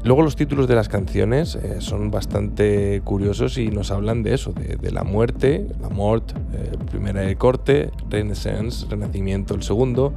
Luego 0.03 0.23
los 0.23 0.35
títulos 0.35 0.67
de 0.67 0.75
las 0.75 0.89
canciones 0.89 1.57
eh, 1.57 1.77
son 1.81 2.11
bastante 2.11 3.03
curiosos 3.05 3.59
y 3.59 3.69
nos 3.69 3.91
hablan 3.91 4.23
de 4.23 4.33
eso, 4.33 4.53
de, 4.53 4.77
de 4.77 4.91
la 4.91 5.05
muerte, 5.05 5.67
la 5.83 5.91
mort, 5.91 6.33
eh, 6.55 6.71
el 6.73 6.79
primer 6.87 7.37
corte, 7.37 7.91
renaissance, 8.09 8.87
renacimiento 8.89 9.55
el 9.55 9.63
segundo, 9.63 10.15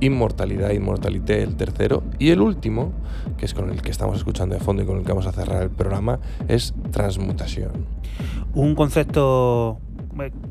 inmortalidad, 0.00 0.70
inmortalité 0.70 1.42
el 1.42 1.56
tercero 1.56 2.02
y 2.18 2.30
el 2.30 2.40
último, 2.40 2.92
que 3.36 3.46
es 3.46 3.54
con 3.54 3.70
el 3.70 3.82
que 3.82 3.90
estamos 3.90 4.16
escuchando 4.16 4.54
de 4.54 4.60
fondo 4.60 4.82
y 4.82 4.86
con 4.86 4.98
el 4.98 5.04
que 5.04 5.10
vamos 5.10 5.26
a 5.26 5.32
cerrar 5.32 5.62
el 5.62 5.70
programa, 5.70 6.20
es 6.48 6.74
transmutación. 6.90 7.86
Un 8.54 8.74
concepto 8.74 9.80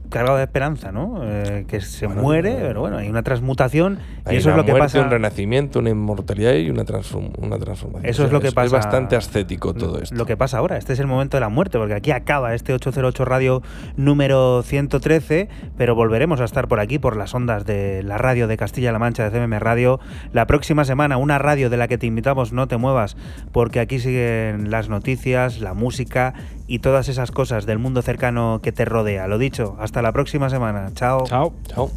cargado 0.09 0.37
de 0.37 0.43
esperanza, 0.43 0.91
¿no? 0.91 1.19
Eh, 1.23 1.65
que 1.67 1.81
se 1.81 2.07
Bueno, 2.07 2.21
muere, 2.21 2.53
eh, 2.53 2.57
pero 2.61 2.81
bueno, 2.81 2.97
hay 2.97 3.09
una 3.09 3.23
transmutación 3.23 3.99
y 4.25 4.29
Hay 4.29 4.37
eso 4.37 4.49
es 4.49 4.53
una 4.55 4.57
lo 4.57 4.65
que 4.65 4.73
pasa. 4.75 5.01
un 5.01 5.09
renacimiento, 5.09 5.79
una 5.79 5.89
inmortalidad 5.89 6.53
y 6.53 6.69
una, 6.69 6.83
transform- 6.85 7.33
una 7.39 7.57
transformación. 7.57 8.09
Eso 8.09 8.25
es 8.25 8.31
lo 8.31 8.39
que 8.41 8.51
pasa. 8.51 8.65
Es 8.65 8.71
bastante 8.71 9.15
ascético 9.15 9.73
todo 9.73 9.99
esto. 10.01 10.15
Lo 10.15 10.25
que 10.25 10.37
pasa 10.37 10.57
ahora, 10.59 10.77
este 10.77 10.93
es 10.93 10.99
el 10.99 11.07
momento 11.07 11.37
de 11.37 11.41
la 11.41 11.49
muerte, 11.49 11.77
porque 11.77 11.93
aquí 11.93 12.11
acaba 12.11 12.53
este 12.55 12.73
808 12.73 13.25
Radio 13.25 13.61
número 13.95 14.61
113, 14.63 15.49
pero 15.77 15.95
volveremos 15.95 16.39
a 16.41 16.45
estar 16.45 16.67
por 16.67 16.79
aquí, 16.79 16.99
por 16.99 17.15
las 17.17 17.33
ondas 17.35 17.65
de 17.65 18.03
la 18.03 18.17
radio 18.17 18.47
de 18.47 18.57
Castilla-La 18.57 18.99
Mancha, 18.99 19.29
de 19.29 19.31
CMM 19.31 19.59
Radio, 19.59 19.99
la 20.33 20.45
próxima 20.47 20.85
semana, 20.85 21.17
una 21.17 21.37
radio 21.39 21.69
de 21.69 21.77
la 21.77 21.87
que 21.87 21.97
te 21.97 22.05
invitamos, 22.05 22.53
no 22.53 22.67
te 22.67 22.77
muevas, 22.77 23.17
porque 23.51 23.79
aquí 23.79 23.99
siguen 23.99 24.71
las 24.71 24.89
noticias, 24.89 25.59
la 25.59 25.73
música 25.73 26.33
y 26.67 26.79
todas 26.79 27.09
esas 27.09 27.31
cosas 27.31 27.65
del 27.65 27.79
mundo 27.79 28.01
cercano 28.01 28.59
que 28.61 28.71
te 28.71 28.85
rodea. 28.85 29.27
Lo 29.27 29.37
dicho, 29.37 29.75
hasta 29.79 30.01
la 30.01 30.11
próxima 30.11 30.49
semana. 30.49 30.91
Chao. 30.93 31.23
Chao. 31.25 31.53
Chao. 31.67 31.89